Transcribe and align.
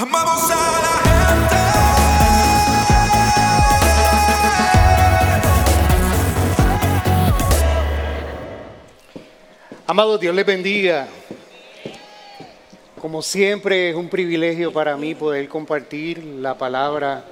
Amamos 0.00 0.48
a 0.48 0.54
la 0.54 0.88
Amado 9.88 10.16
Dios 10.18 10.36
les 10.36 10.46
bendiga. 10.46 11.08
Como 13.00 13.22
siempre 13.22 13.90
es 13.90 13.96
un 13.96 14.08
privilegio 14.08 14.72
para 14.72 14.96
mí 14.96 15.16
poder 15.16 15.48
compartir 15.48 16.22
la 16.22 16.56
palabra. 16.56 17.24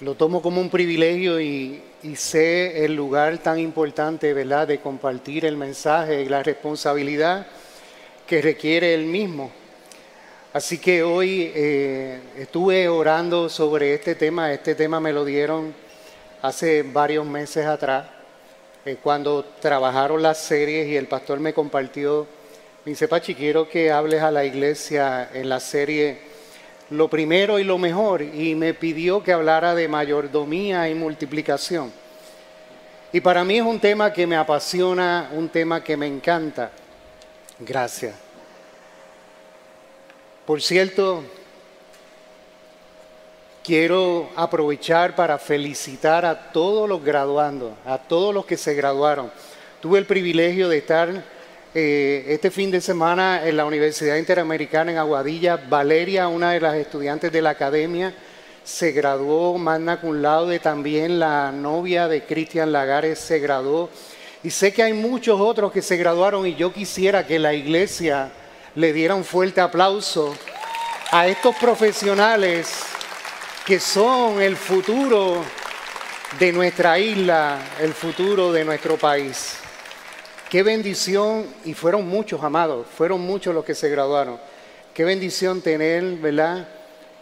Lo 0.00 0.14
tomo 0.14 0.40
como 0.40 0.62
un 0.62 0.70
privilegio 0.70 1.38
y, 1.42 1.82
y 2.04 2.16
sé 2.16 2.86
el 2.86 2.96
lugar 2.96 3.36
tan 3.36 3.58
importante, 3.58 4.32
¿verdad?, 4.32 4.66
de 4.66 4.80
compartir 4.80 5.44
el 5.44 5.58
mensaje 5.58 6.22
y 6.22 6.28
la 6.30 6.42
responsabilidad 6.42 7.46
que 8.26 8.40
requiere 8.40 8.94
el 8.94 9.04
mismo. 9.04 9.50
Así 10.56 10.78
que 10.78 11.02
hoy 11.02 11.52
eh, 11.54 12.18
estuve 12.38 12.88
orando 12.88 13.50
sobre 13.50 13.92
este 13.92 14.14
tema. 14.14 14.50
Este 14.54 14.74
tema 14.74 14.98
me 15.00 15.12
lo 15.12 15.22
dieron 15.22 15.74
hace 16.40 16.82
varios 16.82 17.26
meses 17.26 17.66
atrás 17.66 18.06
eh, 18.86 18.96
cuando 19.02 19.44
trabajaron 19.60 20.22
las 20.22 20.38
series 20.38 20.88
y 20.88 20.96
el 20.96 21.08
pastor 21.08 21.40
me 21.40 21.52
compartió, 21.52 22.26
me 22.86 22.92
dice, 22.92 23.06
Pachi, 23.06 23.34
quiero 23.34 23.68
que 23.68 23.92
hables 23.92 24.22
a 24.22 24.30
la 24.30 24.46
iglesia 24.46 25.28
en 25.34 25.50
la 25.50 25.60
serie 25.60 26.20
lo 26.88 27.08
primero 27.08 27.58
y 27.58 27.64
lo 27.64 27.76
mejor, 27.76 28.22
y 28.22 28.54
me 28.54 28.72
pidió 28.72 29.22
que 29.22 29.34
hablara 29.34 29.74
de 29.74 29.88
mayordomía 29.88 30.88
y 30.88 30.94
multiplicación. 30.94 31.92
Y 33.12 33.20
para 33.20 33.44
mí 33.44 33.58
es 33.58 33.62
un 33.62 33.78
tema 33.78 34.10
que 34.10 34.26
me 34.26 34.36
apasiona, 34.36 35.28
un 35.34 35.50
tema 35.50 35.84
que 35.84 35.98
me 35.98 36.06
encanta. 36.06 36.70
Gracias. 37.58 38.25
Por 40.46 40.62
cierto, 40.62 41.24
Quiero 43.66 44.30
aprovechar 44.36 45.16
para 45.16 45.38
felicitar 45.38 46.24
a 46.24 46.52
todos 46.52 46.88
los 46.88 47.02
graduandos, 47.02 47.72
a 47.84 47.98
todos 47.98 48.32
los 48.32 48.46
que 48.46 48.56
se 48.56 48.74
graduaron. 48.74 49.28
Tuve 49.80 49.98
el 49.98 50.06
privilegio 50.06 50.68
de 50.68 50.78
estar 50.78 51.24
eh, 51.74 52.26
este 52.28 52.52
fin 52.52 52.70
de 52.70 52.80
semana 52.80 53.44
en 53.44 53.56
la 53.56 53.64
Universidad 53.64 54.18
Interamericana 54.18 54.92
en 54.92 54.98
Aguadilla. 54.98 55.56
Valeria, 55.56 56.28
una 56.28 56.52
de 56.52 56.60
las 56.60 56.76
estudiantes 56.76 57.32
de 57.32 57.42
la 57.42 57.50
academia, 57.50 58.14
se 58.62 58.92
graduó 58.92 59.58
magna 59.58 60.00
cum 60.00 60.22
laude. 60.22 60.60
También 60.60 61.18
la 61.18 61.50
novia 61.50 62.06
de 62.06 62.22
Cristian 62.22 62.70
Lagares 62.70 63.18
se 63.18 63.40
graduó. 63.40 63.90
Y 64.44 64.50
sé 64.50 64.72
que 64.72 64.84
hay 64.84 64.92
muchos 64.92 65.40
otros 65.40 65.72
que 65.72 65.82
se 65.82 65.96
graduaron 65.96 66.46
y 66.46 66.54
yo 66.54 66.72
quisiera 66.72 67.26
que 67.26 67.40
la 67.40 67.52
iglesia 67.52 68.30
le 68.76 68.92
diera 68.92 69.14
un 69.14 69.24
fuerte 69.24 69.62
aplauso 69.62 70.36
a 71.10 71.26
estos 71.26 71.56
profesionales 71.56 72.68
que 73.64 73.80
son 73.80 74.42
el 74.42 74.54
futuro 74.54 75.42
de 76.38 76.52
nuestra 76.52 76.98
isla, 76.98 77.58
el 77.80 77.94
futuro 77.94 78.52
de 78.52 78.66
nuestro 78.66 78.98
país. 78.98 79.56
Qué 80.50 80.62
bendición, 80.62 81.46
y 81.64 81.72
fueron 81.72 82.06
muchos, 82.06 82.44
amados, 82.44 82.86
fueron 82.94 83.22
muchos 83.22 83.54
los 83.54 83.64
que 83.64 83.74
se 83.74 83.88
graduaron. 83.88 84.38
Qué 84.92 85.04
bendición 85.04 85.62
tener, 85.62 86.04
¿verdad? 86.16 86.68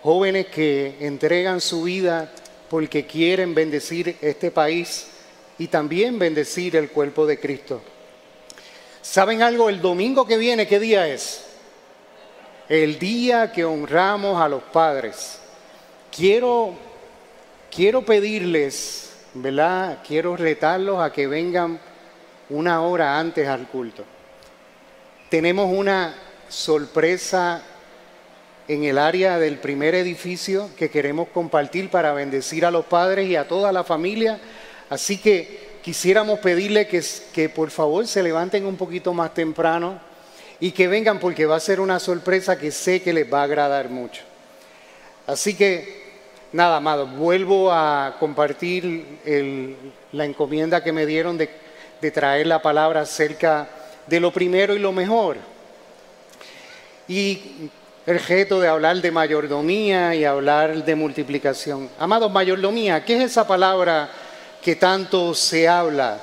Jóvenes 0.03 0.47
que 0.47 0.97
entregan 0.99 1.61
su 1.61 1.85
vida 1.85 2.33
porque 2.69 3.07
quieren 3.07 3.55
bendecir 3.55 4.17
este 4.21 4.51
país 4.51 5.07
y 5.57 5.69
también 5.69 6.19
bendecir 6.19 6.75
el 6.75 6.91
cuerpo 6.91 7.27
de 7.27 7.39
Cristo. 7.39 7.81
¿Saben 9.05 9.43
algo? 9.43 9.69
El 9.69 9.83
domingo 9.83 10.27
que 10.27 10.39
viene, 10.39 10.67
¿qué 10.67 10.81
día 10.81 11.07
es? 11.07 11.45
El 12.71 12.99
día 12.99 13.53
que 13.53 13.63
honramos 13.63 14.41
a 14.41 14.49
los 14.49 14.63
padres. 14.63 15.41
Quiero, 16.11 16.73
quiero 17.71 18.03
pedirles, 18.03 19.13
¿verdad? 19.35 19.99
Quiero 20.09 20.39
retarlos 20.39 21.03
a 21.03 21.13
que 21.13 21.27
vengan 21.27 21.79
una 22.48 22.81
hora 22.81 23.19
antes 23.19 23.47
al 23.47 23.69
culto. 23.69 24.05
Tenemos 25.29 25.70
una 25.70 26.14
sorpresa 26.48 27.63
en 28.67 28.85
el 28.85 28.97
área 28.97 29.39
del 29.39 29.59
primer 29.59 29.95
edificio 29.95 30.70
que 30.79 30.89
queremos 30.89 31.29
compartir 31.29 31.91
para 31.91 32.14
bendecir 32.14 32.64
a 32.64 32.70
los 32.70 32.87
padres 32.87 33.29
y 33.29 33.37
a 33.37 33.47
toda 33.47 33.70
la 33.70 33.85
familia. 33.85 34.41
Así 34.89 35.19
que 35.19 35.64
quisiéramos 35.84 36.39
pedirle 36.39 36.89
que, 36.89 37.48
por 37.50 37.70
favor 37.70 38.06
se 38.06 38.22
levanten 38.22 38.64
un 38.64 38.77
poquito 38.77 39.12
más 39.12 39.34
temprano 39.34 40.00
y 40.58 40.72
que 40.72 40.89
vengan 40.89 41.20
porque 41.20 41.45
va 41.45 41.56
a 41.56 41.61
ser 41.61 41.78
una 41.78 42.00
sorpresa 42.00 42.58
que 42.58 42.70
sé 42.70 43.02
que 43.02 43.12
les 43.12 43.30
va 43.30 43.40
a 43.40 43.45
agradar 43.45 43.90
mucho. 43.90 44.22
Así 45.27 45.55
que 45.55 46.02
Nada, 46.55 46.77
amado, 46.77 47.08
vuelvo 47.08 47.72
a 47.72 48.14
compartir 48.20 49.18
la 50.12 50.24
encomienda 50.24 50.84
que 50.84 50.92
me 50.92 51.05
dieron 51.05 51.36
de, 51.36 51.50
de 52.01 52.11
traer 52.12 52.46
la 52.46 52.62
palabra 52.62 53.01
acerca 53.01 53.68
de 54.06 54.20
lo 54.20 54.30
primero 54.30 54.72
y 54.77 54.78
lo 54.78 54.92
mejor. 54.92 55.36
Y 57.08 57.70
el 58.06 58.20
reto 58.20 58.61
de 58.61 58.68
hablar 58.68 59.01
de 59.01 59.11
mayordomía 59.11 60.14
y 60.14 60.24
hablar 60.24 60.84
de 60.84 60.95
multiplicación. 60.95 61.90
Amados, 61.98 62.30
mayordomía, 62.30 63.05
¿qué 63.05 63.16
es 63.16 63.33
esa 63.33 63.48
palabra 63.48 64.08
que 64.64 64.77
tanto 64.77 65.35
se 65.35 65.69
habla? 65.69 66.19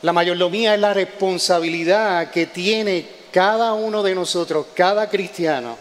La 0.00 0.14
mayordomía 0.14 0.74
es 0.74 0.80
la 0.80 0.94
responsabilidad 0.94 2.30
que 2.30 2.46
tiene 2.46 3.06
cada 3.30 3.74
uno 3.74 4.02
de 4.02 4.14
nosotros, 4.14 4.68
cada 4.74 5.10
cristiano, 5.10 5.76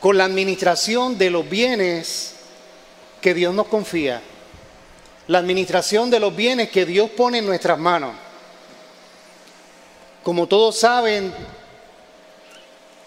con 0.00 0.18
la 0.18 0.24
administración 0.24 1.16
de 1.16 1.30
los 1.30 1.48
bienes 1.48 2.34
que 3.20 3.34
Dios 3.34 3.54
nos 3.54 3.68
confía. 3.68 4.20
La 5.28 5.38
administración 5.38 6.10
de 6.10 6.18
los 6.18 6.34
bienes 6.34 6.70
que 6.70 6.84
Dios 6.84 7.08
pone 7.10 7.38
en 7.38 7.46
nuestras 7.46 7.78
manos. 7.78 8.12
Como 10.24 10.48
todos 10.48 10.76
saben, 10.76 11.32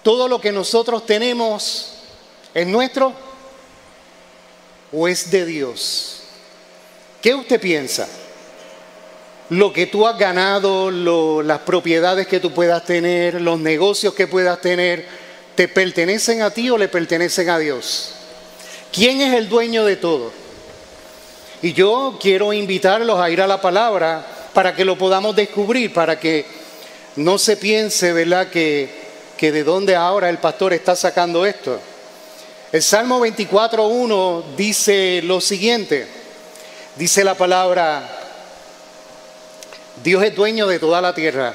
todo 0.04 0.30
lo 0.30 0.40
que 0.40 0.54
nosotros 0.54 1.06
tenemos 1.06 1.96
es 2.54 2.66
nuestro 2.66 3.12
o 4.94 5.06
es 5.10 5.30
de 5.30 5.46
Dios. 5.46 6.23
¿Qué 7.24 7.34
usted 7.34 7.62
piensa? 7.62 8.06
Lo 9.50 9.72
que 9.72 9.88
tú 9.88 10.06
has 10.06 10.18
ganado, 10.18 10.92
lo- 10.92 11.42
las 11.42 11.60
propiedades 11.60 12.28
que 12.28 12.42
tú 12.42 12.52
puedas 12.54 12.84
tener, 12.84 13.40
los 13.40 13.58
negocios 13.60 14.14
que 14.14 14.28
puedas 14.28 14.60
tener, 14.60 15.08
¿te 15.56 15.70
pertenecen 15.70 16.42
a 16.42 16.52
ti 16.52 16.70
o 16.70 16.78
le 16.78 16.90
pertenecen 16.90 17.50
a 17.50 17.58
Dios? 17.60 18.12
¿Quién 18.92 19.22
es 19.22 19.34
el 19.36 19.48
dueño 19.48 19.86
de 19.86 19.96
todo? 19.96 20.34
Y 21.62 21.72
yo 21.72 22.20
quiero 22.22 22.52
invitarlos 22.52 23.18
a 23.18 23.30
ir 23.30 23.42
a 23.42 23.48
la 23.48 23.62
palabra 23.62 24.28
para 24.54 24.76
que 24.76 24.84
lo 24.84 24.98
podamos 24.98 25.34
descubrir, 25.34 25.94
para 25.94 26.20
que 26.20 26.46
no 27.16 27.38
se 27.38 27.56
piense, 27.56 28.12
¿verdad?, 28.12 28.50
que, 28.50 28.90
que 29.38 29.54
de 29.54 29.64
dónde 29.64 29.96
ahora 29.96 30.30
el 30.30 30.40
pastor 30.40 30.74
está 30.74 30.94
sacando 30.94 31.46
esto. 31.46 31.80
El 32.74 32.84
Salmo 32.84 33.26
24.1 33.26 34.44
dice 34.58 35.22
lo 35.24 35.40
siguiente, 35.40 36.23
dice 36.96 37.24
la 37.24 37.36
palabra, 37.36 38.08
Dios 40.04 40.24
es 40.24 40.36
dueño 40.36 40.68
de 40.68 40.80
toda 40.80 41.02
la 41.02 41.14
tierra. 41.14 41.54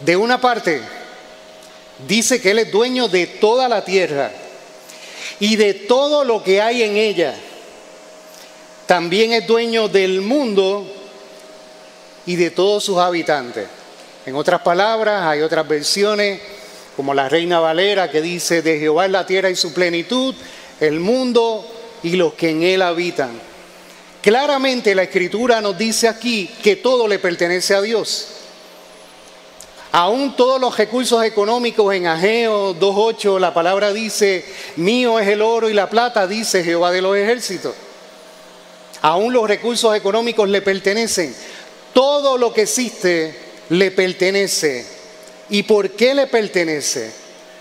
De 0.00 0.16
una 0.16 0.40
parte, 0.40 0.82
dice 2.06 2.40
que 2.40 2.50
Él 2.50 2.58
es 2.60 2.72
dueño 2.72 3.08
de 3.08 3.26
toda 3.26 3.68
la 3.68 3.84
tierra 3.84 4.32
y 5.38 5.56
de 5.56 5.74
todo 5.74 6.24
lo 6.24 6.42
que 6.42 6.60
hay 6.60 6.82
en 6.82 6.96
ella. 6.96 7.34
También 8.86 9.32
es 9.32 9.46
dueño 9.46 9.88
del 9.88 10.20
mundo 10.20 10.86
y 12.26 12.36
de 12.36 12.50
todos 12.50 12.84
sus 12.84 12.98
habitantes. 12.98 13.66
En 14.26 14.34
otras 14.34 14.60
palabras, 14.60 15.24
hay 15.24 15.42
otras 15.42 15.66
versiones, 15.66 16.40
como 16.96 17.14
la 17.14 17.28
Reina 17.28 17.58
Valera, 17.58 18.10
que 18.10 18.20
dice, 18.20 18.62
de 18.62 18.78
Jehová 18.78 19.06
es 19.06 19.10
la 19.10 19.26
tierra 19.26 19.50
y 19.50 19.56
su 19.56 19.72
plenitud, 19.72 20.34
el 20.78 21.00
mundo 21.00 21.71
y 22.02 22.16
los 22.16 22.34
que 22.34 22.50
en 22.50 22.62
él 22.62 22.82
habitan. 22.82 23.30
Claramente 24.22 24.94
la 24.94 25.02
escritura 25.02 25.60
nos 25.60 25.76
dice 25.76 26.08
aquí 26.08 26.48
que 26.62 26.76
todo 26.76 27.08
le 27.08 27.18
pertenece 27.18 27.74
a 27.74 27.82
Dios. 27.82 28.28
Aún 29.90 30.36
todos 30.36 30.60
los 30.60 30.78
recursos 30.78 31.22
económicos 31.24 31.94
en 31.94 32.06
Ageo 32.06 32.74
2.8, 32.74 33.38
la 33.38 33.52
palabra 33.52 33.92
dice, 33.92 34.44
mío 34.76 35.18
es 35.18 35.28
el 35.28 35.42
oro 35.42 35.68
y 35.68 35.74
la 35.74 35.90
plata, 35.90 36.26
dice 36.26 36.64
Jehová 36.64 36.90
de 36.92 37.02
los 37.02 37.16
ejércitos. 37.16 37.74
Aún 39.02 39.32
los 39.32 39.46
recursos 39.46 39.94
económicos 39.94 40.48
le 40.48 40.62
pertenecen. 40.62 41.34
Todo 41.92 42.38
lo 42.38 42.54
que 42.54 42.62
existe 42.62 43.36
le 43.68 43.90
pertenece. 43.90 44.86
¿Y 45.50 45.64
por 45.64 45.90
qué 45.90 46.14
le 46.14 46.26
pertenece? 46.28 47.10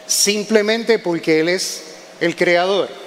Simplemente 0.06 1.00
porque 1.00 1.42
Él 1.42 1.50
es 1.50 1.82
el 2.22 2.36
creador. 2.36 3.01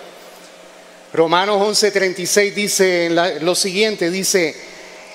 Romanos 1.14 1.60
11:36 1.62 2.54
dice 2.54 3.10
lo 3.40 3.54
siguiente, 3.54 4.10
dice, 4.10 4.54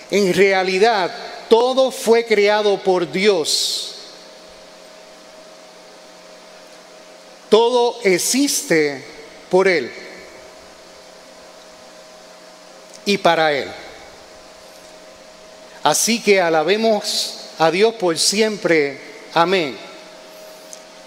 en 0.10 0.34
realidad 0.34 1.13
todo 1.48 1.92
fue 1.92 2.25
creado 2.25 2.81
por 2.81 3.12
Dios 3.12 3.90
Todo 7.50 8.00
existe 8.04 9.04
por 9.50 9.68
Él 9.68 9.92
y 13.06 13.18
para 13.18 13.51
Él. 13.51 13.68
Así 15.81 16.22
que 16.22 16.40
alabemos 16.40 17.50
a 17.57 17.72
Dios 17.72 17.96
por 17.96 18.19
siempre. 18.19 19.00
Amén. 19.34 19.75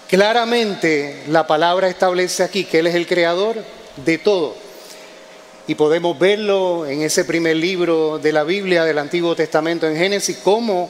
Claramente 0.09 1.23
la 1.27 1.47
palabra 1.47 1.87
establece 1.87 2.43
aquí 2.43 2.65
que 2.65 2.79
Él 2.79 2.87
es 2.87 2.95
el 2.95 3.07
creador 3.07 3.63
de 3.95 4.17
todo. 4.17 4.62
Y 5.65 5.75
podemos 5.75 6.19
verlo 6.19 6.85
en 6.85 7.01
ese 7.03 7.23
primer 7.23 7.55
libro 7.55 8.19
de 8.19 8.33
la 8.33 8.43
Biblia 8.43 8.83
del 8.83 8.97
Antiguo 8.99 9.33
Testamento 9.33 9.87
en 9.87 9.95
Génesis, 9.95 10.39
cómo 10.43 10.89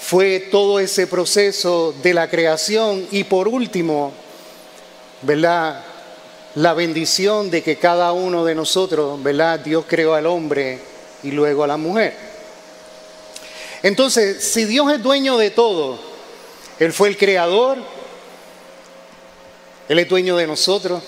fue 0.00 0.48
todo 0.50 0.80
ese 0.80 1.06
proceso 1.06 1.94
de 2.02 2.12
la 2.12 2.28
creación 2.28 3.06
y 3.12 3.22
por 3.22 3.46
último, 3.46 4.12
¿verdad? 5.22 5.84
La 6.56 6.74
bendición 6.74 7.48
de 7.48 7.62
que 7.62 7.76
cada 7.76 8.12
uno 8.12 8.44
de 8.44 8.56
nosotros, 8.56 9.22
¿verdad? 9.22 9.60
Dios 9.60 9.84
creó 9.86 10.14
al 10.14 10.26
hombre 10.26 10.80
y 11.22 11.30
luego 11.30 11.62
a 11.62 11.68
la 11.68 11.76
mujer. 11.76 12.16
Entonces, 13.84 14.42
si 14.42 14.64
Dios 14.64 14.92
es 14.92 15.00
dueño 15.00 15.38
de 15.38 15.50
todo, 15.50 15.96
Él 16.80 16.92
fue 16.92 17.08
el 17.08 17.16
creador, 17.16 17.78
Él 19.88 19.98
es 20.00 20.08
dueño 20.08 20.36
de 20.36 20.48
nosotros, 20.48 21.04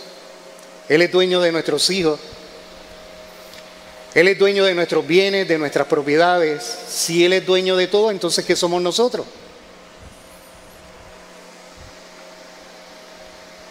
Él 0.88 1.02
es 1.02 1.10
dueño 1.10 1.40
de 1.40 1.50
nuestros 1.50 1.90
hijos, 1.90 2.20
Él 4.14 4.28
es 4.28 4.38
dueño 4.38 4.64
de 4.64 4.74
nuestros 4.74 5.06
bienes, 5.06 5.48
de 5.48 5.58
nuestras 5.58 5.86
propiedades. 5.86 6.62
Si 6.88 7.24
Él 7.24 7.32
es 7.32 7.46
dueño 7.46 7.76
de 7.76 7.86
todo, 7.86 8.10
entonces 8.10 8.44
¿qué 8.44 8.54
somos 8.54 8.82
nosotros? 8.82 9.26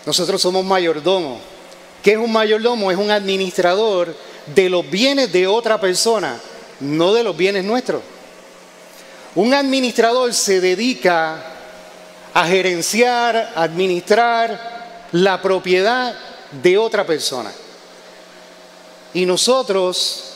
Nosotros 0.05 0.41
somos 0.41 0.65
mayordomos. 0.65 1.39
¿Qué 2.01 2.13
es 2.13 2.17
un 2.17 2.31
mayordomo? 2.31 2.91
Es 2.91 2.97
un 2.97 3.11
administrador 3.11 4.15
de 4.47 4.69
los 4.69 4.89
bienes 4.89 5.31
de 5.31 5.45
otra 5.45 5.79
persona, 5.79 6.39
no 6.79 7.13
de 7.13 7.23
los 7.23 7.37
bienes 7.37 7.63
nuestros. 7.63 8.01
Un 9.35 9.53
administrador 9.53 10.33
se 10.33 10.59
dedica 10.59 11.45
a 12.33 12.47
gerenciar, 12.47 13.53
administrar 13.55 15.07
la 15.11 15.39
propiedad 15.39 16.15
de 16.63 16.77
otra 16.79 17.05
persona. 17.05 17.51
Y 19.13 19.25
nosotros 19.25 20.30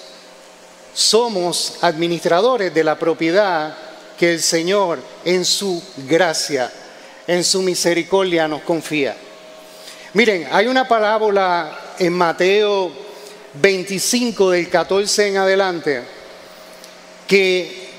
somos 0.95 1.73
administradores 1.81 2.73
de 2.73 2.83
la 2.83 2.97
propiedad 2.97 3.75
que 4.17 4.33
el 4.33 4.41
Señor 4.41 4.99
en 5.25 5.43
su 5.43 5.83
gracia, 6.07 6.71
en 7.27 7.43
su 7.43 7.61
misericordia 7.61 8.47
nos 8.47 8.61
confía. 8.61 9.15
Miren, 10.13 10.47
hay 10.49 10.67
una 10.67 10.87
parábola 10.87 11.77
en 11.99 12.13
Mateo 12.13 12.91
25 13.55 14.51
del 14.51 14.69
14 14.69 15.27
en 15.27 15.37
adelante 15.37 16.01
que 17.27 17.89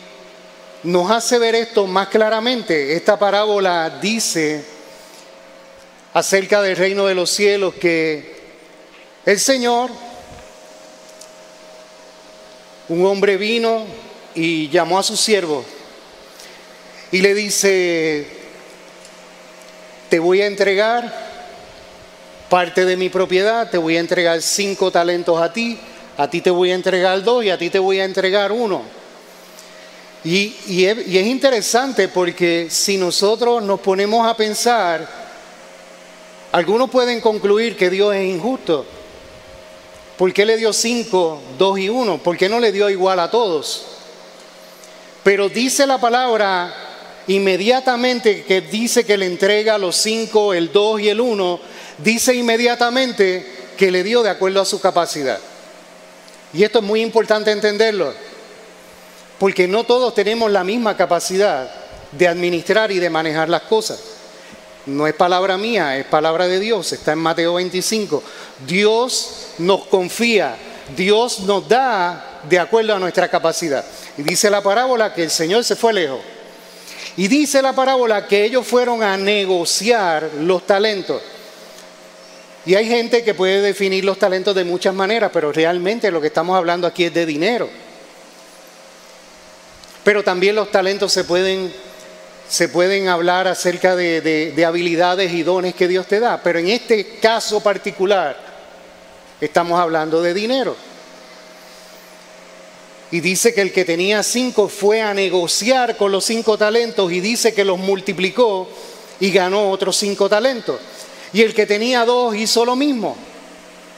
nos 0.84 1.10
hace 1.10 1.38
ver 1.38 1.54
esto 1.54 1.86
más 1.86 2.08
claramente. 2.08 2.96
Esta 2.96 3.18
parábola 3.18 3.98
dice 4.00 4.64
acerca 6.14 6.62
del 6.62 6.76
reino 6.76 7.04
de 7.04 7.14
los 7.14 7.28
cielos 7.28 7.74
que 7.74 8.36
el 9.26 9.38
Señor 9.38 9.90
un 12.88 13.04
hombre 13.06 13.36
vino 13.36 13.84
y 14.34 14.68
llamó 14.68 14.98
a 14.98 15.02
su 15.02 15.16
siervo 15.16 15.64
y 17.10 17.20
le 17.20 17.34
dice, 17.34 18.26
te 20.08 20.18
voy 20.18 20.42
a 20.42 20.46
entregar 20.46 21.26
parte 22.48 22.84
de 22.84 22.96
mi 22.96 23.08
propiedad, 23.08 23.70
te 23.70 23.78
voy 23.78 23.96
a 23.96 24.00
entregar 24.00 24.42
cinco 24.42 24.90
talentos 24.90 25.40
a 25.40 25.52
ti, 25.52 25.78
a 26.16 26.28
ti 26.28 26.40
te 26.40 26.50
voy 26.50 26.70
a 26.70 26.74
entregar 26.74 27.22
dos 27.22 27.44
y 27.44 27.50
a 27.50 27.58
ti 27.58 27.70
te 27.70 27.78
voy 27.78 28.00
a 28.00 28.04
entregar 28.04 28.52
uno. 28.52 28.82
Y, 30.24 30.56
y, 30.66 30.84
es, 30.86 31.06
y 31.06 31.18
es 31.18 31.26
interesante 31.26 32.08
porque 32.08 32.66
si 32.68 32.98
nosotros 32.98 33.62
nos 33.62 33.80
ponemos 33.80 34.26
a 34.26 34.36
pensar, 34.36 35.06
algunos 36.52 36.90
pueden 36.90 37.20
concluir 37.20 37.76
que 37.76 37.90
Dios 37.90 38.14
es 38.14 38.24
injusto. 38.24 38.86
¿Por 40.16 40.32
qué 40.32 40.46
le 40.46 40.56
dio 40.56 40.72
cinco, 40.72 41.42
dos 41.58 41.78
y 41.78 41.88
uno? 41.88 42.18
¿Por 42.18 42.36
qué 42.36 42.48
no 42.48 42.58
le 42.58 42.72
dio 42.72 42.88
igual 42.88 43.20
a 43.20 43.30
todos? 43.30 43.84
Pero 45.22 45.48
dice 45.48 45.86
la 45.86 45.98
palabra 45.98 46.74
inmediatamente 47.26 48.44
que 48.44 48.60
dice 48.60 49.04
que 49.04 49.18
le 49.18 49.26
entrega 49.26 49.76
los 49.76 49.96
cinco, 49.96 50.54
el 50.54 50.72
dos 50.72 51.00
y 51.00 51.08
el 51.08 51.20
uno, 51.20 51.60
dice 51.98 52.34
inmediatamente 52.34 53.44
que 53.76 53.90
le 53.90 54.02
dio 54.02 54.22
de 54.22 54.30
acuerdo 54.30 54.60
a 54.60 54.64
su 54.64 54.80
capacidad. 54.80 55.38
Y 56.52 56.62
esto 56.62 56.78
es 56.78 56.84
muy 56.84 57.02
importante 57.02 57.50
entenderlo, 57.50 58.14
porque 59.38 59.68
no 59.68 59.84
todos 59.84 60.14
tenemos 60.14 60.50
la 60.50 60.64
misma 60.64 60.96
capacidad 60.96 61.70
de 62.12 62.28
administrar 62.28 62.90
y 62.90 62.98
de 62.98 63.10
manejar 63.10 63.48
las 63.48 63.62
cosas. 63.62 64.15
No 64.86 65.06
es 65.06 65.14
palabra 65.14 65.58
mía, 65.58 65.98
es 65.98 66.06
palabra 66.06 66.46
de 66.46 66.60
Dios, 66.60 66.92
está 66.92 67.12
en 67.12 67.18
Mateo 67.18 67.54
25. 67.54 68.22
Dios 68.66 69.48
nos 69.58 69.86
confía, 69.86 70.56
Dios 70.96 71.40
nos 71.40 71.68
da 71.68 72.40
de 72.48 72.58
acuerdo 72.58 72.94
a 72.94 72.98
nuestra 72.98 73.28
capacidad. 73.28 73.84
Y 74.16 74.22
dice 74.22 74.48
la 74.48 74.62
parábola 74.62 75.12
que 75.12 75.24
el 75.24 75.30
Señor 75.30 75.64
se 75.64 75.74
fue 75.74 75.92
lejos. 75.92 76.20
Y 77.16 77.26
dice 77.26 77.62
la 77.62 77.72
parábola 77.72 78.28
que 78.28 78.44
ellos 78.44 78.64
fueron 78.66 79.02
a 79.02 79.16
negociar 79.16 80.30
los 80.40 80.64
talentos. 80.66 81.20
Y 82.64 82.74
hay 82.74 82.86
gente 82.86 83.24
que 83.24 83.34
puede 83.34 83.62
definir 83.62 84.04
los 84.04 84.18
talentos 84.18 84.54
de 84.54 84.64
muchas 84.64 84.94
maneras, 84.94 85.30
pero 85.32 85.52
realmente 85.52 86.10
lo 86.10 86.20
que 86.20 86.26
estamos 86.28 86.56
hablando 86.56 86.86
aquí 86.86 87.04
es 87.04 87.14
de 87.14 87.26
dinero. 87.26 87.68
Pero 90.04 90.22
también 90.22 90.54
los 90.54 90.70
talentos 90.70 91.12
se 91.12 91.24
pueden 91.24 91.72
se 92.48 92.68
pueden 92.68 93.08
hablar 93.08 93.48
acerca 93.48 93.96
de, 93.96 94.64
habilidades 94.66 95.32
y 95.32 95.42
dones 95.42 95.74
que 95.74 95.88
Dios 95.88 96.06
te 96.06 96.20
da, 96.20 96.40
pero 96.42 96.58
en 96.58 96.68
este 96.68 97.18
caso 97.18 97.60
particular 97.60 98.36
estamos 99.40 99.78
hablando 99.78 100.22
de 100.22 100.34
dinero. 100.34 100.76
Y 103.10 103.20
dice 103.20 103.54
que 103.54 103.60
el 103.60 103.72
que 103.72 103.84
tenía 103.84 104.22
cinco 104.22 104.68
fue 104.68 105.00
a 105.00 105.14
negociar 105.14 105.96
con 105.96 106.10
los 106.10 106.24
cinco 106.24 106.58
talentos 106.58 107.10
y 107.12 107.20
dice 107.20 107.54
que 107.54 107.64
los 107.64 107.78
multiplicó 107.78 108.68
y 109.20 109.30
ganó 109.30 109.70
otros 109.70 109.96
cinco 109.96 110.28
talentos. 110.28 110.80
Y 111.32 111.42
el 111.42 111.54
que 111.54 111.66
tenía 111.66 112.04
dos 112.04 112.34
hizo 112.34 112.64
lo 112.64 112.74
mismo, 112.74 113.16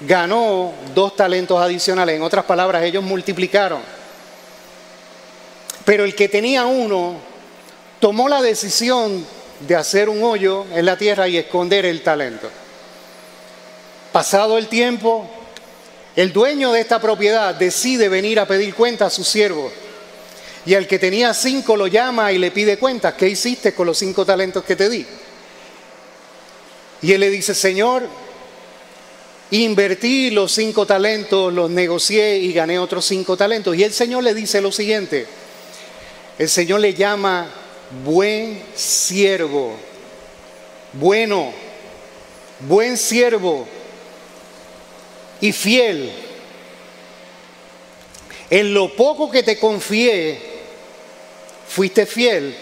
ganó 0.00 0.72
dos 0.94 1.16
talentos 1.16 1.60
adicionales. 1.60 2.16
En 2.16 2.22
otras 2.22 2.44
palabras, 2.44 2.82
ellos 2.82 3.02
multiplicaron. 3.02 3.80
Pero 5.84 6.04
el 6.04 6.14
que 6.14 6.28
tenía 6.28 6.66
uno 6.66 7.27
tomó 8.00 8.28
la 8.28 8.42
decisión 8.42 9.24
de 9.66 9.74
hacer 9.74 10.08
un 10.08 10.22
hoyo 10.22 10.66
en 10.74 10.86
la 10.86 10.96
tierra 10.96 11.28
y 11.28 11.36
esconder 11.36 11.84
el 11.84 12.02
talento. 12.02 12.48
Pasado 14.12 14.58
el 14.58 14.68
tiempo, 14.68 15.28
el 16.16 16.32
dueño 16.32 16.72
de 16.72 16.80
esta 16.80 17.00
propiedad 17.00 17.54
decide 17.54 18.08
venir 18.08 18.40
a 18.40 18.46
pedir 18.46 18.74
cuenta 18.74 19.06
a 19.06 19.10
su 19.10 19.24
siervo. 19.24 19.70
Y 20.66 20.74
al 20.74 20.86
que 20.86 20.98
tenía 20.98 21.32
cinco 21.34 21.76
lo 21.76 21.86
llama 21.86 22.32
y 22.32 22.38
le 22.38 22.50
pide 22.50 22.78
cuentas. 22.78 23.14
¿Qué 23.14 23.28
hiciste 23.28 23.74
con 23.74 23.86
los 23.86 23.98
cinco 23.98 24.24
talentos 24.24 24.64
que 24.64 24.76
te 24.76 24.88
di? 24.88 25.06
Y 27.00 27.12
él 27.12 27.20
le 27.20 27.30
dice, 27.30 27.54
Señor, 27.54 28.06
invertí 29.50 30.30
los 30.30 30.52
cinco 30.52 30.84
talentos, 30.84 31.52
los 31.52 31.70
negocié 31.70 32.38
y 32.38 32.52
gané 32.52 32.78
otros 32.78 33.06
cinco 33.06 33.36
talentos. 33.36 33.76
Y 33.76 33.84
el 33.84 33.92
Señor 33.92 34.24
le 34.24 34.34
dice 34.34 34.60
lo 34.60 34.72
siguiente. 34.72 35.26
El 36.38 36.48
Señor 36.48 36.80
le 36.80 36.94
llama 36.94 37.46
buen 38.04 38.62
siervo, 38.74 39.76
bueno, 40.92 41.52
buen 42.60 42.96
siervo 42.96 43.66
y 45.40 45.52
fiel. 45.52 46.12
En 48.50 48.72
lo 48.72 48.94
poco 48.94 49.30
que 49.30 49.42
te 49.42 49.58
confié, 49.58 50.40
fuiste 51.68 52.06
fiel, 52.06 52.56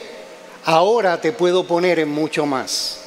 ahora 0.64 1.20
te 1.20 1.32
puedo 1.32 1.66
poner 1.66 2.00
en 2.00 2.08
mucho 2.08 2.44
más. 2.44 3.00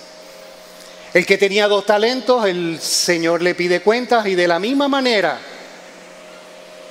El 1.13 1.25
que 1.25 1.38
tenía 1.38 1.67
dos 1.67 1.85
talentos, 1.85 2.45
el 2.45 2.79
Señor 2.79 3.41
le 3.41 3.55
pide 3.55 3.81
cuentas 3.81 4.27
y 4.27 4.35
de 4.35 4.47
la 4.47 4.59
misma 4.59 4.88
manera 4.88 5.39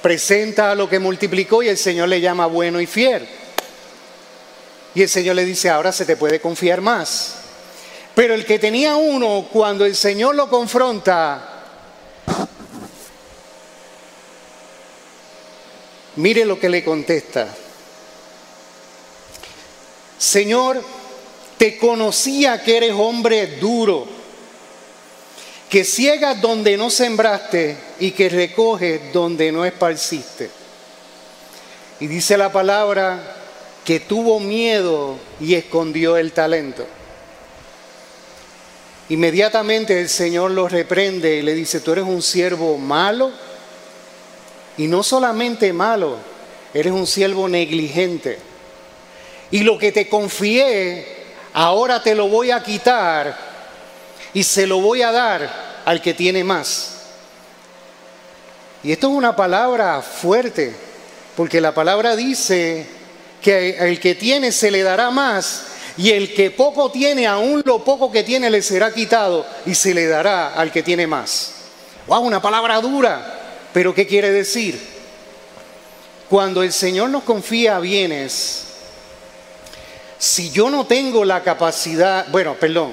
presenta 0.03 0.75
lo 0.75 0.89
que 0.89 0.99
multiplicó 0.99 1.63
y 1.63 1.69
el 1.69 1.79
Señor 1.79 2.09
le 2.09 2.21
llama 2.21 2.47
bueno 2.47 2.81
y 2.81 2.87
fiel. 2.87 3.29
Y 4.95 5.03
el 5.03 5.09
Señor 5.09 5.37
le 5.37 5.45
dice, 5.45 5.69
ahora 5.69 5.93
se 5.93 6.05
te 6.05 6.17
puede 6.17 6.41
confiar 6.41 6.81
más. 6.81 7.35
Pero 8.15 8.35
el 8.35 8.45
que 8.45 8.59
tenía 8.59 8.97
uno, 8.97 9.49
cuando 9.53 9.85
el 9.85 9.95
Señor 9.95 10.35
lo 10.35 10.49
confronta, 10.49 11.65
mire 16.17 16.45
lo 16.45 16.59
que 16.59 16.69
le 16.69 16.83
contesta. 16.83 17.47
Señor, 20.19 20.83
te 21.59 21.79
conocía 21.79 22.63
que 22.63 22.77
eres 22.77 22.93
hombre 22.93 23.59
duro, 23.59 24.07
que 25.69 25.85
ciegas 25.85 26.41
donde 26.41 26.77
no 26.77 26.91
sembraste 26.91 27.77
y 28.01 28.11
que 28.11 28.29
recoges 28.29 29.13
donde 29.13 29.53
no 29.53 29.65
esparciste. 29.65 30.51
Y 32.01 32.07
dice 32.09 32.37
la 32.37 32.51
palabra 32.51 33.38
que 33.89 34.01
tuvo 34.01 34.39
miedo 34.39 35.17
y 35.41 35.55
escondió 35.55 36.19
el 36.19 36.33
talento. 36.33 36.87
Inmediatamente 39.09 39.99
el 39.99 40.11
Señor 40.11 40.51
lo 40.51 40.69
reprende 40.69 41.37
y 41.37 41.41
le 41.41 41.55
dice, 41.55 41.81
tú 41.81 41.93
eres 41.93 42.05
un 42.05 42.21
siervo 42.21 42.77
malo 42.77 43.31
y 44.77 44.89
no 44.89 45.03
solamente 45.03 45.73
malo, 45.73 46.19
eres 46.75 46.93
un 46.93 47.07
siervo 47.07 47.49
negligente. 47.49 48.39
Y 49.51 49.61
lo 49.61 49.79
que 49.79 49.91
te 49.91 50.07
confié, 50.07 51.07
ahora 51.55 52.03
te 52.03 52.15
lo 52.15 52.29
voy 52.29 52.51
a 52.51 52.63
quitar 52.63 53.39
y 54.35 54.43
se 54.43 54.67
lo 54.67 54.81
voy 54.83 55.01
a 55.01 55.13
dar 55.13 55.81
al 55.87 56.03
que 56.03 56.13
tiene 56.13 56.45
más. 56.45 57.07
Y 58.85 58.93
esto 58.93 59.09
es 59.09 59.15
una 59.15 59.35
palabra 59.35 60.03
fuerte, 60.03 60.75
porque 61.35 61.63
la 61.63 61.73
palabra 61.73 62.17
dice 62.17 62.98
que 63.43 63.77
el 63.79 64.01
que 64.01 64.15
tiene 64.15 64.53
se 64.53 64.71
le 64.71 64.83
dará 64.83 65.11
más 65.11 65.65
y 65.97 66.11
el 66.11 66.33
que 66.33 66.51
poco 66.51 66.91
tiene, 66.91 67.27
aún 67.27 67.63
lo 67.65 67.83
poco 67.83 68.13
que 68.13 68.23
tiene 68.23 68.51
le 68.51 68.63
será 68.63 68.93
quitado 68.93 69.45
y 69.67 69.75
se 69.75 69.93
le 69.95 70.07
dará 70.07 70.55
al 70.55 70.71
que 70.71 70.83
tiene 70.83 71.07
más. 71.07 71.55
Wow, 72.07 72.21
una 72.21 72.41
palabra 72.41 72.81
dura, 72.81 73.41
pero 73.73 73.95
¿qué 73.95 74.07
quiere 74.07 74.31
decir? 74.31 74.81
Cuando 76.31 76.63
el 76.63 76.73
Señor 76.73 77.11
nos 77.11 77.25
confía 77.25 77.81
bienes, 77.81 78.65
si 80.19 80.51
yo 80.51 80.71
no 80.71 80.87
tengo 80.87 81.25
la 81.25 81.43
capacidad, 81.43 82.27
bueno, 82.31 82.55
perdón, 82.55 82.93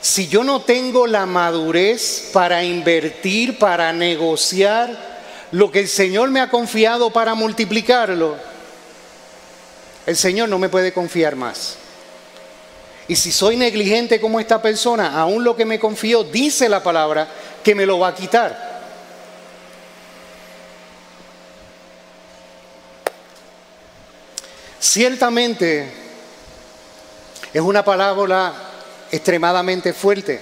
si 0.00 0.26
yo 0.26 0.42
no 0.42 0.62
tengo 0.62 1.06
la 1.06 1.26
madurez 1.26 2.30
para 2.32 2.64
invertir, 2.64 3.58
para 3.58 3.92
negociar 3.92 5.12
lo 5.52 5.70
que 5.70 5.80
el 5.80 5.88
Señor 5.88 6.30
me 6.30 6.40
ha 6.40 6.50
confiado 6.50 7.10
para 7.10 7.34
multiplicarlo, 7.34 8.36
el 10.06 10.16
Señor 10.16 10.48
no 10.48 10.58
me 10.58 10.68
puede 10.68 10.92
confiar 10.92 11.36
más. 11.36 11.76
Y 13.08 13.16
si 13.16 13.32
soy 13.32 13.56
negligente 13.56 14.20
como 14.20 14.40
esta 14.40 14.62
persona, 14.62 15.18
aún 15.20 15.44
lo 15.44 15.56
que 15.56 15.64
me 15.64 15.78
confió, 15.78 16.24
dice 16.24 16.68
la 16.68 16.82
palabra, 16.82 17.28
que 17.62 17.74
me 17.74 17.86
lo 17.86 17.98
va 17.98 18.08
a 18.08 18.14
quitar. 18.14 18.72
Ciertamente 24.78 25.92
es 27.52 27.60
una 27.60 27.84
palabra 27.84 28.52
extremadamente 29.10 29.92
fuerte. 29.92 30.40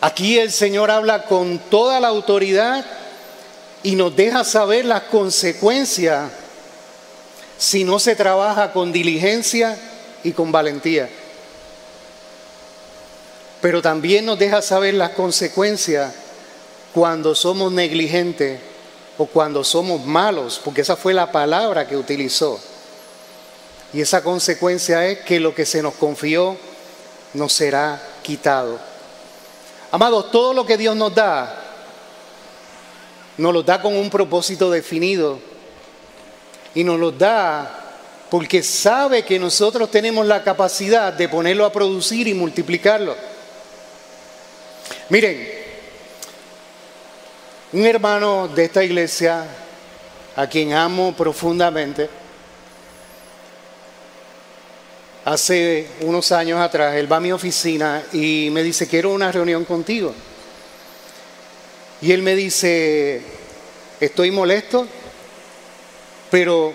Aquí 0.00 0.38
el 0.38 0.52
Señor 0.52 0.90
habla 0.90 1.24
con 1.24 1.58
toda 1.58 2.00
la 2.00 2.08
autoridad 2.08 2.84
y 3.82 3.96
nos 3.96 4.14
deja 4.14 4.44
saber 4.44 4.84
las 4.84 5.02
consecuencias 5.02 6.30
si 7.60 7.84
no 7.84 7.98
se 7.98 8.16
trabaja 8.16 8.72
con 8.72 8.90
diligencia 8.90 9.78
y 10.24 10.32
con 10.32 10.50
valentía. 10.50 11.10
Pero 13.60 13.82
también 13.82 14.24
nos 14.24 14.38
deja 14.38 14.62
saber 14.62 14.94
las 14.94 15.10
consecuencias 15.10 16.14
cuando 16.94 17.34
somos 17.34 17.70
negligentes 17.70 18.58
o 19.18 19.26
cuando 19.26 19.62
somos 19.62 20.06
malos, 20.06 20.58
porque 20.64 20.80
esa 20.80 20.96
fue 20.96 21.12
la 21.12 21.30
palabra 21.30 21.86
que 21.86 21.98
utilizó. 21.98 22.58
Y 23.92 24.00
esa 24.00 24.22
consecuencia 24.22 25.06
es 25.06 25.18
que 25.18 25.38
lo 25.38 25.54
que 25.54 25.66
se 25.66 25.82
nos 25.82 25.92
confió 25.96 26.56
nos 27.34 27.52
será 27.52 28.00
quitado. 28.22 28.78
Amados, 29.90 30.30
todo 30.30 30.54
lo 30.54 30.64
que 30.64 30.78
Dios 30.78 30.96
nos 30.96 31.14
da, 31.14 31.62
nos 33.36 33.52
lo 33.52 33.62
da 33.62 33.82
con 33.82 33.94
un 33.94 34.08
propósito 34.08 34.70
definido. 34.70 35.49
Y 36.74 36.84
nos 36.84 36.98
lo 36.98 37.10
da 37.10 37.80
porque 38.30 38.62
sabe 38.62 39.24
que 39.24 39.38
nosotros 39.38 39.90
tenemos 39.90 40.24
la 40.24 40.42
capacidad 40.44 41.12
de 41.12 41.28
ponerlo 41.28 41.64
a 41.64 41.72
producir 41.72 42.28
y 42.28 42.34
multiplicarlo. 42.34 43.16
Miren, 45.08 45.48
un 47.72 47.84
hermano 47.84 48.46
de 48.48 48.64
esta 48.64 48.84
iglesia, 48.84 49.44
a 50.36 50.46
quien 50.46 50.72
amo 50.72 51.12
profundamente, 51.16 52.08
hace 55.24 55.88
unos 56.02 56.30
años 56.30 56.60
atrás, 56.60 56.94
él 56.94 57.10
va 57.10 57.16
a 57.16 57.20
mi 57.20 57.32
oficina 57.32 58.04
y 58.12 58.48
me 58.52 58.62
dice, 58.62 58.86
quiero 58.86 59.10
una 59.10 59.32
reunión 59.32 59.64
contigo. 59.64 60.14
Y 62.00 62.12
él 62.12 62.22
me 62.22 62.36
dice, 62.36 63.22
estoy 64.00 64.30
molesto, 64.30 64.86
pero 66.30 66.72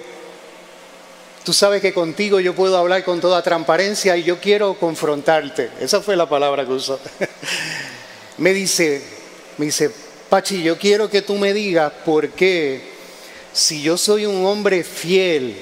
tú 1.44 1.54
sabes 1.54 1.82
que 1.82 1.94
contigo 1.94 2.40
yo 2.40 2.54
puedo 2.56 2.78
hablar 2.78 3.04
con 3.04 3.22
toda 3.22 3.42
transparencia 3.42 4.18
y 4.18 4.24
yo 4.24 4.40
quiero 4.40 4.74
confrontarte. 4.76 5.70
Esa 5.80 6.02
fue 6.02 6.16
la 6.16 6.28
palabra 6.28 6.66
que 6.66 6.72
usó. 6.72 7.00
me 8.38 8.54
dice, 8.54 9.02
me 9.58 9.68
dice, 9.68 9.92
Pachi, 10.30 10.64
yo 10.64 10.78
quiero 10.78 11.10
que 11.10 11.22
tú 11.22 11.36
me 11.36 11.54
digas 11.54 11.92
por 12.04 12.30
qué, 12.30 12.82
si 13.54 13.82
yo 13.82 13.98
soy 13.98 14.26
un 14.26 14.46
hombre 14.46 14.84
fiel, 14.84 15.56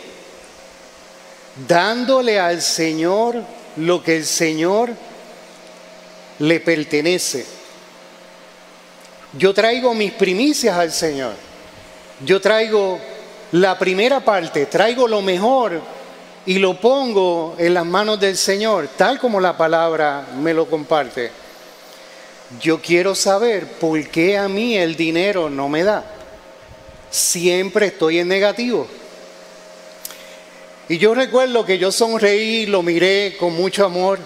dándole 1.67 2.39
al 2.39 2.61
Señor 2.61 3.43
lo 3.77 4.03
que 4.03 4.17
el 4.17 4.25
Señor 4.25 4.89
le 6.39 6.59
pertenece. 6.59 7.45
Yo 9.37 9.53
traigo 9.53 9.93
mis 9.93 10.13
primicias 10.13 10.77
al 10.77 10.91
Señor. 10.91 11.33
Yo 12.25 12.39
traigo 12.39 12.99
la 13.53 13.77
primera 13.77 14.19
parte, 14.19 14.65
traigo 14.65 15.07
lo 15.07 15.21
mejor 15.21 15.79
y 16.43 16.57
lo 16.57 16.79
pongo 16.79 17.55
en 17.59 17.75
las 17.75 17.85
manos 17.85 18.19
del 18.19 18.35
Señor, 18.35 18.89
tal 18.97 19.19
como 19.19 19.39
la 19.39 19.55
palabra 19.55 20.25
me 20.39 20.55
lo 20.55 20.67
comparte. 20.67 21.29
Yo 22.59 22.81
quiero 22.81 23.13
saber 23.13 23.67
por 23.73 24.07
qué 24.09 24.39
a 24.39 24.47
mí 24.47 24.75
el 24.75 24.95
dinero 24.95 25.51
no 25.51 25.69
me 25.69 25.83
da. 25.83 26.03
Siempre 27.11 27.87
estoy 27.87 28.19
en 28.19 28.27
negativo. 28.27 28.87
Y 30.89 30.97
yo 30.97 31.13
recuerdo 31.13 31.63
que 31.63 31.77
yo 31.77 31.91
sonreí, 31.91 32.65
lo 32.65 32.81
miré 32.81 33.37
con 33.39 33.53
mucho 33.53 33.85
amor. 33.85 34.17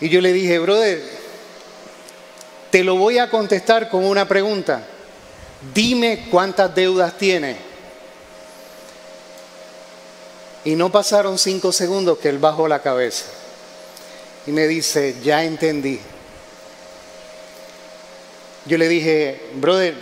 Y 0.00 0.08
yo 0.08 0.22
le 0.22 0.32
dije, 0.32 0.58
brother, 0.58 1.02
te 2.70 2.82
lo 2.82 2.96
voy 2.96 3.18
a 3.18 3.28
contestar 3.28 3.90
con 3.90 4.04
una 4.06 4.26
pregunta. 4.26 4.86
Dime 5.74 6.26
cuántas 6.30 6.74
deudas 6.74 7.16
tienes. 7.16 7.56
Y 10.64 10.74
no 10.74 10.90
pasaron 10.90 11.38
cinco 11.38 11.72
segundos 11.72 12.18
que 12.18 12.28
él 12.28 12.38
bajó 12.38 12.66
la 12.66 12.82
cabeza. 12.82 13.26
Y 14.46 14.52
me 14.52 14.66
dice, 14.66 15.16
ya 15.22 15.44
entendí. 15.44 16.00
Yo 18.66 18.76
le 18.76 18.88
dije, 18.88 19.40
brother, 19.54 19.94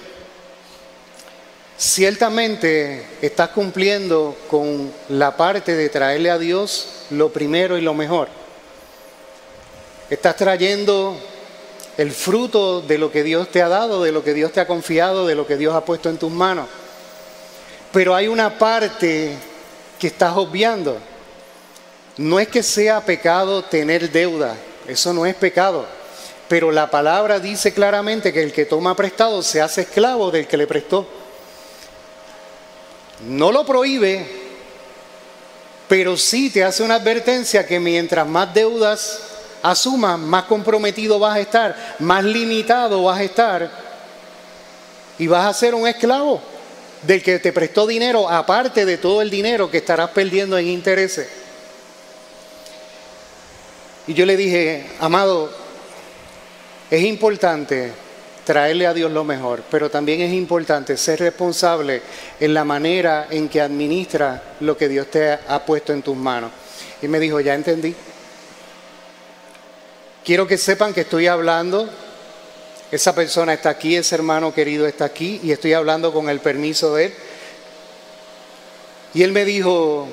ciertamente 1.76 3.06
estás 3.20 3.50
cumpliendo 3.50 4.36
con 4.48 4.90
la 5.10 5.36
parte 5.36 5.74
de 5.76 5.90
traerle 5.90 6.30
a 6.30 6.38
Dios 6.38 7.04
lo 7.10 7.30
primero 7.30 7.76
y 7.76 7.82
lo 7.82 7.92
mejor. 7.92 8.28
Estás 10.08 10.36
trayendo 10.36 11.18
el 11.96 12.10
fruto 12.12 12.80
de 12.80 12.98
lo 12.98 13.10
que 13.12 13.22
Dios 13.22 13.48
te 13.50 13.62
ha 13.62 13.68
dado, 13.68 14.02
de 14.02 14.12
lo 14.12 14.24
que 14.24 14.34
Dios 14.34 14.52
te 14.52 14.60
ha 14.60 14.66
confiado, 14.66 15.26
de 15.26 15.34
lo 15.34 15.46
que 15.46 15.56
Dios 15.56 15.74
ha 15.74 15.84
puesto 15.84 16.08
en 16.08 16.18
tus 16.18 16.30
manos. 16.30 16.68
Pero 17.92 18.14
hay 18.14 18.26
una 18.26 18.58
parte 18.58 19.36
que 19.98 20.08
estás 20.08 20.36
obviando. 20.36 20.98
No 22.16 22.40
es 22.40 22.48
que 22.48 22.62
sea 22.62 23.00
pecado 23.00 23.62
tener 23.64 24.10
deuda, 24.10 24.56
eso 24.86 25.12
no 25.12 25.26
es 25.26 25.34
pecado. 25.34 25.86
Pero 26.48 26.70
la 26.70 26.90
palabra 26.90 27.38
dice 27.38 27.72
claramente 27.72 28.32
que 28.32 28.42
el 28.42 28.52
que 28.52 28.66
toma 28.66 28.94
prestado 28.94 29.42
se 29.42 29.60
hace 29.60 29.82
esclavo 29.82 30.30
del 30.30 30.46
que 30.46 30.56
le 30.56 30.66
prestó. 30.66 31.06
No 33.26 33.50
lo 33.52 33.64
prohíbe, 33.64 34.26
pero 35.88 36.16
sí 36.16 36.50
te 36.50 36.64
hace 36.64 36.82
una 36.82 36.96
advertencia 36.96 37.66
que 37.66 37.78
mientras 37.80 38.26
más 38.26 38.52
deudas 38.52 39.33
asumas, 39.64 40.18
más 40.18 40.44
comprometido 40.44 41.18
vas 41.18 41.36
a 41.36 41.40
estar, 41.40 41.96
más 41.98 42.22
limitado 42.22 43.02
vas 43.02 43.18
a 43.18 43.22
estar 43.22 43.70
y 45.18 45.26
vas 45.26 45.46
a 45.46 45.54
ser 45.54 45.74
un 45.74 45.88
esclavo 45.88 46.40
del 47.02 47.22
que 47.22 47.38
te 47.38 47.50
prestó 47.50 47.86
dinero, 47.86 48.28
aparte 48.28 48.84
de 48.84 48.98
todo 48.98 49.22
el 49.22 49.30
dinero 49.30 49.70
que 49.70 49.78
estarás 49.78 50.10
perdiendo 50.10 50.58
en 50.58 50.68
intereses. 50.68 51.28
Y 54.06 54.12
yo 54.12 54.26
le 54.26 54.36
dije, 54.36 54.86
amado, 55.00 55.50
es 56.90 57.02
importante 57.02 57.90
traerle 58.44 58.86
a 58.86 58.92
Dios 58.92 59.10
lo 59.10 59.24
mejor, 59.24 59.62
pero 59.70 59.90
también 59.90 60.20
es 60.20 60.34
importante 60.34 60.98
ser 60.98 61.20
responsable 61.20 62.02
en 62.38 62.52
la 62.52 62.64
manera 62.64 63.28
en 63.30 63.48
que 63.48 63.62
administra 63.62 64.42
lo 64.60 64.76
que 64.76 64.90
Dios 64.90 65.10
te 65.10 65.32
ha 65.32 65.64
puesto 65.64 65.94
en 65.94 66.02
tus 66.02 66.16
manos. 66.16 66.50
Y 67.00 67.08
me 67.08 67.18
dijo, 67.18 67.40
ya 67.40 67.54
entendí. 67.54 67.94
Quiero 70.24 70.46
que 70.46 70.58
sepan 70.58 70.94
que 70.94 71.02
estoy 71.02 71.26
hablando, 71.26 71.88
esa 72.90 73.14
persona 73.14 73.52
está 73.54 73.70
aquí, 73.70 73.96
ese 73.96 74.14
hermano 74.14 74.54
querido 74.54 74.86
está 74.86 75.04
aquí 75.04 75.40
y 75.42 75.52
estoy 75.52 75.74
hablando 75.74 76.12
con 76.12 76.28
el 76.28 76.40
permiso 76.40 76.94
de 76.94 77.06
él. 77.06 77.14
Y 79.12 79.22
él 79.22 79.32
me 79.32 79.44
dijo, 79.44 80.08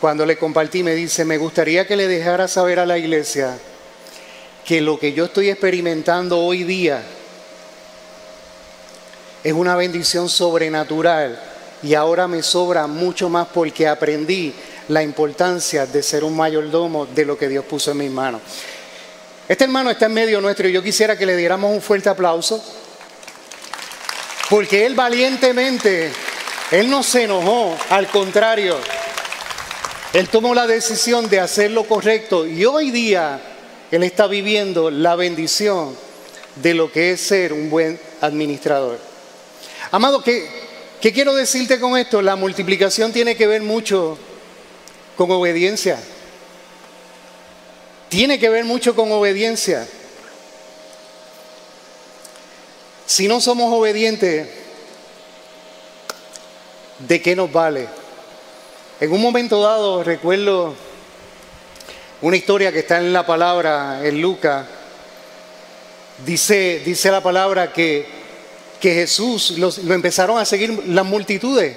cuando 0.00 0.26
le 0.26 0.36
compartí, 0.36 0.82
me 0.82 0.94
dice, 0.94 1.24
me 1.24 1.38
gustaría 1.38 1.86
que 1.86 1.96
le 1.96 2.08
dejara 2.08 2.46
saber 2.46 2.78
a 2.78 2.86
la 2.86 2.98
iglesia 2.98 3.58
que 4.64 4.80
lo 4.80 4.98
que 4.98 5.12
yo 5.12 5.24
estoy 5.24 5.48
experimentando 5.48 6.38
hoy 6.38 6.62
día 6.64 7.02
es 9.42 9.52
una 9.52 9.74
bendición 9.74 10.28
sobrenatural 10.28 11.40
y 11.82 11.94
ahora 11.94 12.28
me 12.28 12.42
sobra 12.42 12.86
mucho 12.86 13.28
más 13.30 13.48
porque 13.48 13.88
aprendí 13.88 14.52
la 14.88 15.02
importancia 15.02 15.86
de 15.86 16.02
ser 16.02 16.24
un 16.24 16.36
mayordomo 16.36 17.06
de 17.06 17.24
lo 17.24 17.38
que 17.38 17.48
Dios 17.48 17.64
puso 17.64 17.92
en 17.92 17.98
mis 17.98 18.10
manos. 18.10 18.42
Este 19.50 19.64
hermano 19.64 19.90
está 19.90 20.06
en 20.06 20.12
medio 20.12 20.40
nuestro 20.40 20.68
y 20.68 20.72
yo 20.72 20.80
quisiera 20.80 21.18
que 21.18 21.26
le 21.26 21.36
diéramos 21.36 21.74
un 21.74 21.82
fuerte 21.82 22.08
aplauso 22.08 22.62
porque 24.48 24.86
él 24.86 24.94
valientemente, 24.94 26.12
él 26.70 26.88
no 26.88 27.02
se 27.02 27.24
enojó, 27.24 27.76
al 27.88 28.06
contrario, 28.06 28.78
él 30.12 30.28
tomó 30.28 30.54
la 30.54 30.68
decisión 30.68 31.28
de 31.28 31.40
hacer 31.40 31.72
lo 31.72 31.82
correcto 31.82 32.46
y 32.46 32.64
hoy 32.64 32.92
día 32.92 33.40
él 33.90 34.04
está 34.04 34.28
viviendo 34.28 34.88
la 34.88 35.16
bendición 35.16 35.96
de 36.54 36.74
lo 36.74 36.92
que 36.92 37.10
es 37.10 37.20
ser 37.20 37.52
un 37.52 37.70
buen 37.70 37.98
administrador. 38.20 39.00
Amado, 39.90 40.22
¿qué, 40.22 40.48
¿qué 41.00 41.12
quiero 41.12 41.34
decirte 41.34 41.80
con 41.80 41.98
esto? 41.98 42.22
La 42.22 42.36
multiplicación 42.36 43.12
tiene 43.12 43.34
que 43.34 43.48
ver 43.48 43.62
mucho 43.62 44.16
con 45.16 45.28
obediencia. 45.32 45.98
Tiene 48.10 48.40
que 48.40 48.48
ver 48.48 48.64
mucho 48.64 48.96
con 48.96 49.12
obediencia. 49.12 49.86
Si 53.06 53.28
no 53.28 53.40
somos 53.40 53.72
obedientes, 53.72 54.48
¿de 56.98 57.22
qué 57.22 57.36
nos 57.36 57.52
vale? 57.52 57.86
En 58.98 59.12
un 59.12 59.22
momento 59.22 59.62
dado 59.62 60.02
recuerdo 60.02 60.74
una 62.20 62.36
historia 62.36 62.72
que 62.72 62.80
está 62.80 62.98
en 62.98 63.12
la 63.12 63.24
palabra, 63.24 64.00
en 64.04 64.20
Lucas. 64.20 64.66
Dice, 66.26 66.82
dice 66.84 67.12
la 67.12 67.22
palabra 67.22 67.72
que, 67.72 68.08
que 68.80 68.92
Jesús 68.92 69.52
lo 69.56 69.94
empezaron 69.94 70.36
a 70.36 70.44
seguir 70.44 70.82
las 70.88 71.06
multitudes 71.06 71.76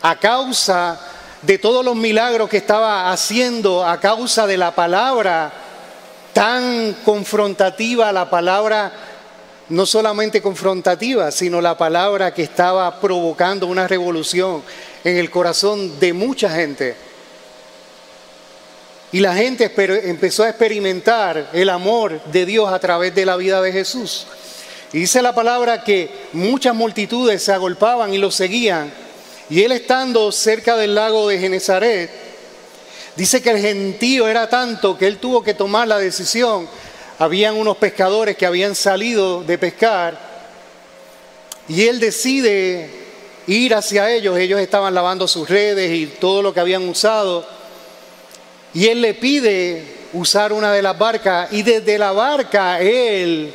a 0.00 0.18
causa 0.18 0.98
de 1.42 1.58
todos 1.58 1.84
los 1.84 1.96
milagros 1.96 2.48
que 2.48 2.56
estaba 2.56 3.12
haciendo, 3.12 3.86
a 3.86 4.00
causa 4.00 4.46
de 4.46 4.56
la 4.56 4.74
palabra 4.74 5.65
tan 6.36 6.98
confrontativa, 7.02 8.12
la 8.12 8.28
palabra 8.28 8.92
no 9.70 9.86
solamente 9.86 10.42
confrontativa, 10.42 11.30
sino 11.30 11.62
la 11.62 11.78
palabra 11.78 12.34
que 12.34 12.42
estaba 12.42 13.00
provocando 13.00 13.66
una 13.66 13.88
revolución 13.88 14.62
en 15.02 15.16
el 15.16 15.30
corazón 15.30 15.98
de 15.98 16.12
mucha 16.12 16.50
gente. 16.50 16.94
Y 19.12 19.20
la 19.20 19.34
gente 19.34 19.72
empezó 20.10 20.42
a 20.42 20.50
experimentar 20.50 21.48
el 21.54 21.70
amor 21.70 22.22
de 22.24 22.44
Dios 22.44 22.70
a 22.70 22.80
través 22.80 23.14
de 23.14 23.24
la 23.24 23.36
vida 23.36 23.62
de 23.62 23.72
Jesús. 23.72 24.26
Y 24.92 24.98
dice 24.98 25.22
la 25.22 25.34
palabra 25.34 25.84
que 25.84 26.10
muchas 26.34 26.74
multitudes 26.74 27.42
se 27.44 27.52
agolpaban 27.54 28.12
y 28.12 28.18
lo 28.18 28.30
seguían. 28.30 28.92
Y 29.48 29.62
él 29.62 29.72
estando 29.72 30.30
cerca 30.32 30.76
del 30.76 30.96
lago 30.96 31.28
de 31.28 31.38
Genezaret, 31.38 32.10
dice 33.16 33.42
que 33.42 33.50
el 33.50 33.58
gentío 33.58 34.28
era 34.28 34.48
tanto 34.48 34.96
que 34.96 35.06
él 35.06 35.18
tuvo 35.18 35.42
que 35.42 35.54
tomar 35.54 35.88
la 35.88 35.98
decisión. 35.98 36.68
Habían 37.18 37.56
unos 37.56 37.78
pescadores 37.78 38.36
que 38.36 38.46
habían 38.46 38.74
salido 38.74 39.42
de 39.42 39.58
pescar 39.58 40.18
y 41.68 41.86
él 41.86 41.98
decide 41.98 42.90
ir 43.46 43.74
hacia 43.74 44.10
ellos. 44.10 44.38
Ellos 44.38 44.60
estaban 44.60 44.94
lavando 44.94 45.26
sus 45.26 45.48
redes 45.48 45.90
y 45.90 46.06
todo 46.06 46.42
lo 46.42 46.52
que 46.52 46.60
habían 46.60 46.88
usado. 46.88 47.46
Y 48.74 48.86
él 48.88 49.00
le 49.00 49.14
pide 49.14 49.84
usar 50.12 50.52
una 50.52 50.72
de 50.72 50.82
las 50.82 50.98
barcas 50.98 51.52
y 51.52 51.62
desde 51.62 51.98
la 51.98 52.12
barca 52.12 52.80
él 52.80 53.52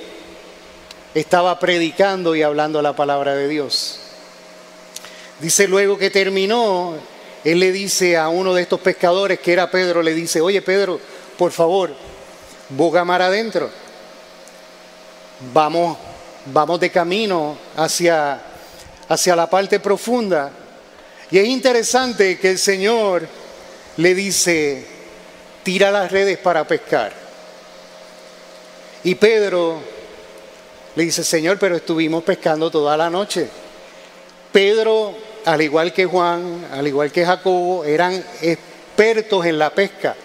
estaba 1.13 1.59
predicando 1.59 2.35
y 2.35 2.41
hablando 2.41 2.81
la 2.81 2.95
palabra 2.95 3.35
de 3.35 3.47
Dios. 3.47 3.99
Dice 5.39 5.67
luego 5.67 5.97
que 5.97 6.09
terminó, 6.09 6.95
él 7.43 7.59
le 7.59 7.71
dice 7.71 8.17
a 8.17 8.29
uno 8.29 8.53
de 8.53 8.61
estos 8.61 8.79
pescadores 8.79 9.39
que 9.39 9.53
era 9.53 9.71
Pedro, 9.71 10.03
le 10.03 10.13
dice, 10.13 10.41
oye 10.41 10.61
Pedro, 10.61 10.99
por 11.37 11.51
favor, 11.51 11.91
boga 12.69 13.03
mar 13.03 13.21
adentro. 13.21 13.69
Vamos, 15.53 15.97
vamos 16.45 16.79
de 16.79 16.91
camino 16.91 17.57
hacia, 17.75 18.39
hacia 19.09 19.35
la 19.35 19.49
parte 19.49 19.79
profunda. 19.79 20.51
Y 21.31 21.39
es 21.39 21.47
interesante 21.47 22.37
que 22.37 22.51
el 22.51 22.59
Señor 22.59 23.27
le 23.97 24.13
dice, 24.13 24.85
tira 25.63 25.89
las 25.89 26.11
redes 26.11 26.37
para 26.37 26.67
pescar. 26.67 27.11
Y 29.03 29.15
Pedro 29.15 29.81
le 30.95 31.03
dice, 31.03 31.23
Señor, 31.23 31.57
pero 31.57 31.75
estuvimos 31.75 32.23
pescando 32.23 32.69
toda 32.69 32.95
la 32.95 33.09
noche. 33.09 33.47
Pedro, 34.51 35.15
al 35.45 35.61
igual 35.61 35.93
que 35.93 36.05
Juan, 36.05 36.67
al 36.71 36.87
igual 36.87 37.11
que 37.11 37.25
Jacobo, 37.25 37.83
eran 37.83 38.23
expertos 38.41 39.45
en 39.45 39.59
la 39.59 39.69
pesca. 39.69 40.15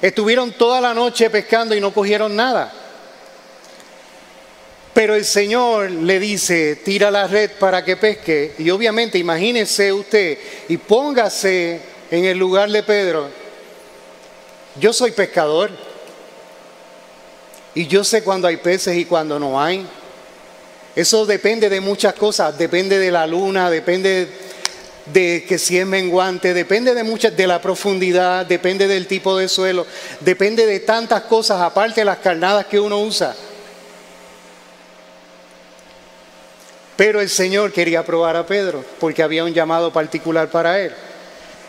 Estuvieron 0.00 0.52
toda 0.52 0.80
la 0.80 0.94
noche 0.94 1.30
pescando 1.30 1.74
y 1.74 1.80
no 1.80 1.92
cogieron 1.92 2.34
nada. 2.34 2.72
Pero 4.94 5.14
el 5.14 5.24
Señor 5.24 5.90
le 5.90 6.18
dice, 6.18 6.76
tira 6.76 7.10
la 7.10 7.26
red 7.26 7.52
para 7.58 7.84
que 7.84 7.96
pesque. 7.96 8.54
Y 8.58 8.70
obviamente, 8.70 9.18
imagínese 9.18 9.92
usted 9.92 10.38
y 10.68 10.76
póngase 10.76 11.80
en 12.10 12.24
el 12.24 12.38
lugar 12.38 12.70
de 12.70 12.82
Pedro 12.82 13.42
yo 14.80 14.92
soy 14.92 15.10
pescador 15.10 15.70
y 17.74 17.86
yo 17.86 18.04
sé 18.04 18.22
cuando 18.22 18.48
hay 18.48 18.56
peces 18.56 18.96
y 18.96 19.04
cuando 19.04 19.38
no 19.38 19.60
hay. 19.60 19.86
Eso 20.94 21.24
depende 21.24 21.68
de 21.70 21.80
muchas 21.80 22.14
cosas, 22.14 22.56
depende 22.58 22.98
de 22.98 23.10
la 23.10 23.26
luna, 23.26 23.70
depende 23.70 24.28
de 25.06 25.44
que 25.48 25.58
si 25.58 25.78
es 25.78 25.86
menguante, 25.86 26.54
depende 26.54 26.94
de 26.94 27.02
muchas, 27.02 27.36
de 27.36 27.46
la 27.46 27.60
profundidad, 27.60 28.44
depende 28.46 28.86
del 28.86 29.06
tipo 29.06 29.36
de 29.36 29.48
suelo, 29.48 29.86
depende 30.20 30.66
de 30.66 30.80
tantas 30.80 31.22
cosas, 31.22 31.60
aparte 31.60 32.02
de 32.02 32.04
las 32.04 32.18
carnadas 32.18 32.66
que 32.66 32.78
uno 32.78 33.00
usa. 33.00 33.34
Pero 36.96 37.20
el 37.20 37.30
Señor 37.30 37.72
quería 37.72 38.04
probar 38.04 38.36
a 38.36 38.46
Pedro 38.46 38.84
porque 39.00 39.22
había 39.22 39.44
un 39.44 39.54
llamado 39.54 39.92
particular 39.92 40.48
para 40.50 40.78
él. 40.78 40.92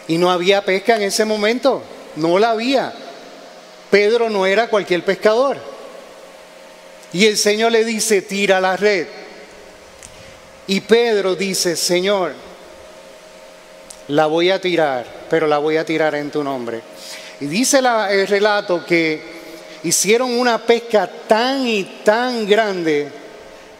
Y 0.07 0.17
no 0.17 0.29
había 0.29 0.63
pesca 0.63 0.97
en 0.97 1.03
ese 1.03 1.23
momento. 1.23 1.81
No 2.17 2.37
la 2.37 2.51
había. 2.51 2.93
Pedro 3.89 4.29
no 4.29 4.45
era 4.45 4.67
cualquier 4.67 5.03
pescador. 5.03 5.72
Y 7.13 7.27
el 7.27 7.37
Señor 7.37 7.71
le 7.71 7.85
dice, 7.85 8.23
tira 8.23 8.59
la 8.59 8.75
red. 8.75 9.07
Y 10.67 10.81
Pedro 10.81 11.35
dice, 11.35 11.75
Señor, 11.75 12.33
la 14.07 14.25
voy 14.25 14.49
a 14.49 14.59
tirar, 14.59 15.05
pero 15.29 15.47
la 15.47 15.59
voy 15.59 15.77
a 15.77 15.85
tirar 15.85 16.15
en 16.15 16.31
tu 16.31 16.43
nombre. 16.43 16.81
Y 17.39 17.45
dice 17.45 17.79
el 17.79 18.27
relato 18.27 18.85
que 18.85 19.21
hicieron 19.83 20.31
una 20.31 20.57
pesca 20.57 21.09
tan 21.27 21.67
y 21.67 21.83
tan 22.03 22.47
grande 22.47 23.09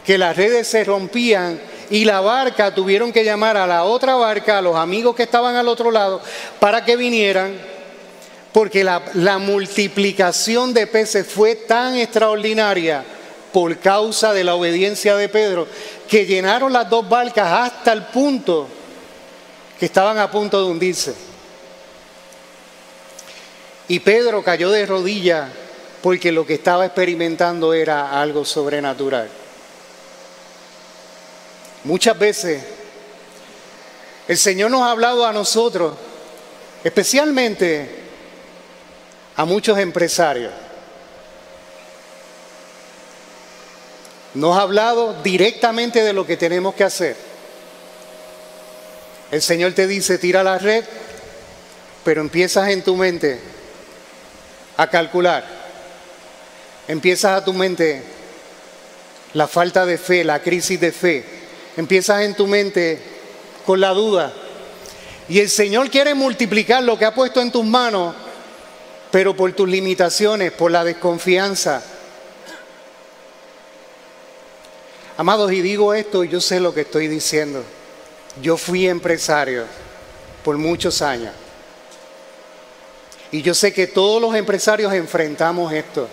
que 0.04 0.18
las 0.18 0.36
redes 0.36 0.68
se 0.68 0.84
rompían 0.84 1.58
y 1.90 2.04
la 2.04 2.20
barca 2.20 2.74
tuvieron 2.74 3.12
que 3.12 3.24
llamar 3.24 3.56
a 3.56 3.66
la 3.66 3.84
otra 3.84 4.14
barca, 4.14 4.58
a 4.58 4.62
los 4.62 4.76
amigos 4.76 5.16
que 5.16 5.22
estaban 5.24 5.56
al 5.56 5.68
otro 5.68 5.90
lado, 5.90 6.22
para 6.60 6.84
que 6.84 6.96
vinieran 6.96 7.74
porque 8.52 8.84
la, 8.84 9.38
multiplicación 9.38 10.72
de 10.72 10.86
peces 10.86 11.26
fue 11.26 11.56
tan 11.56 11.96
extraordinaria 11.96 13.04
por 13.54 13.78
causa 13.78 14.32
de 14.32 14.42
la 14.42 14.56
obediencia 14.56 15.14
de 15.14 15.28
Pedro, 15.28 15.68
que 16.08 16.26
llenaron 16.26 16.72
las 16.72 16.90
dos 16.90 17.08
barcas 17.08 17.52
hasta 17.52 17.92
el 17.92 18.02
punto 18.06 18.66
que 19.78 19.86
estaban 19.86 20.18
a 20.18 20.28
punto 20.28 20.58
de 20.58 20.72
hundirse. 20.72 21.14
Y 23.86 24.00
Pedro 24.00 24.42
cayó 24.42 24.72
de 24.72 24.84
rodillas 24.86 25.50
porque 26.02 26.32
lo 26.32 26.44
que 26.44 26.54
estaba 26.54 26.84
experimentando 26.84 27.72
era 27.72 28.20
algo 28.20 28.44
sobrenatural. 28.44 29.28
Muchas 31.84 32.18
veces 32.18 32.60
el 34.26 34.36
Señor 34.36 34.72
nos 34.72 34.82
ha 34.82 34.90
hablado 34.90 35.24
a 35.24 35.32
nosotros, 35.32 35.94
especialmente 36.82 37.88
a 39.36 39.44
muchos 39.44 39.78
empresarios. 39.78 40.63
Nos 44.34 44.56
ha 44.56 44.62
hablado 44.62 45.22
directamente 45.22 46.02
de 46.02 46.12
lo 46.12 46.26
que 46.26 46.36
tenemos 46.36 46.74
que 46.74 46.84
hacer. 46.84 47.16
El 49.30 49.42
Señor 49.42 49.72
te 49.72 49.86
dice, 49.86 50.18
tira 50.18 50.42
la 50.42 50.58
red, 50.58 50.84
pero 52.04 52.20
empiezas 52.20 52.68
en 52.68 52.82
tu 52.82 52.96
mente 52.96 53.40
a 54.76 54.88
calcular 54.88 55.64
empiezas 56.88 57.40
a 57.40 57.44
tu 57.44 57.52
mente 57.52 58.02
la 59.32 59.48
falta 59.48 59.86
de 59.86 59.98
fe, 59.98 60.24
la 60.24 60.40
crisis 60.40 60.80
de 60.80 60.92
fe. 60.92 61.24
Empiezas 61.76 62.22
en 62.22 62.34
tu 62.34 62.46
mente 62.46 63.00
con 63.66 63.80
la 63.80 63.90
duda. 63.90 64.32
Y 65.28 65.40
el 65.40 65.48
Señor 65.48 65.90
quiere 65.90 66.14
multiplicar 66.14 66.82
lo 66.82 66.98
que 66.98 67.04
ha 67.04 67.14
puesto 67.14 67.40
en 67.40 67.50
tus 67.50 67.64
manos, 67.64 68.14
pero 69.10 69.34
por 69.34 69.52
tus 69.52 69.68
limitaciones, 69.68 70.52
por 70.52 70.70
la 70.70 70.84
desconfianza. 70.84 71.82
Amados, 75.16 75.52
y 75.52 75.62
digo 75.62 75.94
esto, 75.94 76.24
yo 76.24 76.40
sé 76.40 76.58
lo 76.58 76.74
que 76.74 76.80
estoy 76.80 77.06
diciendo. 77.06 77.62
Yo 78.42 78.56
fui 78.56 78.88
empresario 78.88 79.64
por 80.42 80.58
muchos 80.58 81.02
años. 81.02 81.32
Y 83.30 83.42
yo 83.42 83.54
sé 83.54 83.72
que 83.72 83.86
todos 83.86 84.20
los 84.20 84.34
empresarios 84.34 84.92
enfrentamos 84.92 85.72
esto. 85.72 86.08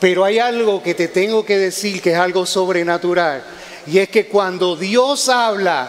Pero 0.00 0.24
hay 0.24 0.38
algo 0.38 0.82
que 0.82 0.94
te 0.94 1.08
tengo 1.08 1.44
que 1.44 1.58
decir 1.58 2.02
que 2.02 2.12
es 2.12 2.18
algo 2.18 2.44
sobrenatural. 2.44 3.42
Y 3.86 3.98
es 3.98 4.08
que 4.08 4.26
cuando 4.26 4.76
Dios 4.76 5.28
habla, 5.28 5.88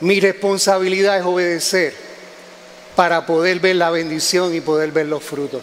mi 0.00 0.18
responsabilidad 0.18 1.18
es 1.18 1.24
obedecer 1.24 1.94
para 2.96 3.26
poder 3.26 3.60
ver 3.60 3.76
la 3.76 3.90
bendición 3.90 4.54
y 4.54 4.60
poder 4.60 4.90
ver 4.90 5.06
los 5.06 5.22
frutos. 5.22 5.62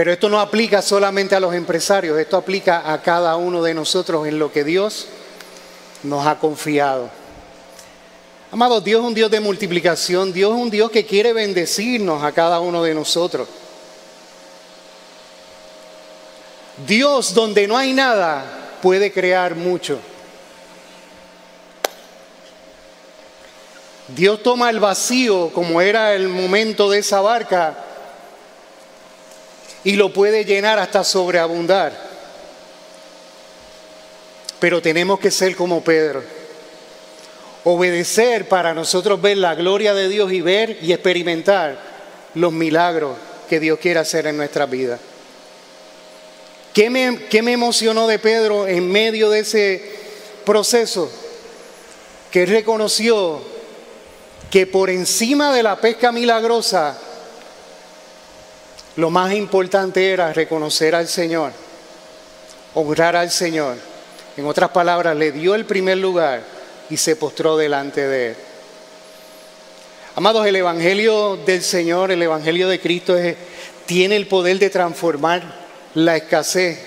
Pero 0.00 0.14
esto 0.14 0.30
no 0.30 0.40
aplica 0.40 0.80
solamente 0.80 1.34
a 1.34 1.40
los 1.40 1.54
empresarios, 1.54 2.18
esto 2.18 2.38
aplica 2.38 2.90
a 2.90 3.02
cada 3.02 3.36
uno 3.36 3.62
de 3.62 3.74
nosotros 3.74 4.26
en 4.26 4.38
lo 4.38 4.50
que 4.50 4.64
Dios 4.64 5.08
nos 6.04 6.26
ha 6.26 6.38
confiado. 6.38 7.10
Amados, 8.50 8.82
Dios 8.82 9.02
es 9.02 9.06
un 9.06 9.12
Dios 9.12 9.30
de 9.30 9.40
multiplicación, 9.40 10.32
Dios 10.32 10.56
es 10.56 10.58
un 10.58 10.70
Dios 10.70 10.90
que 10.90 11.04
quiere 11.04 11.34
bendecirnos 11.34 12.24
a 12.24 12.32
cada 12.32 12.60
uno 12.60 12.82
de 12.82 12.94
nosotros. 12.94 13.46
Dios 16.86 17.34
donde 17.34 17.68
no 17.68 17.76
hay 17.76 17.92
nada 17.92 18.78
puede 18.80 19.12
crear 19.12 19.54
mucho. 19.54 19.98
Dios 24.08 24.42
toma 24.42 24.70
el 24.70 24.80
vacío 24.80 25.50
como 25.52 25.82
era 25.82 26.14
el 26.14 26.28
momento 26.28 26.88
de 26.88 27.00
esa 27.00 27.20
barca 27.20 27.84
y 29.84 29.96
lo 29.96 30.12
puede 30.12 30.44
llenar 30.44 30.78
hasta 30.78 31.04
sobreabundar. 31.04 31.92
Pero 34.58 34.82
tenemos 34.82 35.18
que 35.18 35.30
ser 35.30 35.56
como 35.56 35.82
Pedro. 35.82 36.22
Obedecer 37.64 38.48
para 38.48 38.74
nosotros 38.74 39.20
ver 39.20 39.38
la 39.38 39.54
gloria 39.54 39.94
de 39.94 40.08
Dios 40.08 40.32
y 40.32 40.40
ver 40.40 40.78
y 40.82 40.92
experimentar 40.92 41.78
los 42.34 42.52
milagros 42.52 43.16
que 43.48 43.60
Dios 43.60 43.78
quiere 43.78 44.00
hacer 44.00 44.26
en 44.26 44.36
nuestra 44.36 44.66
vida. 44.66 44.98
¿Qué 46.74 46.88
me, 46.88 47.24
¿Qué 47.28 47.42
me 47.42 47.52
emocionó 47.52 48.06
de 48.06 48.18
Pedro 48.18 48.66
en 48.68 48.88
medio 48.90 49.30
de 49.30 49.40
ese 49.40 49.82
proceso? 50.44 51.10
Que 52.30 52.46
reconoció 52.46 53.42
que 54.50 54.66
por 54.66 54.90
encima 54.90 55.52
de 55.52 55.62
la 55.62 55.80
pesca 55.80 56.12
milagrosa, 56.12 56.98
lo 59.00 59.08
más 59.08 59.32
importante 59.32 60.12
era 60.12 60.32
reconocer 60.32 60.94
al 60.94 61.08
Señor, 61.08 61.52
honrar 62.74 63.16
al 63.16 63.30
Señor. 63.30 63.76
En 64.36 64.46
otras 64.46 64.70
palabras, 64.70 65.16
le 65.16 65.32
dio 65.32 65.54
el 65.54 65.64
primer 65.64 65.96
lugar 65.96 66.42
y 66.90 66.98
se 66.98 67.16
postró 67.16 67.56
delante 67.56 68.06
de 68.06 68.28
él. 68.28 68.36
Amados, 70.16 70.46
el 70.46 70.56
Evangelio 70.56 71.38
del 71.46 71.62
Señor, 71.62 72.10
el 72.10 72.22
Evangelio 72.22 72.68
de 72.68 72.78
Cristo 72.78 73.16
tiene 73.86 74.16
el 74.16 74.26
poder 74.26 74.58
de 74.58 74.68
transformar 74.68 75.42
la 75.94 76.16
escasez 76.16 76.78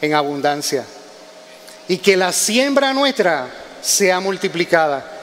en 0.00 0.14
abundancia 0.14 0.84
y 1.88 1.98
que 1.98 2.16
la 2.16 2.32
siembra 2.32 2.94
nuestra 2.94 3.48
sea 3.82 4.18
multiplicada. 4.20 5.17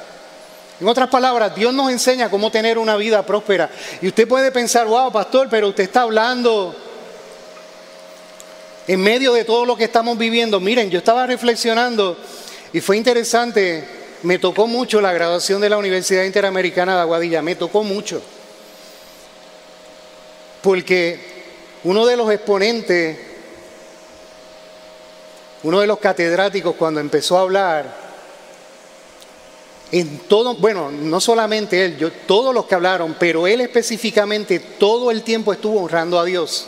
En 0.79 0.87
otras 0.87 1.09
palabras, 1.09 1.55
Dios 1.55 1.73
nos 1.73 1.89
enseña 1.89 2.29
cómo 2.29 2.51
tener 2.51 2.77
una 2.77 2.97
vida 2.97 3.25
próspera. 3.25 3.69
Y 4.01 4.07
usted 4.07 4.27
puede 4.27 4.51
pensar, 4.51 4.87
wow, 4.87 5.11
pastor, 5.11 5.47
pero 5.49 5.69
usted 5.69 5.83
está 5.83 6.01
hablando 6.01 6.75
en 8.87 9.01
medio 9.01 9.33
de 9.33 9.45
todo 9.45 9.65
lo 9.65 9.77
que 9.77 9.85
estamos 9.85 10.17
viviendo. 10.17 10.59
Miren, 10.59 10.89
yo 10.89 10.97
estaba 10.97 11.25
reflexionando 11.25 12.17
y 12.73 12.81
fue 12.81 12.97
interesante, 12.97 13.87
me 14.23 14.37
tocó 14.37 14.67
mucho 14.67 14.99
la 14.99 15.13
graduación 15.13 15.61
de 15.61 15.69
la 15.69 15.77
Universidad 15.77 16.23
Interamericana 16.23 16.95
de 16.95 17.01
Aguadilla, 17.01 17.41
me 17.41 17.55
tocó 17.55 17.83
mucho. 17.83 18.21
Porque 20.61 21.19
uno 21.85 22.05
de 22.05 22.17
los 22.17 22.29
exponentes, 22.31 23.17
uno 25.63 25.79
de 25.79 25.87
los 25.87 25.99
catedráticos 25.99 26.75
cuando 26.75 26.99
empezó 26.99 27.37
a 27.37 27.41
hablar, 27.41 28.04
en 29.91 30.19
todo, 30.19 30.55
bueno, 30.55 30.91
no 30.91 31.21
solamente 31.21 31.85
él, 31.85 31.97
yo, 31.97 32.11
todos 32.11 32.53
los 32.53 32.65
que 32.65 32.75
hablaron, 32.75 33.15
pero 33.19 33.47
él 33.47 33.61
específicamente 33.61 34.59
todo 34.59 35.11
el 35.11 35.21
tiempo 35.23 35.53
estuvo 35.53 35.81
honrando 35.81 36.19
a 36.19 36.25
Dios. 36.25 36.65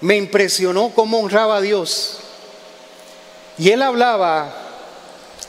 Me 0.00 0.16
impresionó 0.16 0.90
cómo 0.90 1.20
honraba 1.20 1.56
a 1.56 1.60
Dios. 1.60 2.18
Y 3.56 3.70
él 3.70 3.82
hablaba 3.82 4.54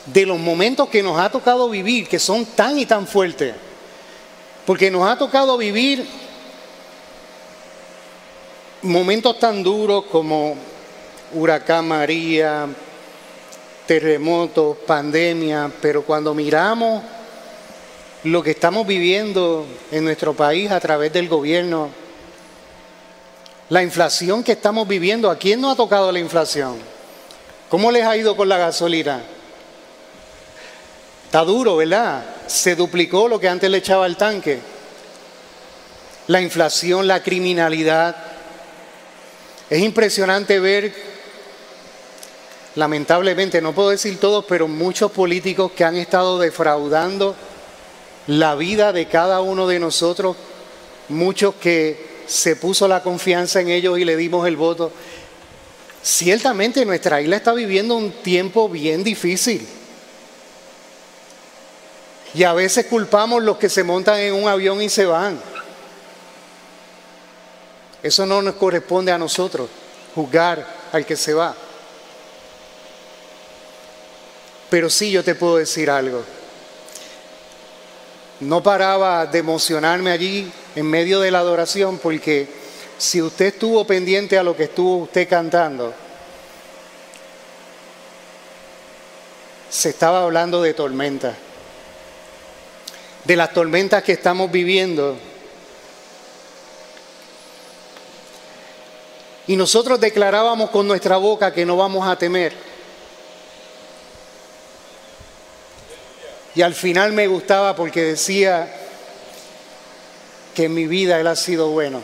de 0.06 0.26
los 0.26 0.40
momentos 0.40 0.90
que 0.90 1.02
nos 1.02 1.20
ha 1.20 1.30
tocado 1.30 1.70
vivir, 1.70 2.08
que 2.08 2.20
son 2.20 2.46
tan 2.46 2.78
y 2.78 2.86
tan 2.86 3.08
fuertes. 3.08 3.56
Porque 4.66 4.92
nos 4.92 5.08
ha 5.08 5.18
tocado 5.18 5.58
vivir 5.58 6.08
momentos 8.82 9.40
tan 9.40 9.64
duros 9.64 10.06
como 10.12 10.56
huracán 11.34 11.88
María, 11.88 12.68
terremotos, 13.86 14.78
pandemia, 14.86 15.72
pero 15.82 16.04
cuando 16.04 16.34
miramos 16.34 17.04
lo 18.24 18.42
que 18.42 18.52
estamos 18.52 18.88
viviendo 18.88 19.66
en 19.92 20.04
nuestro 20.04 20.34
país 20.34 20.72
a 20.72 20.80
través 20.80 21.14
del 21.14 21.30
gobierno, 21.30 21.90
la 23.70 23.84
inflación 23.84 24.44
que 24.44 24.54
estamos 24.54 24.88
viviendo, 24.88 25.30
¿a 25.30 25.38
quién 25.38 25.62
no 25.62 25.72
ha 25.72 25.76
tocado 25.76 26.12
la 26.12 26.20
inflación? 26.20 26.78
¿Cómo 27.70 27.92
les 27.92 28.06
ha 28.06 28.16
ido 28.16 28.36
con 28.36 28.48
la 28.48 28.58
gasolina? 28.58 29.22
Está 31.26 31.44
duro, 31.44 31.76
¿verdad? 31.78 32.24
Se 32.48 32.76
duplicó 32.76 33.28
lo 33.28 33.40
que 33.40 33.50
antes 33.50 33.70
le 33.70 33.80
echaba 33.80 34.06
al 34.06 34.18
tanque. 34.18 34.60
La 36.28 36.42
inflación, 36.42 37.08
la 37.08 37.22
criminalidad, 37.22 38.16
es 39.70 39.82
impresionante 39.82 40.60
ver, 40.60 40.94
lamentablemente, 42.76 43.62
no 43.62 43.74
puedo 43.74 43.90
decir 43.90 44.20
todos, 44.20 44.46
pero 44.46 44.68
muchos 44.68 45.12
políticos 45.12 45.72
que 45.72 45.84
han 45.84 45.96
estado 45.96 46.40
defraudando 46.40 47.36
la 48.28 48.56
vida 48.56 48.92
de 48.92 49.08
cada 49.08 49.42
uno 49.42 49.68
de 49.68 49.80
nosotros, 49.80 50.36
muchos 51.10 51.56
que 51.56 52.16
se 52.28 52.56
puso 52.56 52.88
la 52.88 53.04
confianza 53.04 53.62
en 53.62 53.70
ellos 53.70 54.00
y 54.00 54.06
le 54.06 54.18
dimos 54.18 54.48
el 54.48 54.58
voto. 54.58 54.92
Ciertamente 56.02 56.86
nuestra 56.86 57.22
isla 57.22 57.38
está 57.38 57.54
viviendo 57.54 57.96
un 57.96 58.12
tiempo 58.12 58.70
bien 58.70 59.04
difícil. 59.04 59.66
Y 62.34 62.44
a 62.44 62.54
veces 62.54 62.88
culpamos 62.88 63.42
los 63.42 63.58
que 63.58 63.70
se 63.70 63.84
montan 63.84 64.20
en 64.20 64.34
un 64.34 64.50
avión 64.50 64.82
y 64.82 64.90
se 64.90 65.06
van. 65.06 65.40
Eso 68.04 68.26
no 68.26 68.42
nos 68.42 68.56
corresponde 68.56 69.12
a 69.12 69.18
nosotros, 69.18 69.70
juzgar 70.14 70.66
al 70.92 71.06
que 71.06 71.16
se 71.16 71.34
va. 71.34 71.56
Pero 74.70 74.90
sí 74.90 75.12
yo 75.12 75.24
te 75.24 75.36
puedo 75.36 75.58
decir 75.58 75.90
algo. 75.90 76.24
No 78.40 78.62
paraba 78.62 79.26
de 79.26 79.40
emocionarme 79.40 80.12
allí 80.12 80.52
en 80.76 80.86
medio 80.88 81.20
de 81.20 81.32
la 81.32 81.40
adoración 81.40 82.00
porque 82.00 82.48
si 82.98 83.22
usted 83.22 83.48
estuvo 83.48 83.86
pendiente 83.86 84.38
a 84.38 84.44
lo 84.44 84.56
que 84.56 84.64
estuvo 84.64 84.98
usted 84.98 85.28
cantando, 85.30 85.94
se 89.70 89.90
estaba 89.90 90.24
hablando 90.24 90.62
de 90.62 90.74
tormentas, 90.74 91.36
de 93.24 93.36
las 93.36 93.54
tormentas 93.54 94.04
que 94.04 94.14
estamos 94.14 94.52
viviendo 94.52 95.18
Y 99.48 99.56
nosotros 99.56 100.00
declarábamos 100.00 100.72
con 100.72 100.88
nuestra 100.88 101.18
boca 101.18 101.54
que 101.54 101.66
no 101.66 101.78
vamos 101.78 102.08
a 102.08 102.18
temer. 102.18 102.54
Y 106.56 106.62
al 106.62 106.74
final 106.74 107.12
me 107.12 107.28
gustaba 107.28 107.76
porque 107.76 108.02
decía 108.02 108.74
que 110.54 110.66
en 110.66 110.74
mi 110.74 110.88
vida 110.88 111.20
Él 111.20 111.28
ha 111.28 111.36
sido 111.36 111.70
bueno. 111.70 112.02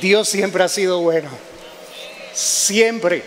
Dios 0.00 0.28
siempre 0.28 0.62
ha 0.62 0.68
sido 0.68 1.00
bueno. 1.00 1.28
Siempre. 2.32 3.24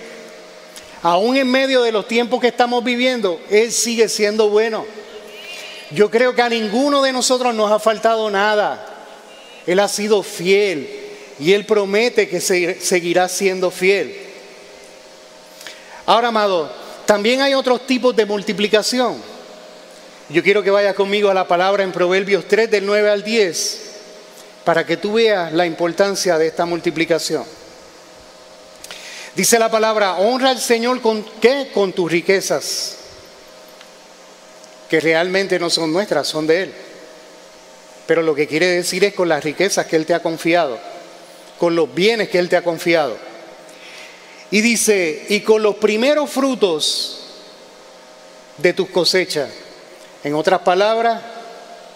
Aún 1.01 1.35
en 1.35 1.51
medio 1.51 1.83
de 1.83 1.91
los 1.91 2.07
tiempos 2.07 2.39
que 2.39 2.47
estamos 2.47 2.81
viviendo, 2.85 3.41
Él 3.49 3.73
sigue 3.73 4.07
siendo 4.07 4.49
bueno. 4.49 4.85
Yo 5.91 6.09
creo 6.09 6.33
que 6.33 6.41
a 6.41 6.47
ninguno 6.47 7.01
de 7.01 7.11
nosotros 7.11 7.53
nos 7.53 7.69
ha 7.69 7.79
faltado 7.79 8.29
nada. 8.29 8.87
Él 9.67 9.79
ha 9.81 9.89
sido 9.89 10.23
fiel 10.23 10.89
y 11.37 11.51
Él 11.51 11.65
promete 11.65 12.29
que 12.29 12.39
seguirá 12.39 13.27
siendo 13.27 13.69
fiel. 13.69 14.15
Ahora, 16.05 16.29
amado, 16.29 16.71
también 17.05 17.41
hay 17.41 17.53
otros 17.53 17.85
tipos 17.85 18.15
de 18.15 18.25
multiplicación. 18.25 19.32
Yo 20.29 20.41
quiero 20.41 20.63
que 20.63 20.71
vayas 20.71 20.95
conmigo 20.95 21.29
a 21.29 21.33
la 21.33 21.47
palabra 21.47 21.83
en 21.83 21.91
Proverbios 21.91 22.47
3 22.47 22.71
del 22.71 22.85
9 22.85 23.09
al 23.09 23.23
10 23.23 23.79
para 24.63 24.85
que 24.85 24.97
tú 24.97 25.13
veas 25.13 25.51
la 25.51 25.65
importancia 25.65 26.37
de 26.37 26.47
esta 26.47 26.65
multiplicación. 26.65 27.43
Dice 29.35 29.59
la 29.59 29.69
palabra, 29.69 30.15
honra 30.15 30.51
al 30.51 30.59
Señor 30.59 31.01
con 31.01 31.23
qué? 31.41 31.71
Con 31.73 31.91
tus 31.91 32.11
riquezas, 32.11 32.97
que 34.89 34.99
realmente 34.99 35.59
no 35.59 35.69
son 35.69 35.91
nuestras, 35.91 36.27
son 36.27 36.47
de 36.47 36.63
Él. 36.63 36.73
Pero 38.05 38.21
lo 38.21 38.35
que 38.35 38.47
quiere 38.47 38.67
decir 38.67 39.03
es 39.03 39.13
con 39.13 39.27
las 39.27 39.43
riquezas 39.43 39.87
que 39.87 39.95
Él 39.95 40.05
te 40.05 40.13
ha 40.13 40.21
confiado, 40.21 40.79
con 41.57 41.75
los 41.75 41.93
bienes 41.93 42.29
que 42.29 42.39
Él 42.39 42.47
te 42.47 42.55
ha 42.55 42.61
confiado. 42.61 43.17
Y 44.51 44.61
dice, 44.61 45.25
y 45.29 45.41
con 45.41 45.63
los 45.63 45.75
primeros 45.75 46.29
frutos 46.29 47.19
de 48.57 48.73
tus 48.73 48.89
cosechas. 48.89 49.49
En 50.23 50.35
otras 50.35 50.61
palabras, 50.61 51.21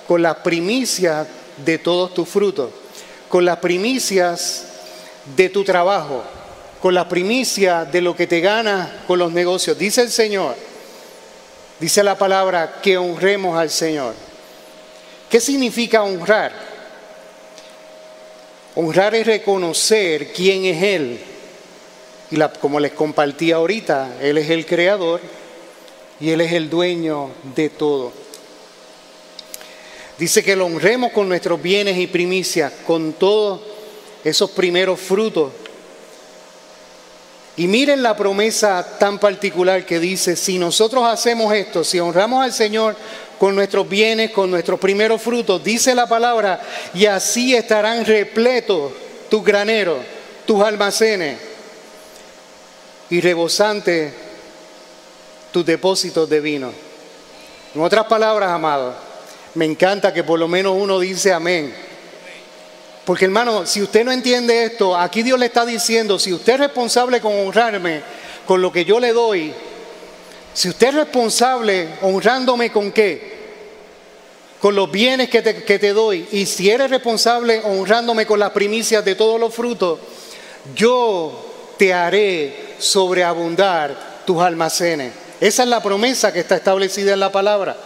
con 0.07 0.21
las 0.21 0.37
primicias 0.37 1.27
de 1.57 1.77
todos 1.77 2.13
tus 2.13 2.27
frutos, 2.27 2.71
con 3.29 3.45
las 3.45 3.57
primicias 3.57 4.65
de 5.35 5.49
tu 5.49 5.63
trabajo, 5.63 6.23
con 6.81 6.93
las 6.93 7.05
primicias 7.05 7.91
de 7.91 8.01
lo 8.01 8.15
que 8.15 8.27
te 8.27 8.39
gana 8.39 9.03
con 9.07 9.19
los 9.19 9.31
negocios. 9.31 9.77
Dice 9.77 10.01
el 10.01 10.11
Señor, 10.11 10.55
dice 11.79 12.03
la 12.03 12.17
palabra, 12.17 12.79
que 12.81 12.97
honremos 12.97 13.57
al 13.57 13.69
Señor. 13.69 14.13
¿Qué 15.29 15.39
significa 15.39 16.03
honrar? 16.03 16.53
Honrar 18.75 19.15
es 19.15 19.25
reconocer 19.25 20.31
quién 20.33 20.65
es 20.65 20.83
Él 20.83 21.19
y 22.29 22.37
como 22.59 22.79
les 22.79 22.91
compartí 22.91 23.51
ahorita, 23.51 24.17
Él 24.21 24.37
es 24.37 24.49
el 24.49 24.65
creador 24.65 25.21
y 26.19 26.31
Él 26.31 26.41
es 26.41 26.53
el 26.53 26.69
dueño 26.69 27.29
de 27.55 27.69
todo. 27.69 28.11
Dice 30.17 30.43
que 30.43 30.55
lo 30.55 30.65
honremos 30.65 31.11
con 31.11 31.29
nuestros 31.29 31.61
bienes 31.61 31.97
y 31.97 32.07
primicias, 32.07 32.73
con 32.85 33.13
todos 33.13 33.61
esos 34.23 34.49
primeros 34.51 34.99
frutos. 34.99 35.51
Y 37.55 37.67
miren 37.67 38.03
la 38.03 38.15
promesa 38.15 38.97
tan 38.99 39.19
particular 39.19 39.85
que 39.85 39.99
dice, 39.99 40.35
si 40.35 40.57
nosotros 40.57 41.03
hacemos 41.05 41.53
esto, 41.53 41.83
si 41.83 41.99
honramos 41.99 42.43
al 42.43 42.53
Señor 42.53 42.95
con 43.39 43.55
nuestros 43.55 43.87
bienes, 43.87 44.31
con 44.31 44.49
nuestros 44.49 44.79
primeros 44.79 45.21
frutos, 45.21 45.63
dice 45.63 45.93
la 45.93 46.07
palabra, 46.07 46.61
y 46.93 47.05
así 47.05 47.55
estarán 47.55 48.05
repletos 48.05 48.91
tus 49.29 49.43
graneros, 49.43 49.99
tus 50.45 50.63
almacenes 50.63 51.37
y 53.09 53.21
rebosante 53.21 54.26
tus 55.57 55.65
depósitos 55.65 56.29
de 56.29 56.39
vino. 56.39 56.71
En 57.73 57.81
otras 57.81 58.05
palabras, 58.05 58.51
amado, 58.51 58.93
me 59.55 59.65
encanta 59.65 60.13
que 60.13 60.23
por 60.23 60.37
lo 60.37 60.47
menos 60.47 60.75
uno 60.77 60.99
dice 60.99 61.33
amén. 61.33 61.73
Porque 63.03 63.25
hermano, 63.25 63.65
si 63.65 63.81
usted 63.81 64.05
no 64.05 64.11
entiende 64.11 64.65
esto, 64.65 64.95
aquí 64.95 65.23
Dios 65.23 65.39
le 65.39 65.47
está 65.47 65.65
diciendo, 65.65 66.19
si 66.19 66.31
usted 66.31 66.53
es 66.53 66.59
responsable 66.59 67.19
con 67.21 67.33
honrarme 67.39 68.03
con 68.45 68.61
lo 68.61 68.71
que 68.71 68.85
yo 68.85 68.99
le 68.99 69.13
doy, 69.13 69.51
si 70.53 70.69
usted 70.69 70.89
es 70.89 70.93
responsable 70.93 71.87
honrándome 72.03 72.71
con 72.71 72.91
qué? 72.91 73.37
Con 74.61 74.75
los 74.75 74.91
bienes 74.91 75.27
que 75.27 75.41
te, 75.41 75.63
que 75.63 75.79
te 75.79 75.91
doy. 75.91 76.27
Y 76.33 76.45
si 76.45 76.69
eres 76.69 76.91
responsable 76.91 77.61
honrándome 77.63 78.27
con 78.27 78.37
las 78.37 78.51
primicias 78.51 79.03
de 79.03 79.15
todos 79.15 79.39
los 79.39 79.55
frutos, 79.55 79.97
yo 80.75 81.73
te 81.79 81.95
haré 81.95 82.75
sobreabundar 82.77 84.21
tus 84.23 84.39
almacenes. 84.39 85.25
Esa 85.39 85.63
es 85.63 85.69
la 85.69 85.83
promesa 85.83 86.33
que 86.33 86.39
está 86.39 86.55
establecida 86.55 87.13
en 87.13 87.19
la 87.19 87.31
palabra. 87.31 87.77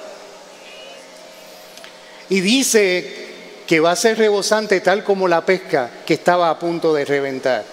Y 2.29 2.39
dice 2.39 3.21
que 3.67 3.79
va 3.79 3.91
a 3.91 3.95
ser 3.95 4.17
rebosante 4.17 4.79
tal 4.79 5.03
como 5.03 5.27
la 5.27 5.45
pesca 5.45 5.89
que 6.05 6.13
estaba 6.13 6.49
a 6.49 6.59
punto 6.59 6.93
de 6.93 7.05
reventar. 7.05 7.65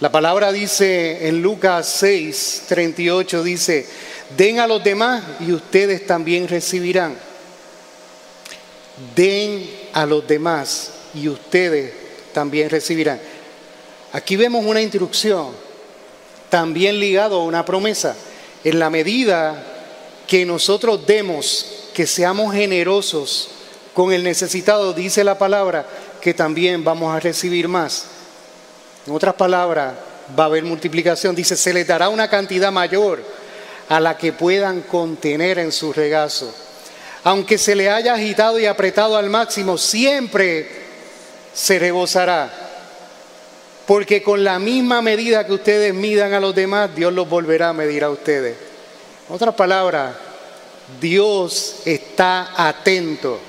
La 0.00 0.10
palabra 0.10 0.52
dice 0.52 1.28
en 1.28 1.40
Lucas 1.40 1.88
6, 1.98 2.64
38, 2.68 3.42
dice, 3.42 3.86
den 4.36 4.58
a 4.58 4.66
los 4.66 4.82
demás 4.82 5.22
y 5.40 5.52
ustedes 5.52 6.06
también 6.06 6.48
recibirán. 6.48 7.16
Den 9.14 9.70
a 9.92 10.04
los 10.04 10.26
demás 10.26 10.90
y 11.14 11.28
ustedes 11.28 11.92
también 12.34 12.68
recibirán. 12.68 13.20
Aquí 14.12 14.36
vemos 14.36 14.64
una 14.66 14.82
instrucción 14.82 15.71
también 16.52 17.00
ligado 17.00 17.40
a 17.40 17.44
una 17.44 17.64
promesa. 17.64 18.14
En 18.62 18.78
la 18.78 18.90
medida 18.90 19.64
que 20.26 20.44
nosotros 20.44 21.06
demos, 21.06 21.88
que 21.94 22.06
seamos 22.06 22.52
generosos 22.52 23.48
con 23.94 24.12
el 24.12 24.22
necesitado, 24.22 24.92
dice 24.92 25.24
la 25.24 25.38
palabra, 25.38 25.86
que 26.20 26.34
también 26.34 26.84
vamos 26.84 27.16
a 27.16 27.20
recibir 27.20 27.68
más. 27.68 28.04
En 29.06 29.14
otras 29.14 29.32
palabras, 29.32 29.94
va 30.38 30.42
a 30.44 30.46
haber 30.48 30.62
multiplicación. 30.64 31.34
Dice, 31.34 31.56
se 31.56 31.72
les 31.72 31.86
dará 31.86 32.10
una 32.10 32.28
cantidad 32.28 32.70
mayor 32.70 33.24
a 33.88 33.98
la 33.98 34.18
que 34.18 34.34
puedan 34.34 34.82
contener 34.82 35.58
en 35.58 35.72
su 35.72 35.90
regazo. 35.90 36.54
Aunque 37.24 37.56
se 37.56 37.74
le 37.74 37.88
haya 37.88 38.12
agitado 38.12 38.58
y 38.58 38.66
apretado 38.66 39.16
al 39.16 39.30
máximo, 39.30 39.78
siempre 39.78 40.68
se 41.54 41.78
rebosará 41.78 42.61
porque 43.86 44.22
con 44.22 44.44
la 44.44 44.58
misma 44.58 45.02
medida 45.02 45.46
que 45.46 45.52
ustedes 45.52 45.92
midan 45.92 46.34
a 46.34 46.40
los 46.40 46.54
demás, 46.54 46.94
Dios 46.94 47.12
los 47.12 47.28
volverá 47.28 47.70
a 47.70 47.72
medir 47.72 48.04
a 48.04 48.10
ustedes. 48.10 48.56
En 49.28 49.34
otras 49.34 49.54
palabras, 49.54 50.14
Dios 51.00 51.82
está 51.84 52.52
atento 52.56 53.40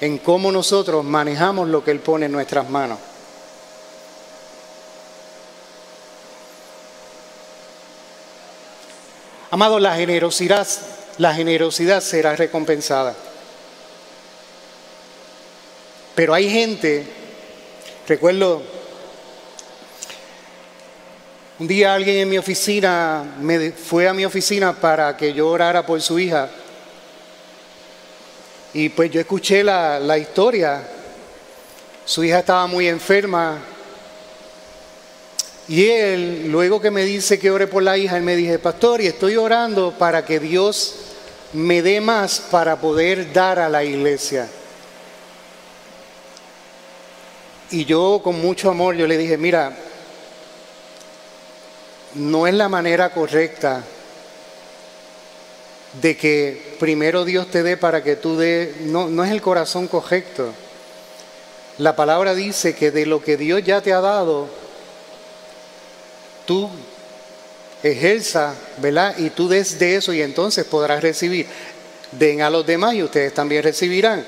en 0.00 0.18
cómo 0.18 0.50
nosotros 0.50 1.04
manejamos 1.04 1.68
lo 1.68 1.84
que 1.84 1.90
Él 1.90 2.00
pone 2.00 2.26
en 2.26 2.32
nuestras 2.32 2.68
manos. 2.68 2.98
Amado, 9.50 9.78
la 9.78 9.94
generosidad, 9.94 10.66
la 11.18 11.32
generosidad 11.32 12.00
será 12.00 12.34
recompensada. 12.34 13.14
Pero 16.14 16.34
hay 16.34 16.50
gente 16.50 17.23
Recuerdo 18.06 18.62
un 21.58 21.66
día 21.66 21.94
alguien 21.94 22.16
en 22.16 22.28
mi 22.28 22.36
oficina 22.36 23.24
me 23.40 23.72
fue 23.72 24.06
a 24.06 24.12
mi 24.12 24.26
oficina 24.26 24.74
para 24.74 25.16
que 25.16 25.32
yo 25.32 25.48
orara 25.48 25.86
por 25.86 26.02
su 26.02 26.18
hija. 26.18 26.50
Y 28.74 28.90
pues 28.90 29.10
yo 29.10 29.20
escuché 29.20 29.64
la, 29.64 29.98
la 29.98 30.18
historia. 30.18 30.86
Su 32.04 32.22
hija 32.24 32.40
estaba 32.40 32.66
muy 32.66 32.88
enferma. 32.88 33.58
Y 35.66 35.86
él, 35.86 36.48
luego 36.50 36.82
que 36.82 36.90
me 36.90 37.04
dice 37.04 37.38
que 37.38 37.50
ore 37.50 37.68
por 37.68 37.82
la 37.82 37.96
hija, 37.96 38.18
él 38.18 38.22
me 38.22 38.36
dice, 38.36 38.58
pastor, 38.58 39.00
y 39.00 39.06
estoy 39.06 39.36
orando 39.36 39.94
para 39.96 40.26
que 40.26 40.40
Dios 40.40 40.96
me 41.54 41.80
dé 41.80 42.02
más 42.02 42.40
para 42.50 42.76
poder 42.76 43.32
dar 43.32 43.58
a 43.58 43.70
la 43.70 43.82
iglesia. 43.82 44.46
Y 47.74 47.86
yo 47.86 48.20
con 48.22 48.40
mucho 48.40 48.70
amor, 48.70 48.94
yo 48.94 49.08
le 49.08 49.18
dije, 49.18 49.36
mira, 49.36 49.76
no 52.14 52.46
es 52.46 52.54
la 52.54 52.68
manera 52.68 53.10
correcta 53.10 53.82
de 56.00 56.16
que 56.16 56.76
primero 56.78 57.24
Dios 57.24 57.50
te 57.50 57.64
dé 57.64 57.76
para 57.76 58.04
que 58.04 58.14
tú 58.14 58.36
dé, 58.36 58.76
no, 58.82 59.08
no 59.08 59.24
es 59.24 59.32
el 59.32 59.42
corazón 59.42 59.88
correcto. 59.88 60.52
La 61.78 61.96
palabra 61.96 62.36
dice 62.36 62.76
que 62.76 62.92
de 62.92 63.06
lo 63.06 63.20
que 63.20 63.36
Dios 63.36 63.64
ya 63.64 63.80
te 63.80 63.92
ha 63.92 64.00
dado, 64.00 64.46
tú 66.46 66.70
ejerza, 67.82 68.54
¿verdad? 68.76 69.16
Y 69.18 69.30
tú 69.30 69.48
des 69.48 69.80
de 69.80 69.96
eso 69.96 70.12
y 70.12 70.22
entonces 70.22 70.64
podrás 70.64 71.02
recibir. 71.02 71.48
Den 72.12 72.40
a 72.40 72.50
los 72.50 72.64
demás 72.64 72.94
y 72.94 73.02
ustedes 73.02 73.34
también 73.34 73.64
recibirán. 73.64 74.24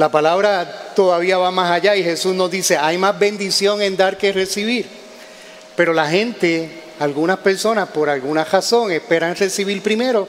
La 0.00 0.08
palabra 0.08 0.94
todavía 0.96 1.36
va 1.36 1.50
más 1.50 1.70
allá 1.70 1.94
y 1.94 2.02
Jesús 2.02 2.34
nos 2.34 2.50
dice, 2.50 2.78
hay 2.78 2.96
más 2.96 3.18
bendición 3.18 3.82
en 3.82 3.98
dar 3.98 4.16
que 4.16 4.32
recibir. 4.32 4.86
Pero 5.76 5.92
la 5.92 6.08
gente, 6.08 6.70
algunas 6.98 7.36
personas 7.40 7.86
por 7.90 8.08
alguna 8.08 8.42
razón 8.42 8.90
esperan 8.92 9.36
recibir 9.36 9.82
primero 9.82 10.26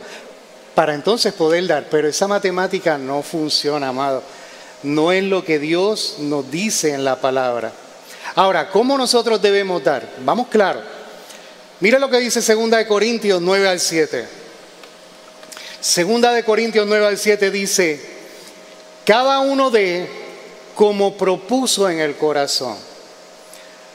para 0.76 0.94
entonces 0.94 1.32
poder 1.32 1.68
dar. 1.68 1.86
Pero 1.90 2.10
esa 2.10 2.28
matemática 2.28 2.98
no 2.98 3.22
funciona, 3.22 3.88
amado. 3.88 4.24
No 4.84 5.14
es 5.14 5.24
lo 5.24 5.46
que 5.46 5.58
Dios 5.58 6.18
nos 6.20 6.52
dice 6.52 6.94
en 6.94 7.06
la 7.06 7.22
palabra. 7.22 7.72
Ahora, 8.36 8.72
¿cómo 8.72 8.98
nosotros 8.98 9.42
debemos 9.42 9.82
dar? 9.82 10.06
Vamos 10.26 10.50
claro. 10.50 10.82
Mira 11.80 11.98
lo 11.98 12.10
que 12.10 12.20
dice 12.20 12.42
2 12.42 12.86
Corintios 12.90 13.42
9 13.42 13.70
al 13.70 13.80
7. 13.80 14.28
Segunda 15.80 16.34
de 16.34 16.44
Corintios 16.44 16.86
9 16.86 17.08
al 17.08 17.18
7 17.18 17.50
dice, 17.52 18.11
cada 19.06 19.40
uno 19.40 19.70
de 19.70 20.08
como 20.76 21.18
propuso 21.18 21.90
en 21.90 22.00
el 22.00 22.16
corazón, 22.16 22.78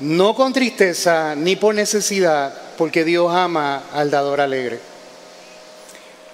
no 0.00 0.34
con 0.34 0.52
tristeza 0.52 1.34
ni 1.34 1.56
por 1.56 1.74
necesidad, 1.74 2.54
porque 2.76 3.04
Dios 3.04 3.32
ama 3.32 3.84
al 3.92 4.10
dador 4.10 4.40
alegre. 4.40 4.78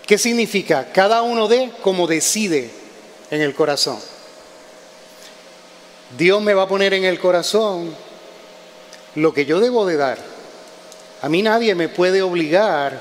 ¿Qué 0.06 0.18
significa? 0.18 0.92
Cada 0.92 1.22
uno 1.22 1.48
de 1.48 1.70
como 1.82 2.06
decide 2.06 2.70
en 3.30 3.40
el 3.40 3.54
corazón. 3.54 3.98
Dios 6.18 6.42
me 6.42 6.54
va 6.54 6.64
a 6.64 6.68
poner 6.68 6.92
en 6.92 7.04
el 7.04 7.18
corazón 7.18 7.94
lo 9.14 9.32
que 9.32 9.46
yo 9.46 9.60
debo 9.60 9.86
de 9.86 9.96
dar. 9.96 10.18
A 11.22 11.28
mí 11.28 11.42
nadie 11.42 11.74
me 11.74 11.88
puede 11.88 12.20
obligar 12.20 13.00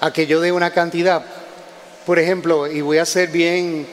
a 0.00 0.12
que 0.12 0.26
yo 0.26 0.40
dé 0.40 0.52
una 0.52 0.70
cantidad. 0.70 1.24
Por 2.06 2.18
ejemplo, 2.18 2.66
y 2.70 2.80
voy 2.80 2.98
a 2.98 3.04
ser 3.04 3.28
bien, 3.28 3.86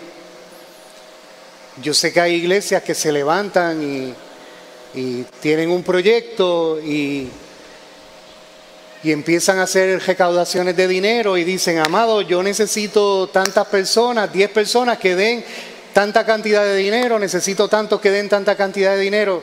yo 1.82 1.94
sé 1.94 2.14
que 2.14 2.22
hay 2.22 2.36
iglesias 2.36 2.84
que 2.84 2.94
se 2.94 3.12
levantan 3.12 3.82
y, 3.82 4.14
tienen 5.42 5.72
un 5.72 5.82
proyecto 5.82 6.80
y, 6.80 7.28
y 9.04 9.12
empiezan 9.12 9.58
a 9.58 9.64
hacer 9.64 10.00
recaudaciones 10.06 10.78
de 10.78 10.88
dinero 10.88 11.36
y 11.36 11.44
dicen, 11.44 11.80
amado, 11.80 12.22
yo 12.22 12.44
necesito 12.44 13.28
tantas 13.30 13.66
personas, 13.66 14.32
10 14.32 14.52
personas 14.52 15.00
que 15.00 15.16
den 15.16 15.44
tanta 15.94 16.24
cantidad 16.28 16.64
de 16.64 16.76
dinero, 16.76 17.18
necesito 17.18 17.68
tantos 17.68 18.00
que 18.00 18.12
den 18.12 18.30
tanta 18.30 18.56
cantidad 18.56 18.96
de 18.96 19.02
dinero. 19.02 19.42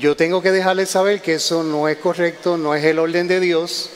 Yo 0.00 0.16
tengo 0.16 0.40
que 0.40 0.52
dejarles 0.52 0.88
saber 0.88 1.20
que 1.20 1.34
eso 1.34 1.62
no 1.62 1.86
es 1.86 1.98
correcto, 1.98 2.56
no 2.56 2.74
es 2.74 2.82
el 2.82 2.98
orden 2.98 3.28
de 3.28 3.40
Dios. 3.40 3.90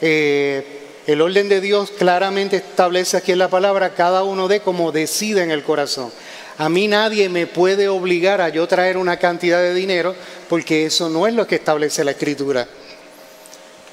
Eh, 0.00 0.81
el 1.06 1.20
orden 1.20 1.48
de 1.48 1.60
Dios 1.60 1.90
claramente 1.90 2.56
establece 2.56 3.16
aquí 3.16 3.32
en 3.32 3.38
la 3.38 3.48
palabra, 3.48 3.94
cada 3.94 4.22
uno 4.22 4.46
de 4.48 4.60
como 4.60 4.92
decide 4.92 5.42
en 5.42 5.50
el 5.50 5.64
corazón. 5.64 6.12
A 6.58 6.68
mí 6.68 6.86
nadie 6.86 7.28
me 7.28 7.46
puede 7.46 7.88
obligar 7.88 8.40
a 8.40 8.50
yo 8.50 8.68
traer 8.68 8.96
una 8.96 9.16
cantidad 9.16 9.58
de 9.60 9.74
dinero 9.74 10.14
porque 10.48 10.86
eso 10.86 11.08
no 11.08 11.26
es 11.26 11.34
lo 11.34 11.46
que 11.46 11.56
establece 11.56 12.04
la 12.04 12.12
escritura. 12.12 12.68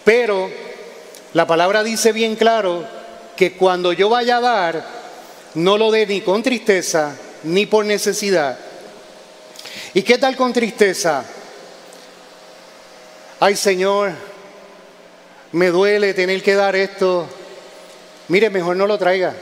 Pero 0.04 0.50
la 1.34 1.48
palabra 1.48 1.84
dice 1.84 2.12
bien 2.12 2.36
claro 2.36 2.86
que 3.36 3.54
cuando 3.54 3.93
yo 3.93 4.10
vaya 4.10 4.38
a 4.38 4.41
dar, 4.41 4.86
no 5.56 5.78
lo 5.78 5.89
dé 5.89 6.06
ni 6.06 6.22
con 6.22 6.43
tristeza 6.43 7.15
ni 7.43 7.65
por 7.65 7.86
necesidad. 7.86 8.60
¿Y 9.93 10.04
qué 10.04 10.17
tal 10.17 10.36
con 10.36 10.54
tristeza? 10.54 11.24
Ay 13.39 13.56
Señor, 13.56 14.12
me 15.51 15.67
duele 15.67 16.13
tener 16.13 16.43
que 16.43 16.55
dar 16.55 16.75
esto. 16.75 17.27
Mire, 18.27 18.49
mejor 18.49 18.75
no 18.75 18.85
lo 18.85 18.97
traiga. 18.97 19.33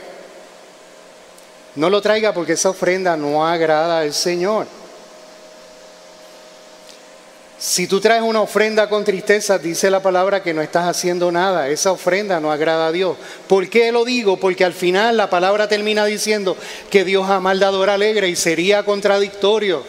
No 1.75 1.89
lo 1.89 2.01
traiga 2.01 2.33
porque 2.33 2.53
esa 2.53 2.69
ofrenda 2.69 3.17
no 3.17 3.45
agrada 3.45 3.99
al 3.99 4.13
Señor. 4.13 4.67
Si 7.59 7.87
tú 7.87 7.99
traes 7.99 8.21
una 8.21 8.41
ofrenda 8.41 8.87
con 8.87 9.03
tristeza, 9.03 9.57
dice 9.57 9.89
la 9.89 10.01
palabra 10.01 10.43
que 10.43 10.53
no 10.53 10.61
estás 10.61 10.87
haciendo 10.87 11.31
nada. 11.31 11.69
Esa 11.69 11.91
ofrenda 11.91 12.39
no 12.39 12.51
agrada 12.51 12.87
a 12.87 12.91
Dios. 12.91 13.17
¿Por 13.47 13.67
qué 13.67 13.91
lo 13.91 14.05
digo? 14.05 14.37
Porque 14.37 14.63
al 14.63 14.73
final 14.73 15.17
la 15.17 15.29
palabra 15.29 15.67
termina 15.67 16.05
diciendo 16.05 16.55
que 16.91 17.03
Dios 17.03 17.27
ama 17.29 17.51
al 17.51 17.89
alegre 17.89 18.29
y 18.29 18.35
sería 18.35 18.83
contradictorio. 18.83 19.83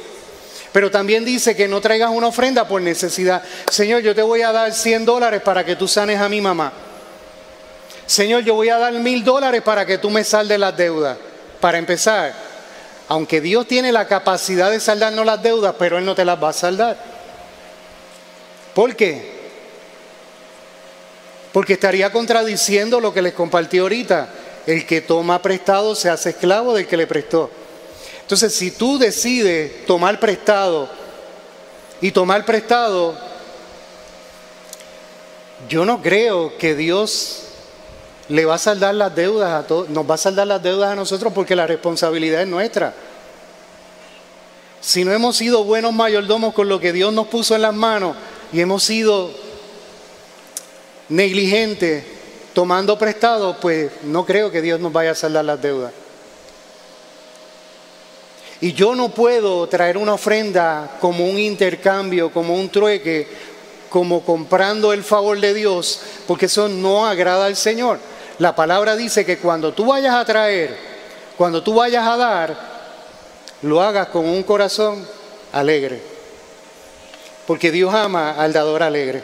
Pero 0.73 0.91
también 0.91 1.25
dice 1.25 1.57
que 1.57 1.69
no 1.69 1.81
traigas 1.81 2.11
una 2.11 2.29
ofrenda 2.29 2.69
por 2.69 2.83
necesidad. 2.83 3.43
Señor, 3.71 4.03
yo 4.03 4.15
te 4.15 4.23
voy 4.23 4.43
a 4.43 4.53
dar 4.53 4.73
100 4.73 5.05
dólares 5.05 5.43
para 5.43 5.65
que 5.65 5.77
tú 5.77 5.89
sanes 5.89 6.21
a 6.21 6.29
mi 6.29 6.41
mamá. 6.41 6.73
Señor, 8.07 8.43
yo 8.43 8.55
voy 8.55 8.69
a 8.69 8.79
dar 8.79 8.93
mil 8.95 9.25
dólares 9.25 9.63
para 9.63 9.85
que 9.85 9.99
tú 9.99 10.11
me 10.11 10.25
saldes 10.25 10.59
las 10.59 10.77
deudas. 10.77 11.19
Para 11.61 11.79
empezar, 11.79 12.33
aunque 13.09 13.41
Dios 13.41 13.67
tiene 13.67 13.93
la 13.93 14.07
capacidad 14.07 14.71
de 14.71 14.81
saldarnos 14.81 15.27
las 15.27 15.43
deudas, 15.43 15.75
pero 15.79 15.99
Él 15.99 16.05
no 16.05 16.15
te 16.15 16.25
las 16.25 16.43
va 16.43 16.51
a 16.51 16.55
saldar. 16.55 16.97
¿Por 18.75 18.95
qué? 18.95 19.39
Porque 21.53 21.73
estaría 21.73 22.13
contradiciendo 22.13 23.01
lo 23.01 23.13
que 23.13 23.23
les 23.23 23.33
compartí 23.33 23.79
ahorita. 23.79 24.29
El 24.67 24.87
que 24.87 25.01
toma 25.01 25.41
prestado 25.41 25.95
se 25.95 26.11
hace 26.11 26.31
esclavo 26.31 26.75
del 26.75 26.87
que 26.87 26.97
le 26.97 27.07
prestó. 27.07 27.51
Entonces, 28.29 28.55
si 28.55 28.71
tú 28.71 28.99
decides 28.99 29.87
tomar 29.87 30.21
prestado 30.21 30.87
y 31.99 32.11
tomar 32.11 32.45
prestado, 32.45 33.17
yo 35.67 35.87
no 35.87 36.03
creo 36.03 36.59
que 36.59 36.75
Dios 36.75 37.45
le 38.29 38.45
va 38.45 38.57
a 38.57 38.59
saldar 38.59 38.97
las 38.97 39.17
deudas 39.17 39.53
a 39.53 39.67
todos, 39.67 39.89
nos 39.89 40.05
va 40.05 40.17
a 40.17 40.19
saldar 40.19 40.47
las 40.47 40.63
deudas 40.63 40.93
a 40.93 40.95
nosotros 40.95 41.33
porque 41.33 41.57
la 41.57 41.67
responsabilidad 41.67 42.43
es 42.43 42.49
nuestra. 42.49 42.93
Si 44.83 45.07
no 45.07 45.13
hemos 45.15 45.39
sido 45.39 45.65
buenos 45.65 45.95
mayordomos 45.95 46.53
con 46.53 46.69
lo 46.69 46.79
que 46.79 46.93
Dios 46.93 47.11
nos 47.15 47.29
puso 47.29 47.55
en 47.55 47.63
las 47.63 47.75
manos 47.75 48.15
y 48.53 48.61
hemos 48.61 48.83
sido 48.83 49.31
negligentes 51.09 52.05
tomando 52.53 52.99
prestado, 52.99 53.59
pues 53.59 53.91
no 54.03 54.27
creo 54.27 54.51
que 54.51 54.61
Dios 54.61 54.81
nos 54.81 54.93
vaya 54.93 55.13
a 55.13 55.15
saldar 55.15 55.47
las 55.47 55.63
deudas. 55.63 55.95
Y 58.61 58.73
yo 58.73 58.95
no 58.95 59.11
puedo 59.11 59.69
traer 59.69 59.97
una 59.97 60.15
ofrenda 60.15 60.97
como 61.01 61.25
un 61.25 61.39
intercambio, 61.39 62.33
como 62.33 62.55
un 62.55 62.69
trueque, 62.71 63.29
como 63.89 64.25
comprando 64.25 64.93
el 64.93 65.05
favor 65.05 65.41
de 65.41 65.55
Dios, 65.55 66.01
porque 66.27 66.47
eso 66.47 66.69
no 66.69 67.07
agrada 67.07 67.47
al 67.47 67.57
Señor. 67.57 67.99
La 68.39 68.55
palabra 68.55 68.97
dice 68.97 69.25
que 69.25 69.39
cuando 69.39 69.73
tú 69.73 69.87
vayas 69.87 70.15
a 70.15 70.25
traer, 70.25 70.77
cuando 71.37 71.63
tú 71.63 71.75
vayas 71.75 72.07
a 72.07 72.17
dar, 72.17 72.57
lo 73.63 73.81
hagas 73.81 74.09
con 74.09 74.25
un 74.25 74.43
corazón 74.43 75.07
alegre. 75.53 76.01
Porque 77.47 77.71
Dios 77.71 77.95
ama 77.95 78.33
al 78.33 78.53
dador 78.53 78.83
alegre. 78.83 79.23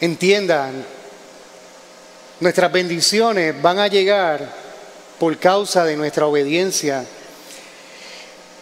Entiendan, 0.00 0.84
nuestras 2.38 2.72
bendiciones 2.72 3.60
van 3.60 3.80
a 3.80 3.88
llegar 3.88 4.59
por 5.20 5.36
causa 5.36 5.84
de 5.84 5.98
nuestra 5.98 6.26
obediencia. 6.26 7.04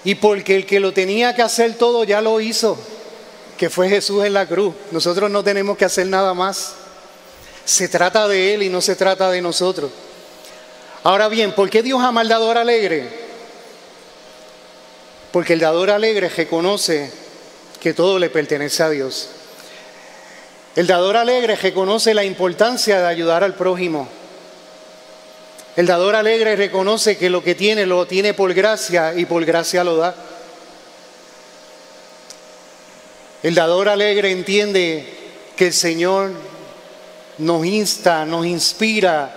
Y 0.03 0.17
porque 0.17 0.57
el 0.57 0.67
que 0.67 0.81
lo 0.81 0.93
tenía 0.93 1.33
que 1.37 1.43
hacer 1.43 1.77
todo 1.77 2.03
ya 2.03 2.21
lo 2.21 2.41
hizo, 2.41 2.77
que 3.57 3.71
fue 3.71 3.89
Jesús 3.89 4.25
en 4.25 4.35
la 4.35 4.45
cruz. 4.45 4.75
Nosotros 4.91 5.31
no 5.31 5.45
tenemos 5.45 5.79
que 5.79 5.85
hacer 5.85 6.09
nada 6.09 6.35
más. 6.35 6.75
Se 7.65 7.87
trata 7.87 8.27
de 8.27 8.55
Él 8.55 8.65
y 8.65 8.69
no 8.71 8.81
se 8.81 8.97
trata 8.97 9.31
de 9.31 9.41
nosotros. 9.41 9.93
Ahora 11.05 11.29
bien, 11.29 11.55
¿por 11.55 11.71
qué 11.71 11.81
Dios 11.81 12.03
ama 12.03 12.23
al 12.23 12.29
dador 12.29 12.59
alegre? 12.59 13.09
Porque 15.31 15.53
el 15.53 15.61
dador 15.61 15.91
alegre 15.91 16.29
reconoce 16.29 17.13
que 17.81 17.95
todo 17.95 18.19
le 18.19 18.31
pertenece 18.31 18.83
a 18.83 18.91
Dios. 18.91 19.29
El 20.75 20.89
dador 20.89 21.17
alegre 21.17 21.55
reconoce 21.55 22.15
la 22.15 22.25
importancia 22.25 23.01
de 23.01 23.07
ayudar 23.07 23.45
al 23.45 23.55
prójimo. 23.55 24.09
El 25.79 25.87
dador 25.87 26.17
alegre 26.17 26.57
reconoce 26.57 27.17
que 27.17 27.31
lo 27.31 27.45
que 27.45 27.55
tiene 27.55 27.87
lo 27.87 28.05
tiene 28.05 28.35
por 28.35 28.53
gracia 28.53 29.15
y 29.15 29.27
por 29.27 29.45
gracia 29.45 29.85
lo 29.85 29.97
da. 29.97 30.13
El 33.45 33.55
dador 33.55 33.89
alegre 33.89 34.33
entiende 34.33 35.07
que 35.55 35.69
el 35.69 35.73
Señor 35.73 36.33
nos 37.39 37.65
insta, 37.65 38.27
nos 38.27 38.45
inspira 38.45 39.33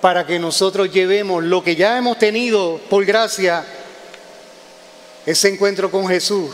para 0.00 0.26
que 0.26 0.38
nosotros 0.38 0.90
llevemos 0.90 1.44
lo 1.44 1.62
que 1.62 1.76
ya 1.76 1.98
hemos 1.98 2.18
tenido 2.18 2.80
por 2.88 3.04
gracia, 3.04 3.62
ese 5.26 5.48
encuentro 5.50 5.90
con 5.90 6.08
Jesús, 6.08 6.50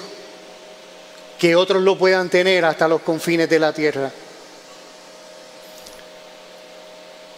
que 1.38 1.54
otros 1.54 1.84
lo 1.84 1.96
puedan 1.96 2.28
tener 2.30 2.64
hasta 2.64 2.88
los 2.88 3.02
confines 3.02 3.48
de 3.48 3.60
la 3.60 3.72
tierra. 3.72 4.10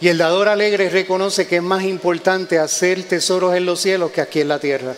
Y 0.03 0.09
el 0.09 0.17
dador 0.17 0.49
alegre 0.49 0.89
reconoce 0.89 1.47
que 1.47 1.55
es 1.55 1.63
más 1.63 1.85
importante 1.85 2.59
hacer 2.59 3.03
tesoros 3.03 3.55
en 3.55 3.65
los 3.65 3.79
cielos 3.79 4.11
que 4.11 4.19
aquí 4.19 4.41
en 4.41 4.49
la 4.49 4.59
tierra. 4.59 4.93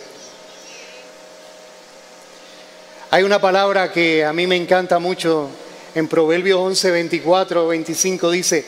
Hay 3.12 3.22
una 3.22 3.40
palabra 3.40 3.92
que 3.92 4.24
a 4.24 4.32
mí 4.32 4.48
me 4.48 4.56
encanta 4.56 4.98
mucho 4.98 5.48
en 5.94 6.08
Proverbios 6.08 6.58
11, 6.58 6.90
24, 6.90 7.68
25 7.68 8.30
dice, 8.32 8.64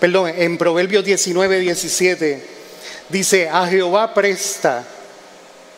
perdón, 0.00 0.32
en 0.36 0.58
Proverbios 0.58 1.04
19, 1.04 1.60
17 1.60 2.42
dice, 3.08 3.48
a 3.48 3.64
Jehová 3.68 4.12
presta 4.14 4.84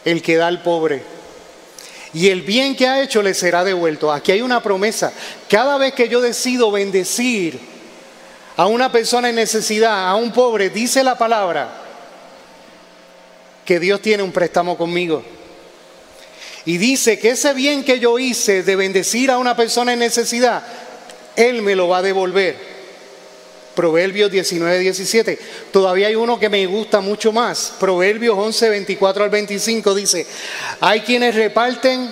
el 0.06 0.22
que 0.22 0.36
da 0.36 0.46
al 0.46 0.62
pobre 0.62 1.02
y 2.14 2.30
el 2.30 2.40
bien 2.40 2.74
que 2.74 2.88
ha 2.88 3.02
hecho 3.02 3.20
le 3.20 3.34
será 3.34 3.64
devuelto. 3.64 4.10
Aquí 4.10 4.32
hay 4.32 4.40
una 4.40 4.62
promesa. 4.62 5.12
Cada 5.46 5.76
vez 5.76 5.92
que 5.92 6.08
yo 6.08 6.22
decido 6.22 6.70
bendecir 6.70 7.69
a 8.60 8.66
una 8.66 8.92
persona 8.92 9.30
en 9.30 9.36
necesidad, 9.36 10.10
a 10.10 10.16
un 10.16 10.32
pobre, 10.32 10.68
dice 10.68 11.02
la 11.02 11.16
palabra 11.16 11.80
que 13.64 13.80
Dios 13.80 14.02
tiene 14.02 14.22
un 14.22 14.32
préstamo 14.32 14.76
conmigo. 14.76 15.24
Y 16.66 16.76
dice 16.76 17.18
que 17.18 17.30
ese 17.30 17.54
bien 17.54 17.82
que 17.82 17.98
yo 17.98 18.18
hice 18.18 18.62
de 18.62 18.76
bendecir 18.76 19.30
a 19.30 19.38
una 19.38 19.56
persona 19.56 19.94
en 19.94 20.00
necesidad, 20.00 20.62
Él 21.36 21.62
me 21.62 21.74
lo 21.74 21.88
va 21.88 21.98
a 21.98 22.02
devolver. 22.02 22.54
Proverbios 23.74 24.30
19, 24.30 24.78
17. 24.78 25.38
Todavía 25.72 26.08
hay 26.08 26.14
uno 26.14 26.38
que 26.38 26.50
me 26.50 26.66
gusta 26.66 27.00
mucho 27.00 27.32
más. 27.32 27.72
Proverbios 27.80 28.36
11, 28.36 28.68
24 28.68 29.24
al 29.24 29.30
25 29.30 29.94
dice, 29.94 30.26
hay 30.80 31.00
quienes 31.00 31.34
reparten 31.34 32.10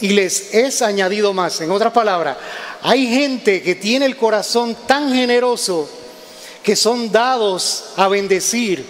y 0.00 0.10
les 0.10 0.54
es 0.54 0.82
añadido 0.82 1.32
más. 1.32 1.60
En 1.60 1.70
otras 1.70 1.92
palabras, 1.92 2.36
hay 2.82 3.06
gente 3.06 3.62
que 3.62 3.74
tiene 3.74 4.06
el 4.06 4.16
corazón 4.16 4.76
tan 4.86 5.12
generoso 5.12 5.88
que 6.62 6.76
son 6.76 7.12
dados 7.12 7.90
a 7.96 8.08
bendecir 8.08 8.84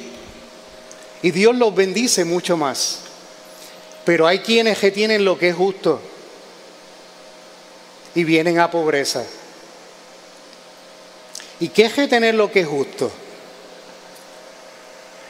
y 1.23 1.31
Dios 1.31 1.55
los 1.55 1.75
bendice 1.75 2.25
mucho 2.25 2.57
más. 2.57 3.01
Pero 4.05 4.27
hay 4.27 4.41
quienes 4.41 4.79
que 4.79 4.91
tienen 4.91 5.25
lo 5.25 5.39
que 5.39 5.49
es 5.49 5.57
justo 5.57 6.01
y 8.15 8.25
vienen 8.25 8.59
a 8.59 8.71
pobreza. 8.71 9.25
¿Y 11.61 11.69
qué 11.69 11.87
es 11.87 11.97
retener 11.97 12.35
lo 12.35 12.51
que 12.51 12.61
es 12.61 12.67
justo? 12.67 13.11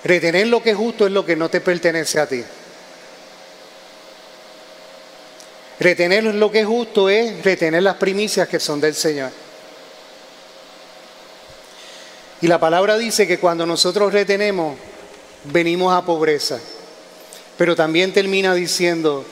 Retener 0.04 0.46
lo 0.48 0.62
que 0.62 0.70
es 0.70 0.76
justo 0.76 1.06
es 1.06 1.12
lo 1.12 1.24
que 1.24 1.36
no 1.36 1.48
te 1.48 1.60
pertenece 1.60 2.20
a 2.20 2.28
ti. 2.28 2.44
Retener 5.78 6.24
lo 6.24 6.50
que 6.50 6.60
es 6.60 6.66
justo 6.66 7.10
es 7.10 7.44
retener 7.44 7.82
las 7.82 7.96
primicias 7.96 8.48
que 8.48 8.58
son 8.58 8.80
del 8.80 8.94
Señor. 8.94 9.30
Y 12.40 12.46
la 12.46 12.58
palabra 12.58 12.96
dice 12.96 13.26
que 13.26 13.38
cuando 13.38 13.66
nosotros 13.66 14.12
retenemos, 14.12 14.76
venimos 15.44 15.94
a 15.94 16.04
pobreza. 16.04 16.58
Pero 17.56 17.74
también 17.74 18.12
termina 18.12 18.54
diciendo, 18.54 19.24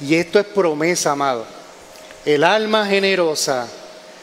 y 0.00 0.14
esto 0.14 0.38
es 0.38 0.46
promesa, 0.46 1.12
amado, 1.12 1.46
el 2.24 2.44
alma 2.44 2.86
generosa 2.86 3.68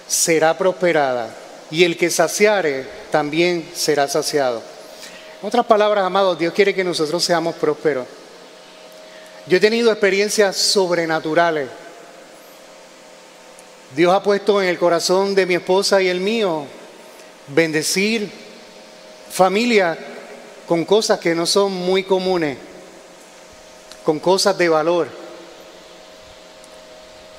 será 0.07 0.57
prosperada 0.57 1.35
y 1.69 1.83
el 1.83 1.97
que 1.97 2.09
saciare 2.09 2.87
también 3.11 3.69
será 3.73 4.07
saciado. 4.07 4.61
En 5.41 5.47
otras 5.47 5.65
palabras, 5.65 6.03
amados, 6.03 6.37
Dios 6.37 6.53
quiere 6.53 6.73
que 6.73 6.83
nosotros 6.83 7.23
seamos 7.23 7.55
prósperos. 7.55 8.05
Yo 9.47 9.57
he 9.57 9.59
tenido 9.59 9.91
experiencias 9.91 10.55
sobrenaturales. 10.55 11.69
Dios 13.95 14.13
ha 14.13 14.21
puesto 14.21 14.61
en 14.61 14.69
el 14.69 14.77
corazón 14.77 15.33
de 15.33 15.45
mi 15.45 15.55
esposa 15.55 16.01
y 16.01 16.07
el 16.07 16.19
mío 16.19 16.65
bendecir 17.47 18.31
familia 19.31 19.97
con 20.67 20.85
cosas 20.85 21.19
que 21.19 21.33
no 21.33 21.47
son 21.47 21.71
muy 21.73 22.03
comunes, 22.03 22.57
con 24.03 24.19
cosas 24.19 24.57
de 24.57 24.69
valor. 24.69 25.07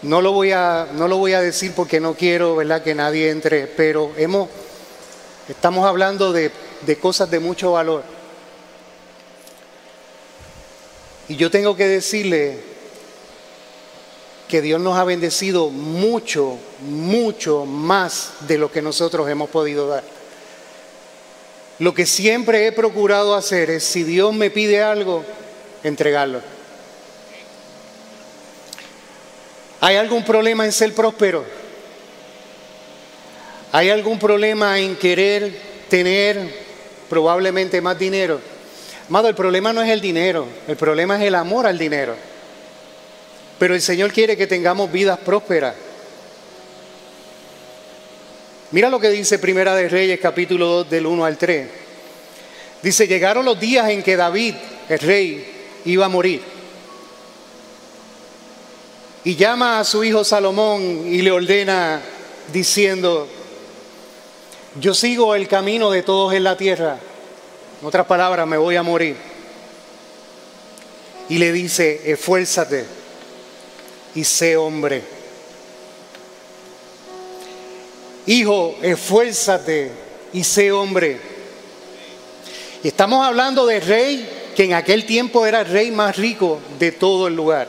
No 0.03 0.21
lo 0.21 0.33
voy 0.33 0.51
a, 0.51 0.89
no 0.95 1.07
lo 1.07 1.19
voy 1.19 1.35
a 1.35 1.41
decir 1.41 1.73
porque 1.77 2.01
no 2.01 2.15
quiero 2.15 2.57
¿verdad? 2.57 2.83
que 2.83 2.95
nadie 2.95 3.31
entre, 3.31 3.67
pero 3.67 4.13
hemos, 4.17 4.49
estamos 5.49 5.87
hablando 5.87 6.33
de, 6.33 6.51
de 6.81 6.97
cosas 6.97 7.31
de 7.31 7.39
mucho 7.39 7.73
valor. 7.73 8.03
Y 11.31 11.37
yo 11.37 11.49
tengo 11.49 11.77
que 11.77 11.87
decirle 11.87 12.59
que 14.49 14.61
Dios 14.61 14.81
nos 14.81 14.99
ha 14.99 15.05
bendecido 15.05 15.71
mucho, 15.71 16.59
mucho 16.81 17.67
más 17.67 18.33
de 18.49 18.59
lo 18.59 18.73
que 18.73 18.83
nosotros 18.83 19.31
hemos 19.31 19.49
podido 19.49 19.87
dar. 19.87 20.03
Lo 21.79 21.95
que 21.95 22.05
siempre 22.05 22.67
he 22.67 22.73
procurado 22.73 23.37
hacer 23.37 23.71
es, 23.71 23.85
si 23.85 24.03
Dios 24.03 24.35
me 24.35 24.51
pide 24.51 24.83
algo, 24.83 25.25
entregarlo. 25.85 26.41
¿Hay 29.81 29.95
algún 29.95 30.25
problema 30.25 30.65
en 30.65 30.73
ser 30.73 30.93
próspero? 30.97 31.45
¿Hay 33.71 33.89
algún 33.89 34.19
problema 34.19 34.81
en 34.81 34.97
querer 34.97 35.57
tener 35.89 36.53
probablemente 37.09 37.81
más 37.81 37.97
dinero? 37.97 38.41
Amado, 39.11 39.29
el 39.29 39.35
problema 39.35 39.73
no 39.73 39.83
es 39.83 39.91
el 39.91 40.01
dinero, 40.01 40.47
el 40.69 40.77
problema 40.77 41.17
es 41.17 41.23
el 41.23 41.35
amor 41.35 41.67
al 41.67 41.77
dinero. 41.77 42.15
Pero 43.59 43.75
el 43.75 43.83
Señor 43.83 44.13
quiere 44.13 44.37
que 44.37 44.47
tengamos 44.47 44.93
vidas 44.93 45.19
prósperas. 45.19 45.75
Mira 48.71 48.89
lo 48.89 49.01
que 49.01 49.11
dice 49.11 49.41
Primera 49.41 49.75
de 49.75 49.89
Reyes, 49.89 50.21
capítulo 50.21 50.67
2, 50.85 50.91
del 50.91 51.07
1 51.07 51.25
al 51.25 51.37
3. 51.37 51.69
Dice, 52.83 53.09
llegaron 53.09 53.45
los 53.45 53.59
días 53.59 53.91
en 53.91 54.05
que 54.05 54.15
David, 54.15 54.55
el 54.89 54.99
rey, 55.01 55.45
iba 55.87 56.07
a 56.07 56.09
morir. 56.09 56.43
Y 59.25 59.35
llama 59.35 59.81
a 59.81 59.85
su 59.85 60.05
hijo 60.05 60.23
Salomón 60.23 61.13
y 61.13 61.21
le 61.23 61.33
ordena 61.33 62.01
diciendo, 62.53 63.27
yo 64.81 64.95
sigo 64.95 65.35
el 65.35 65.49
camino 65.49 65.91
de 65.91 66.05
todos 66.05 66.33
en 66.33 66.45
la 66.45 66.57
tierra 66.57 67.01
en 67.81 67.87
otras 67.87 68.07
palabras, 68.07 68.47
me 68.47 68.59
voy 68.59 68.77
a 68.77 68.83
morir. 68.83 69.17
Y 71.29 71.39
le 71.39 71.51
dice, 71.53 72.13
esfuérzate 72.13 72.85
y 74.15 74.25
sé 74.25 74.57
hombre. 74.57 75.03
Hijo, 78.27 78.77
esfuérzate 78.83 79.91
y 80.33 80.45
sé 80.45 80.71
hombre. 80.73 81.19
Y 82.83 82.89
estamos 82.89 83.25
hablando 83.25 83.65
de 83.65 83.81
rey 83.81 84.53
que 84.55 84.65
en 84.65 84.75
aquel 84.75 85.07
tiempo 85.07 85.47
era 85.47 85.61
el 85.61 85.67
rey 85.67 85.91
más 85.91 86.17
rico 86.17 86.61
de 86.79 86.93
todo 86.93 87.29
el 87.29 87.35
lugar. 87.35 87.69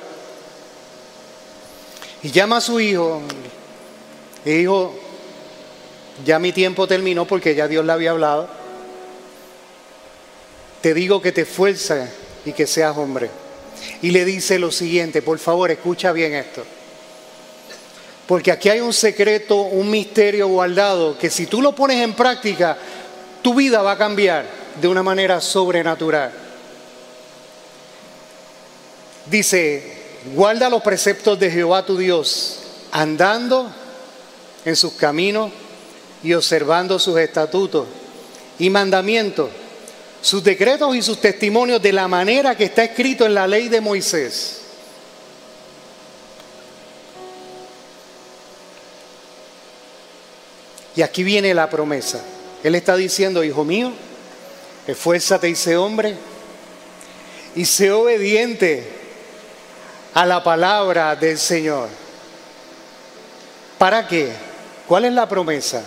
Y 2.22 2.32
llama 2.32 2.58
a 2.58 2.62
su 2.62 2.80
hijo 2.82 3.22
y 4.44 4.50
dijo, 4.52 4.94
ya 6.26 6.38
mi 6.38 6.52
tiempo 6.52 6.86
terminó 6.86 7.26
porque 7.26 7.56
ya 7.56 7.68
Dios 7.70 7.86
le 7.86 7.94
había 7.94 8.12
hablado 8.12 8.61
te 10.82 10.94
digo 10.94 11.22
que 11.22 11.32
te 11.32 11.42
esfuerces 11.42 12.10
y 12.46 12.54
que 12.54 12.68
seas 12.68 12.98
hombre. 12.98 13.30
Y 14.02 14.12
le 14.12 14.26
dice 14.26 14.60
lo 14.60 14.72
siguiente, 14.72 15.22
por 15.22 15.40
favor, 15.40 15.72
escucha 15.72 16.12
bien 16.12 16.34
esto. 16.34 16.64
Porque 18.28 18.52
aquí 18.52 18.70
hay 18.70 18.80
un 18.80 18.94
secreto, 18.94 19.56
un 19.58 19.90
misterio 19.90 20.48
guardado, 20.48 21.18
que 21.18 21.30
si 21.30 21.46
tú 21.46 21.62
lo 21.62 21.74
pones 21.74 21.98
en 22.04 22.14
práctica, 22.14 22.78
tu 23.42 23.54
vida 23.54 23.82
va 23.82 23.94
a 23.94 23.98
cambiar 23.98 24.46
de 24.80 24.88
una 24.88 25.04
manera 25.04 25.42
sobrenatural. 25.42 26.32
Dice, 29.26 29.84
guarda 30.34 30.70
los 30.70 30.82
preceptos 30.82 31.40
de 31.40 31.52
Jehová 31.52 31.86
tu 31.86 31.98
Dios, 31.98 32.60
andando 32.92 33.72
en 34.66 34.76
sus 34.76 34.94
caminos 34.94 35.52
y 36.24 36.34
observando 36.34 37.00
sus 37.00 37.18
estatutos 37.18 37.88
y 38.60 38.70
mandamientos 38.70 39.50
sus 40.22 40.44
decretos 40.44 40.96
y 40.96 41.02
sus 41.02 41.20
testimonios 41.20 41.82
de 41.82 41.92
la 41.92 42.08
manera 42.08 42.56
que 42.56 42.66
está 42.66 42.84
escrito 42.84 43.26
en 43.26 43.34
la 43.34 43.48
ley 43.48 43.70
de 43.70 43.82
Moisés. 43.82 44.62
Y 50.96 51.02
aquí 51.02 51.24
viene 51.24 51.54
la 51.54 51.70
promesa. 51.70 52.22
Él 52.64 52.76
está 52.76 52.96
diciendo, 52.96 53.44
hijo 53.44 53.64
mío, 53.64 53.92
esfuérzate 54.86 55.50
y 55.50 55.56
sé 55.56 55.78
hombre, 55.78 56.16
y 57.56 57.66
sé 57.66 57.92
obediente 57.92 58.88
a 60.14 60.26
la 60.26 60.44
palabra 60.44 61.16
del 61.16 61.38
Señor. 61.38 61.90
¿Para 63.78 64.08
qué? 64.08 64.32
¿Cuál 64.88 65.06
es 65.06 65.14
la 65.14 65.28
promesa? 65.28 65.84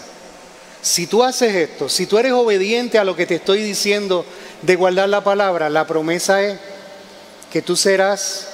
Si 0.84 1.06
tú 1.06 1.24
haces 1.24 1.54
esto, 1.54 1.88
si 1.88 2.04
tú 2.04 2.18
eres 2.18 2.32
obediente 2.32 2.98
a 2.98 3.04
lo 3.04 3.16
que 3.16 3.24
te 3.24 3.36
estoy 3.36 3.62
diciendo 3.62 4.26
de 4.60 4.76
guardar 4.76 5.08
la 5.08 5.24
palabra, 5.24 5.70
la 5.70 5.86
promesa 5.86 6.42
es 6.42 6.58
que 7.50 7.62
tú 7.62 7.74
serás 7.74 8.48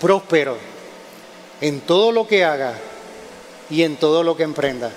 próspero 0.00 0.56
en 1.60 1.82
todo 1.82 2.10
lo 2.10 2.26
que 2.26 2.42
hagas 2.42 2.78
y 3.68 3.82
en 3.82 3.96
todo 3.96 4.22
lo 4.22 4.34
que 4.34 4.44
emprendas. 4.44 4.94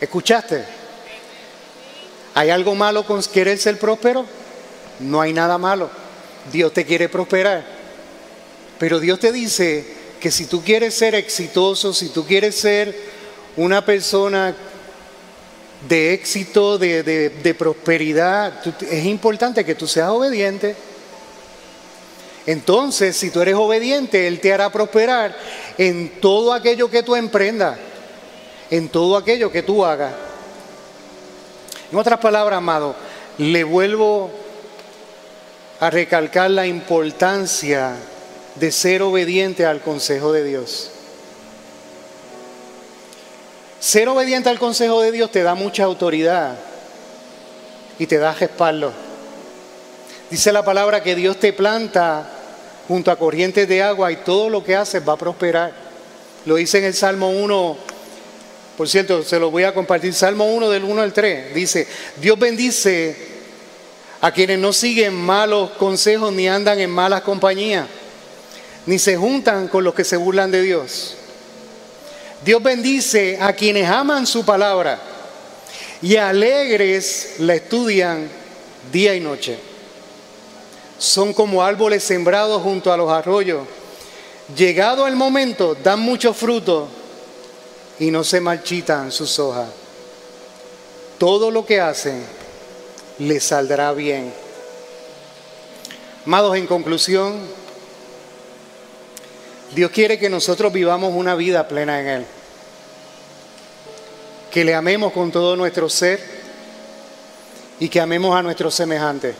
¿Escuchaste? 0.00 0.64
¿Hay 2.34 2.50
algo 2.50 2.76
malo 2.76 3.04
con 3.04 3.20
querer 3.24 3.58
ser 3.58 3.76
próspero? 3.76 4.24
No 5.00 5.20
hay 5.20 5.32
nada 5.32 5.58
malo. 5.58 5.90
Dios 6.52 6.72
te 6.72 6.86
quiere 6.86 7.08
prosperar. 7.08 7.66
Pero 8.78 9.00
Dios 9.00 9.18
te 9.18 9.32
dice 9.32 9.84
que 10.20 10.30
si 10.30 10.46
tú 10.46 10.62
quieres 10.62 10.94
ser 10.94 11.16
exitoso, 11.16 11.92
si 11.92 12.10
tú 12.10 12.24
quieres 12.24 12.54
ser 12.54 13.09
una 13.60 13.84
persona 13.84 14.54
de 15.86 16.14
éxito, 16.14 16.78
de, 16.78 17.54
prosperidad, 17.58 18.54
es 18.90 19.04
importante 19.04 19.66
que 19.66 19.74
tú 19.74 19.86
seas 19.86 20.08
obediente. 20.08 20.74
Entonces, 22.46 23.16
si 23.16 23.30
tú 23.30 23.42
eres 23.42 23.54
obediente, 23.56 24.26
Él 24.26 24.40
te 24.40 24.52
hará 24.52 24.72
prosperar 24.72 25.36
en 25.76 26.20
todo 26.20 26.54
aquello 26.54 26.90
que 26.90 27.02
tú 27.02 27.14
emprendas, 27.14 27.78
en 28.70 28.88
todo 28.88 29.18
aquello 29.18 29.52
que 29.52 29.62
tú 29.62 29.84
hagas. 29.84 30.14
En 31.92 31.98
otras 31.98 32.18
palabras, 32.18 32.56
amado, 32.56 32.96
le 33.36 33.62
vuelvo 33.62 34.30
a 35.80 35.90
recalcar 35.90 36.50
la 36.50 36.66
importancia 36.66 37.94
de 38.54 38.72
ser 38.72 39.02
obediente 39.02 39.66
al 39.66 39.82
consejo 39.82 40.32
de 40.32 40.44
Dios. 40.44 40.92
Ser 43.80 44.08
obediente 44.08 44.50
al 44.50 44.58
consejo 44.58 45.00
de 45.00 45.10
Dios 45.10 45.32
te 45.32 45.42
da 45.42 45.54
mucha 45.54 45.84
autoridad 45.84 46.54
y 47.98 48.06
te 48.06 48.18
da 48.18 48.34
respaldo. 48.34 48.92
Dice 50.30 50.52
la 50.52 50.62
palabra 50.62 51.02
que 51.02 51.16
Dios 51.16 51.40
te 51.40 51.54
planta 51.54 52.30
junto 52.86 53.10
a 53.10 53.16
corrientes 53.16 53.66
de 53.66 53.82
agua 53.82 54.12
y 54.12 54.16
todo 54.16 54.50
lo 54.50 54.62
que 54.62 54.76
haces 54.76 55.02
va 55.06 55.14
a 55.14 55.18
prosperar. 55.18 55.72
Lo 56.44 56.56
dice 56.56 56.78
en 56.78 56.84
el 56.84 56.94
Salmo 56.94 57.30
1, 57.30 57.76
por 58.76 58.88
cierto, 58.88 59.22
se 59.22 59.38
lo 59.38 59.50
voy 59.50 59.64
a 59.64 59.74
compartir. 59.74 60.12
Salmo 60.12 60.44
1 60.44 60.68
del 60.68 60.84
1 60.84 61.02
al 61.02 61.12
3. 61.12 61.54
Dice, 61.54 61.86
Dios 62.20 62.38
bendice 62.38 63.16
a 64.20 64.30
quienes 64.30 64.58
no 64.58 64.72
siguen 64.72 65.14
malos 65.14 65.70
consejos 65.70 66.32
ni 66.32 66.48
andan 66.48 66.80
en 66.80 66.90
malas 66.90 67.22
compañías, 67.22 67.86
ni 68.84 68.98
se 68.98 69.16
juntan 69.16 69.68
con 69.68 69.84
los 69.84 69.94
que 69.94 70.04
se 70.04 70.16
burlan 70.16 70.50
de 70.50 70.62
Dios. 70.62 71.16
Dios 72.44 72.62
bendice 72.62 73.38
a 73.40 73.52
quienes 73.52 73.88
aman 73.88 74.26
su 74.26 74.44
palabra 74.44 74.98
y 76.00 76.16
alegres 76.16 77.34
la 77.38 77.54
estudian 77.54 78.28
día 78.90 79.14
y 79.14 79.20
noche. 79.20 79.58
Son 80.98 81.34
como 81.34 81.62
árboles 81.62 82.02
sembrados 82.02 82.62
junto 82.62 82.92
a 82.92 82.96
los 82.96 83.10
arroyos. 83.10 83.66
Llegado 84.56 85.06
el 85.06 85.16
momento, 85.16 85.74
dan 85.74 86.00
mucho 86.00 86.32
fruto 86.32 86.88
y 87.98 88.10
no 88.10 88.24
se 88.24 88.40
marchitan 88.40 89.12
sus 89.12 89.38
hojas. 89.38 89.68
Todo 91.18 91.50
lo 91.50 91.66
que 91.66 91.80
hacen 91.80 92.24
les 93.18 93.44
saldrá 93.44 93.92
bien. 93.92 94.32
Amados, 96.24 96.56
en 96.56 96.66
conclusión, 96.66 97.38
Dios 99.74 99.90
quiere 99.92 100.18
que 100.18 100.28
nosotros 100.28 100.72
vivamos 100.72 101.12
una 101.14 101.34
vida 101.34 101.68
plena 101.68 102.00
en 102.00 102.08
Él. 102.08 102.26
Que 104.50 104.64
le 104.64 104.74
amemos 104.74 105.12
con 105.12 105.30
todo 105.30 105.54
nuestro 105.54 105.88
ser 105.88 106.20
y 107.78 107.88
que 107.88 108.00
amemos 108.00 108.34
a 108.36 108.42
nuestros 108.42 108.74
semejantes. 108.74 109.36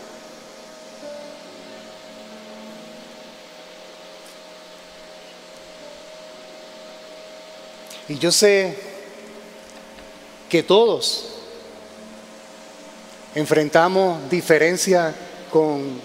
Y 8.09 8.19
yo 8.19 8.31
sé 8.33 8.77
que 10.49 10.63
todos 10.63 11.27
enfrentamos 13.35 14.29
diferencias 14.31 15.15
con 15.51 16.01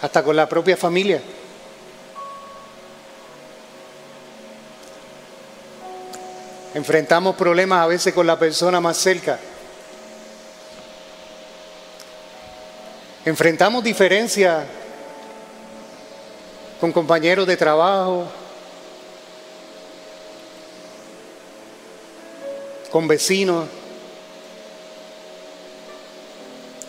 hasta 0.00 0.22
con 0.22 0.36
la 0.36 0.48
propia 0.48 0.76
familia. 0.76 1.20
Enfrentamos 6.78 7.34
problemas 7.34 7.82
a 7.82 7.88
veces 7.88 8.14
con 8.14 8.24
la 8.24 8.38
persona 8.38 8.80
más 8.80 8.96
cerca. 8.96 9.36
Enfrentamos 13.24 13.82
diferencias 13.82 14.64
con 16.80 16.92
compañeros 16.92 17.48
de 17.48 17.56
trabajo, 17.56 18.28
con 22.92 23.08
vecinos. 23.08 23.66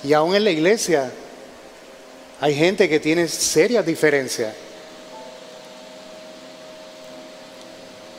Y 0.04 0.14
aún 0.14 0.36
en 0.36 0.44
la 0.44 0.52
iglesia 0.52 1.12
hay 2.40 2.54
gente 2.54 2.88
que 2.88 3.00
tiene 3.00 3.28
serias 3.28 3.84
diferencias. 3.84 4.54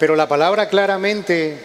Pero 0.01 0.17
la 0.17 0.27
palabra 0.27 0.67
claramente 0.67 1.61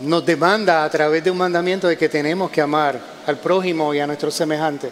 nos 0.00 0.24
demanda 0.24 0.82
a 0.82 0.88
través 0.88 1.22
de 1.22 1.30
un 1.30 1.36
mandamiento 1.36 1.88
de 1.88 1.98
que 1.98 2.08
tenemos 2.08 2.50
que 2.50 2.62
amar 2.62 2.98
al 3.26 3.36
prójimo 3.36 3.92
y 3.92 4.00
a 4.00 4.06
nuestros 4.06 4.32
semejantes. 4.32 4.90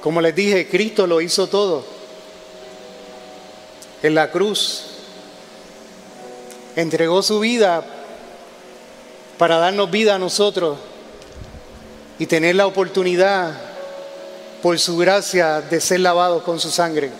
Como 0.00 0.22
les 0.22 0.34
dije, 0.34 0.66
Cristo 0.70 1.06
lo 1.06 1.20
hizo 1.20 1.48
todo. 1.48 1.84
En 4.02 4.14
la 4.14 4.30
cruz 4.30 4.86
entregó 6.74 7.22
su 7.22 7.40
vida 7.40 7.84
para 9.36 9.58
darnos 9.58 9.90
vida 9.90 10.14
a 10.14 10.18
nosotros 10.18 10.78
y 12.18 12.24
tener 12.24 12.54
la 12.56 12.66
oportunidad, 12.66 13.52
por 14.62 14.78
su 14.78 14.96
gracia, 14.96 15.60
de 15.60 15.78
ser 15.78 16.00
lavados 16.00 16.42
con 16.42 16.58
su 16.58 16.70
sangre. 16.70 17.10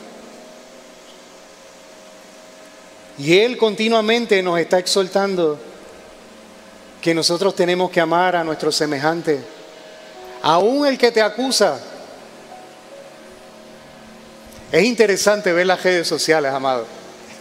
Y 3.18 3.38
Él 3.38 3.56
continuamente 3.56 4.42
nos 4.42 4.58
está 4.58 4.78
exhortando 4.78 5.58
que 7.00 7.14
nosotros 7.14 7.54
tenemos 7.54 7.90
que 7.90 8.00
amar 8.00 8.34
a 8.34 8.42
nuestros 8.42 8.74
semejantes, 8.74 9.40
aún 10.42 10.86
el 10.86 10.96
que 10.96 11.12
te 11.12 11.20
acusa. 11.20 11.78
Es 14.72 14.82
interesante 14.82 15.52
ver 15.52 15.66
las 15.66 15.82
redes 15.82 16.08
sociales, 16.08 16.52
amado. 16.52 16.86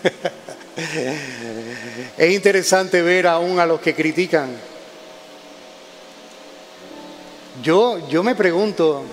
es 2.18 2.32
interesante 2.32 3.02
ver 3.02 3.26
aún 3.26 3.60
a 3.60 3.66
los 3.66 3.80
que 3.80 3.96
critican. 3.96 4.56
Yo, 7.64 8.08
yo 8.10 8.22
me 8.22 8.36
pregunto, 8.36 9.04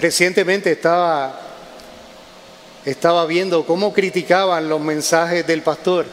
recientemente 0.00 0.72
estaba 0.72 1.43
estaba 2.84 3.24
viendo 3.26 3.64
cómo 3.64 3.92
criticaban 3.92 4.68
los 4.68 4.80
mensajes 4.80 5.46
del 5.46 5.62
pastor. 5.62 6.06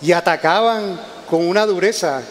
Y 0.00 0.12
atacaban 0.12 1.00
con 1.28 1.46
una 1.46 1.66
dureza. 1.66 2.22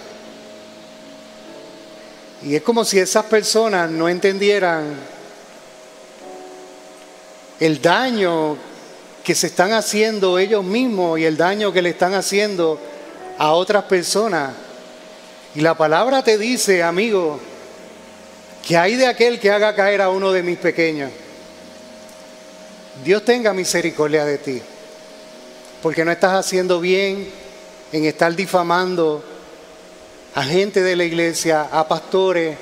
Y 2.44 2.56
es 2.56 2.62
como 2.62 2.86
si 2.86 3.00
esas 3.00 3.26
personas 3.26 3.90
no 3.90 4.08
entendieran 4.08 4.96
el 7.60 7.82
daño 7.82 8.58
que 9.24 9.34
se 9.34 9.48
están 9.48 9.72
haciendo 9.72 10.38
ellos 10.38 10.64
mismos 10.64 11.20
y 11.20 11.26
el 11.26 11.38
daño 11.38 11.72
que 11.72 11.82
le 11.82 11.90
están 11.90 12.14
haciendo 12.14 12.80
a 13.38 13.54
otras 13.54 13.86
personas. 13.86 14.52
Y 15.56 15.62
la 15.62 15.76
palabra 15.76 16.24
te 16.24 16.38
dice, 16.38 16.84
amigo, 16.84 17.40
que 18.66 18.78
hay 18.78 18.96
de 18.96 19.08
aquel 19.08 19.40
que 19.40 19.52
haga 19.52 19.76
caer 19.76 20.02
a 20.02 20.10
uno 20.10 20.32
de 20.32 20.42
mis 20.42 20.58
pequeños. 20.58 21.12
Dios 23.04 23.26
tenga 23.26 23.54
misericordia 23.54 24.24
de 24.24 24.38
ti, 24.38 24.62
porque 25.82 26.06
no 26.06 26.12
estás 26.12 26.34
haciendo 26.34 26.80
bien 26.80 27.30
en 27.92 28.06
estar 28.06 28.34
difamando 28.34 29.24
a 30.34 30.44
gente 30.44 30.82
de 30.82 30.96
la 30.96 31.04
iglesia, 31.04 31.64
a 31.72 31.88
pastores, 31.88 32.58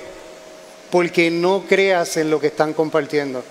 porque 0.89 1.29
no 1.29 1.65
creas 1.69 2.17
en 2.17 2.31
lo 2.31 2.39
que 2.39 2.47
están 2.47 2.73
compartiendo. 2.73 3.43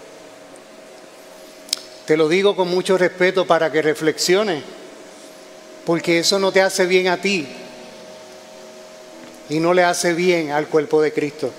Te 2.05 2.16
lo 2.16 2.28
digo 2.28 2.57
con 2.57 2.68
mucho 2.68 2.98
respeto 2.98 3.46
para 3.46 3.70
que 3.70 3.80
reflexiones, 3.80 4.64
porque 5.86 6.18
eso 6.18 6.40
no 6.40 6.51
te 6.51 6.61
hace 6.61 6.86
bien 6.86 7.07
a 7.07 7.18
ti 7.18 7.46
y 9.48 9.61
no 9.61 9.72
le 9.72 9.84
hace 9.84 10.14
bien 10.14 10.51
al 10.51 10.66
cuerpo 10.66 11.01
de 11.01 11.12
Cristo. 11.12 11.53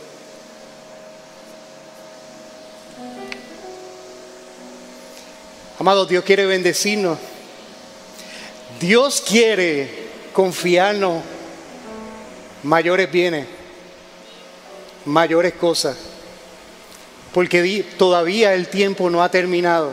Amado, 5.81 6.05
Dios 6.05 6.23
quiere 6.23 6.45
bendecirnos. 6.45 7.17
Dios 8.79 9.19
quiere 9.19 9.89
confiarnos 10.31 11.23
mayores 12.61 13.11
bienes, 13.11 13.47
mayores 15.05 15.53
cosas, 15.53 15.97
porque 17.33 17.83
todavía 17.97 18.53
el 18.53 18.67
tiempo 18.67 19.09
no 19.09 19.23
ha 19.23 19.31
terminado. 19.31 19.91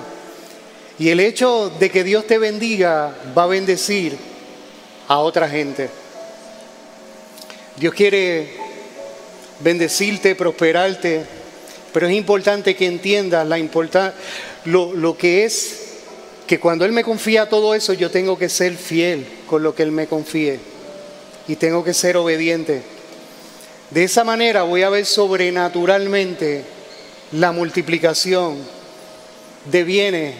Y 0.99 1.09
el 1.09 1.20
hecho 1.20 1.70
de 1.80 1.91
que 1.91 2.05
Dios 2.05 2.26
te 2.26 2.36
bendiga 2.36 3.16
va 3.34 3.45
a 3.45 3.47
bendecir 3.47 4.14
a 5.09 5.16
otra 5.20 5.49
gente. 5.49 5.89
Dios 7.78 7.95
quiere 7.95 8.53
bendecirte, 9.61 10.34
prosperarte, 10.34 11.24
pero 11.95 12.09
es 12.09 12.12
importante 12.12 12.76
que 12.76 12.84
entiendas 12.84 13.49
la 13.49 13.59
importancia 13.59 14.12
lo, 14.68 15.16
que 15.16 15.44
es 15.44 15.80
que 16.46 16.60
cuando 16.60 16.84
Él 16.84 16.92
me 16.92 17.04
confía 17.04 17.48
todo 17.48 17.74
eso, 17.74 17.92
yo 17.92 18.10
tengo 18.10 18.38
que 18.38 18.48
ser 18.48 18.76
fiel 18.76 19.26
con 19.46 19.62
lo 19.62 19.74
que 19.74 19.82
Él 19.82 19.92
me 19.92 20.06
confíe 20.06 20.60
y 21.46 21.56
tengo 21.56 21.82
que 21.82 21.94
ser 21.94 22.16
obediente. 22.16 22.82
De 23.90 24.04
esa 24.04 24.24
manera 24.24 24.64
voy 24.64 24.82
a 24.82 24.90
ver 24.90 25.06
sobrenaturalmente 25.06 26.64
la 27.32 27.52
multiplicación 27.52 28.58
de 29.70 29.84
bienes 29.84 30.34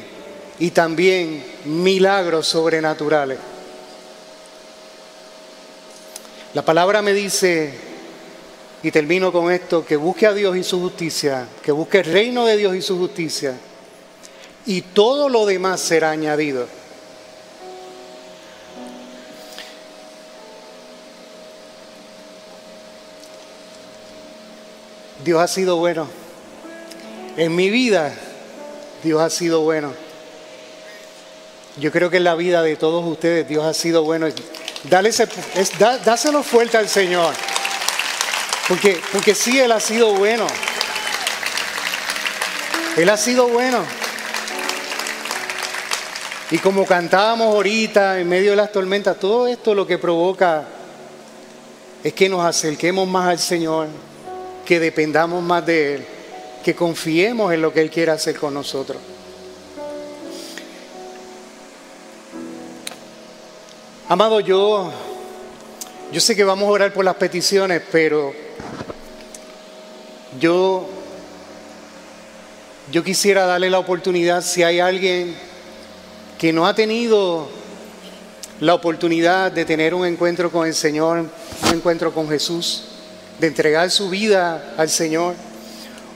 y 0.59 0.71
también 0.71 1.43
milagros 1.65 2.49
sobrenaturales. 2.49 3.39
La 6.53 6.63
palabra 6.63 7.01
me 7.01 7.15
dice, 7.15 7.73
y 8.83 8.91
termino 8.91 9.33
con 9.33 9.51
esto, 9.51 9.85
que 9.85 9.97
busque 9.97 10.27
a 10.27 10.35
Dios 10.35 10.57
y 10.57 10.65
su 10.65 10.81
justicia, 10.81 11.47
que 11.63 11.73
busque 11.73 11.99
el 11.99 12.05
reino 12.05 12.45
de 12.45 12.57
Dios 12.57 12.75
y 12.75 12.83
su 12.83 12.99
justicia 12.99 13.55
y 14.69 14.83
todo 14.83 15.31
lo 15.31 15.47
demás 15.47 15.81
será 15.81 16.11
añadido. 16.11 16.69
Dios 25.25 25.41
ha 25.41 25.49
sido 25.49 25.79
bueno. 25.79 26.07
En 27.39 27.57
mi 27.57 27.71
vida, 27.71 28.13
Dios 29.03 29.23
ha 29.23 29.31
sido 29.31 29.63
bueno. 29.63 29.95
Yo 31.79 31.91
creo 31.91 32.11
que 32.11 32.19
en 32.19 32.25
la 32.25 32.35
vida 32.35 32.61
de 32.61 32.77
todos 32.77 33.07
ustedes, 33.07 33.49
Dios 33.49 33.65
ha 33.65 33.73
sido 33.73 34.05
bueno. 34.05 34.29
Dale 34.85 35.09
ese, 35.09 35.27
es, 35.55 35.79
dá, 35.79 35.97
dáselo 35.97 36.43
fuerte 36.43 36.77
al 36.77 36.91
Señor. 36.91 37.35
Porque, 38.69 39.01
porque 39.13 39.35
sí, 39.35 39.59
Él 39.59 39.73
ha 39.73 39.81
sido 39.81 40.13
bueno. 40.13 40.47
Él 42.99 43.09
ha 43.09 43.17
sido 43.17 43.49
bueno. 43.49 43.98
Y 46.51 46.57
como 46.59 46.87
cantábamos 46.87 47.55
ahorita 47.55 48.19
en 48.19 48.27
medio 48.27 48.51
de 48.51 48.57
las 48.57 48.73
tormentas, 48.73 49.19
todo 49.21 49.47
esto 49.47 49.75
lo 49.75 49.87
que 49.87 49.99
provoca 49.99 50.65
es 52.03 52.15
que 52.15 52.27
nos 52.27 52.43
acerquemos 52.43 53.07
más 53.07 53.29
al 53.29 53.39
Señor, 53.39 53.89
que 54.65 54.81
dependamos 54.81 55.43
más 55.43 55.67
de 55.67 55.97
Él, 55.97 56.05
que 56.65 56.75
confiemos 56.75 57.53
en 57.53 57.61
lo 57.61 57.71
que 57.71 57.83
Él 57.83 57.91
quiere 57.91 58.13
hacer 58.13 58.39
con 58.39 58.55
nosotros. 58.55 58.97
Amado, 64.09 64.41
yo, 64.41 64.91
yo 66.11 66.21
sé 66.23 66.35
que 66.35 66.45
vamos 66.45 66.67
a 66.67 66.73
orar 66.73 66.95
por 66.95 67.05
las 67.05 67.17
peticiones, 67.17 67.83
pero 67.93 68.33
yo, 70.41 70.89
yo 72.91 73.05
quisiera 73.05 73.45
darle 73.45 73.69
la 73.69 73.81
oportunidad 73.81 74.43
si 74.43 74.63
hay 74.63 74.81
alguien 74.81 75.48
que 76.39 76.53
no 76.53 76.67
ha 76.67 76.75
tenido 76.75 77.49
la 78.61 78.75
oportunidad 78.75 79.51
de 79.51 79.65
tener 79.65 79.93
un 79.93 80.07
encuentro 80.07 80.51
con 80.51 80.67
el 80.67 80.75
Señor, 80.75 81.19
un 81.19 81.75
encuentro 81.75 82.13
con 82.15 82.29
Jesús, 82.29 82.85
de 83.39 83.49
entregar 83.49 83.91
su 83.91 84.09
vida 84.09 84.75
al 84.77 84.89
Señor, 84.89 85.35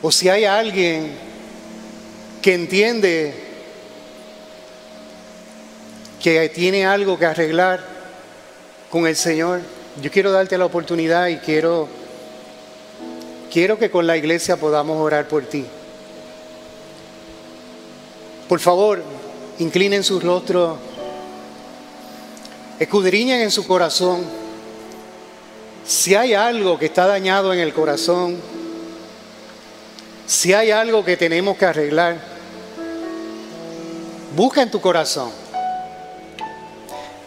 o 0.01 0.11
si 0.11 0.29
hay 0.29 0.45
alguien 0.45 1.13
que 2.41 2.55
entiende 2.55 3.35
que 6.21 6.49
tiene 6.49 6.87
algo 6.87 7.19
que 7.19 7.27
arreglar 7.27 7.85
con 8.91 9.07
el 9.07 9.17
Señor, 9.17 9.61
yo 10.01 10.11
quiero 10.11 10.31
darte 10.31 10.57
la 10.57 10.67
oportunidad 10.67 11.29
y 11.29 11.39
quiero 11.39 11.89
quiero 13.53 13.79
que 13.79 13.91
con 13.91 14.07
la 14.07 14.17
iglesia 14.17 14.57
podamos 14.57 14.99
orar 14.99 15.29
por 15.29 15.45
ti. 15.45 15.67
Por 18.49 18.61
favor, 18.61 19.03
inclinen 19.63 20.05
su 20.05 20.21
rostro, 20.21 20.77
escudriñen 22.79 23.41
en 23.41 23.51
su 23.51 23.67
corazón. 23.67 24.25
Si 25.85 26.15
hay 26.15 26.35
algo 26.35 26.79
que 26.79 26.87
está 26.87 27.07
dañado 27.07 27.53
en 27.53 27.61
el 27.61 27.73
corazón, 27.73 28.37
si 30.27 30.53
hay 30.53 30.71
algo 30.71 31.05
que 31.05 31.17
tenemos 31.17 31.57
que 31.57 31.65
arreglar, 31.65 32.19
busca 34.37 34.63
en 34.63 34.71
tu 34.71 34.81
corazón. 34.81 35.31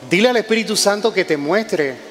Dile 0.10 0.30
al 0.30 0.38
Espíritu 0.38 0.76
Santo 0.76 1.12
que 1.14 1.26
te 1.26 1.36
muestre 1.36 2.05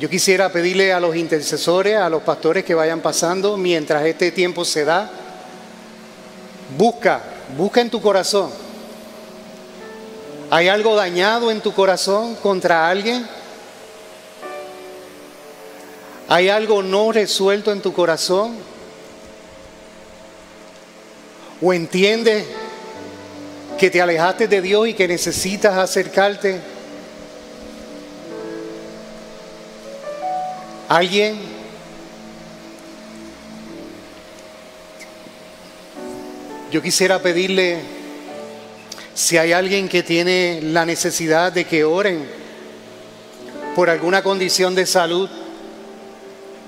Yo 0.00 0.08
quisiera 0.08 0.52
pedirle 0.52 0.92
a 0.92 1.00
los 1.00 1.16
intercesores, 1.16 1.96
a 1.96 2.08
los 2.08 2.22
pastores 2.22 2.64
que 2.64 2.72
vayan 2.72 3.00
pasando 3.00 3.56
mientras 3.56 4.06
este 4.06 4.30
tiempo 4.30 4.64
se 4.64 4.84
da, 4.84 5.10
busca, 6.76 7.20
busca 7.56 7.80
en 7.80 7.90
tu 7.90 8.00
corazón. 8.00 8.48
¿Hay 10.50 10.68
algo 10.68 10.94
dañado 10.94 11.50
en 11.50 11.60
tu 11.60 11.72
corazón 11.74 12.36
contra 12.36 12.88
alguien? 12.88 13.26
¿Hay 16.28 16.48
algo 16.48 16.80
no 16.80 17.10
resuelto 17.10 17.72
en 17.72 17.82
tu 17.82 17.92
corazón? 17.92 18.56
¿O 21.60 21.72
entiendes 21.72 22.46
que 23.76 23.90
te 23.90 24.00
alejaste 24.00 24.46
de 24.46 24.62
Dios 24.62 24.86
y 24.86 24.94
que 24.94 25.08
necesitas 25.08 25.76
acercarte? 25.76 26.77
¿Alguien? 30.88 31.38
Yo 36.72 36.80
quisiera 36.80 37.20
pedirle, 37.20 37.80
si 39.12 39.36
hay 39.36 39.52
alguien 39.52 39.86
que 39.86 40.02
tiene 40.02 40.60
la 40.62 40.86
necesidad 40.86 41.52
de 41.52 41.66
que 41.66 41.84
oren 41.84 42.26
por 43.74 43.90
alguna 43.90 44.22
condición 44.22 44.74
de 44.74 44.86
salud, 44.86 45.28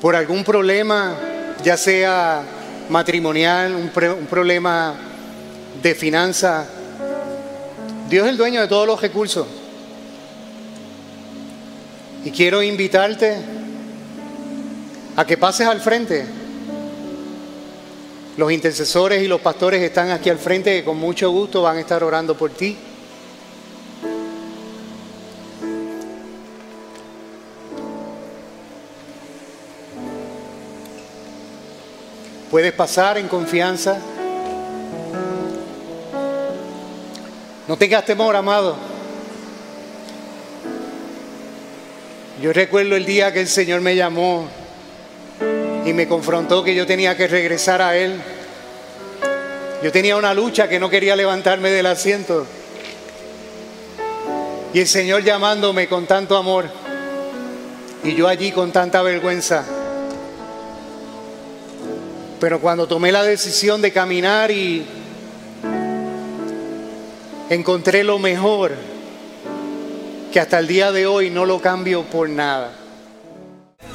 por 0.03 0.15
algún 0.15 0.45
problema, 0.45 1.17
ya 1.65 1.79
sea 1.79 2.43
matrimonial, 2.91 3.75
un, 3.75 3.89
problema 4.27 4.97
de 5.83 5.95
finanza, 5.95 6.67
Dios 8.11 8.27
es 8.27 8.33
el 8.33 8.37
dueño 8.37 8.61
de 8.61 8.69
todos 8.69 8.87
los 8.87 9.01
recursos. 9.01 9.47
Y 12.23 12.31
quiero 12.31 12.63
invitarte 12.63 13.60
a 15.21 15.27
que 15.27 15.37
pases 15.37 15.67
al 15.67 15.83
frente. 15.83 16.25
Los 18.39 18.51
intercesores 18.51 19.23
y 19.23 19.29
los 19.29 19.43
pastores 19.43 19.83
están 19.83 20.11
aquí 20.11 20.31
al 20.31 20.39
frente 20.39 20.73
que 20.73 20.83
con 20.83 20.97
mucho 20.97 21.31
gusto 21.31 21.61
van 21.61 21.77
a 21.77 21.81
estar 21.81 22.03
orando 22.03 22.35
por 22.39 22.53
ti. 22.53 22.75
Puedes 32.51 32.73
pasar 32.73 33.19
en 33.19 33.29
confianza. 33.29 33.99
No 37.69 37.77
tengas 37.77 38.07
temor, 38.07 38.35
amado. 38.37 38.75
Yo 42.41 42.55
recuerdo 42.55 42.97
el 42.97 43.05
día 43.05 43.35
que 43.35 43.43
el 43.43 43.49
Señor 43.49 43.83
me 43.83 43.95
llamó 43.95 44.49
y 45.85 45.93
me 45.93 46.07
confrontó 46.07 46.63
que 46.63 46.75
yo 46.75 46.87
tenía 46.87 47.17
que 47.17 47.27
regresar 47.27 47.81
a 47.81 47.97
Él. 47.97 48.21
Yo 49.83 49.91
tenía 49.91 50.17
una 50.17 50.35
lucha 50.35 50.69
que 50.69 50.79
no 50.79 50.91
quería 50.91 51.17
levantarme 51.17 51.71
del 51.71 51.87
asiento. 51.87 52.47
Y 54.75 54.81
el 54.81 54.87
Señor 54.87 55.25
llamándome 55.25 55.89
con 55.89 56.07
tanto 56.07 56.37
amor. 56.37 56.71
Y 58.05 58.15
yo 58.15 58.29
allí 58.29 58.53
con 58.53 58.73
tanta 58.73 59.03
vergüenza. 59.03 59.65
Pero 62.39 62.61
cuando 62.61 62.87
tomé 62.87 63.11
la 63.11 63.23
decisión 63.23 63.83
de 63.83 63.93
caminar 63.93 64.51
y 64.51 64.87
encontré 67.49 68.05
lo 68.05 68.19
mejor, 68.19 68.73
que 70.33 70.41
hasta 70.41 70.59
el 70.59 70.67
día 70.67 70.93
de 70.93 71.07
hoy 71.07 71.31
no 71.31 71.45
lo 71.45 71.61
cambio 71.61 72.05
por 72.05 72.29
nada. 72.29 72.80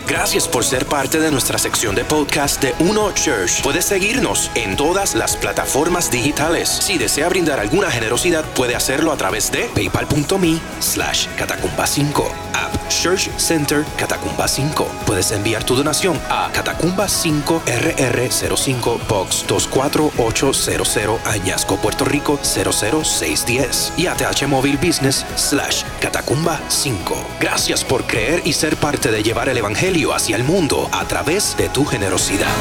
Gracias 0.07 0.47
por 0.47 0.63
ser 0.63 0.85
parte 0.85 1.19
de 1.19 1.31
nuestra 1.31 1.57
sección 1.57 1.95
de 1.95 2.05
podcast 2.05 2.61
de 2.61 2.75
Uno 2.79 3.11
Church. 3.13 3.63
Puedes 3.63 3.85
seguirnos 3.85 4.51
en 4.53 4.77
todas 4.77 5.15
las 5.15 5.35
plataformas 5.35 6.11
digitales. 6.11 6.69
Si 6.69 6.99
desea 6.99 7.27
brindar 7.27 7.59
alguna 7.59 7.89
generosidad, 7.89 8.45
puede 8.53 8.75
hacerlo 8.75 9.11
a 9.11 9.17
través 9.17 9.51
de 9.51 9.63
paypal.me 9.73 10.59
slash 10.79 11.27
catacumba 11.37 11.87
5 11.87 12.31
app 12.53 12.75
Church 12.89 13.29
Center 13.37 13.83
Catacumba 13.97 14.47
5. 14.47 14.87
Puedes 15.07 15.31
enviar 15.31 15.63
tu 15.63 15.75
donación 15.75 16.21
a 16.29 16.51
Catacumba 16.53 17.07
5 17.07 17.63
RR05 17.65 19.07
Box 19.07 19.45
24800 19.47 21.19
Añasco, 21.25 21.77
Puerto 21.77 22.05
Rico 22.05 22.39
00610 22.43 23.93
y 23.97 24.05
ATH 24.05 24.47
Móvil 24.47 24.77
Business 24.77 25.25
slash 25.35 25.83
Catacumba 25.99 26.61
5. 26.67 27.15
Gracias 27.39 27.83
por 27.83 28.05
creer 28.05 28.43
y 28.45 28.53
ser 28.53 28.77
parte 28.77 29.09
de 29.11 29.23
llevar 29.23 29.49
el 29.49 29.57
Evangelio 29.57 29.94
hacia 30.03 30.35
el 30.35 30.43
mundo 30.43 30.89
a 30.91 31.07
través 31.07 31.55
de 31.57 31.69
tu 31.69 31.85
generosidad. 31.85 32.51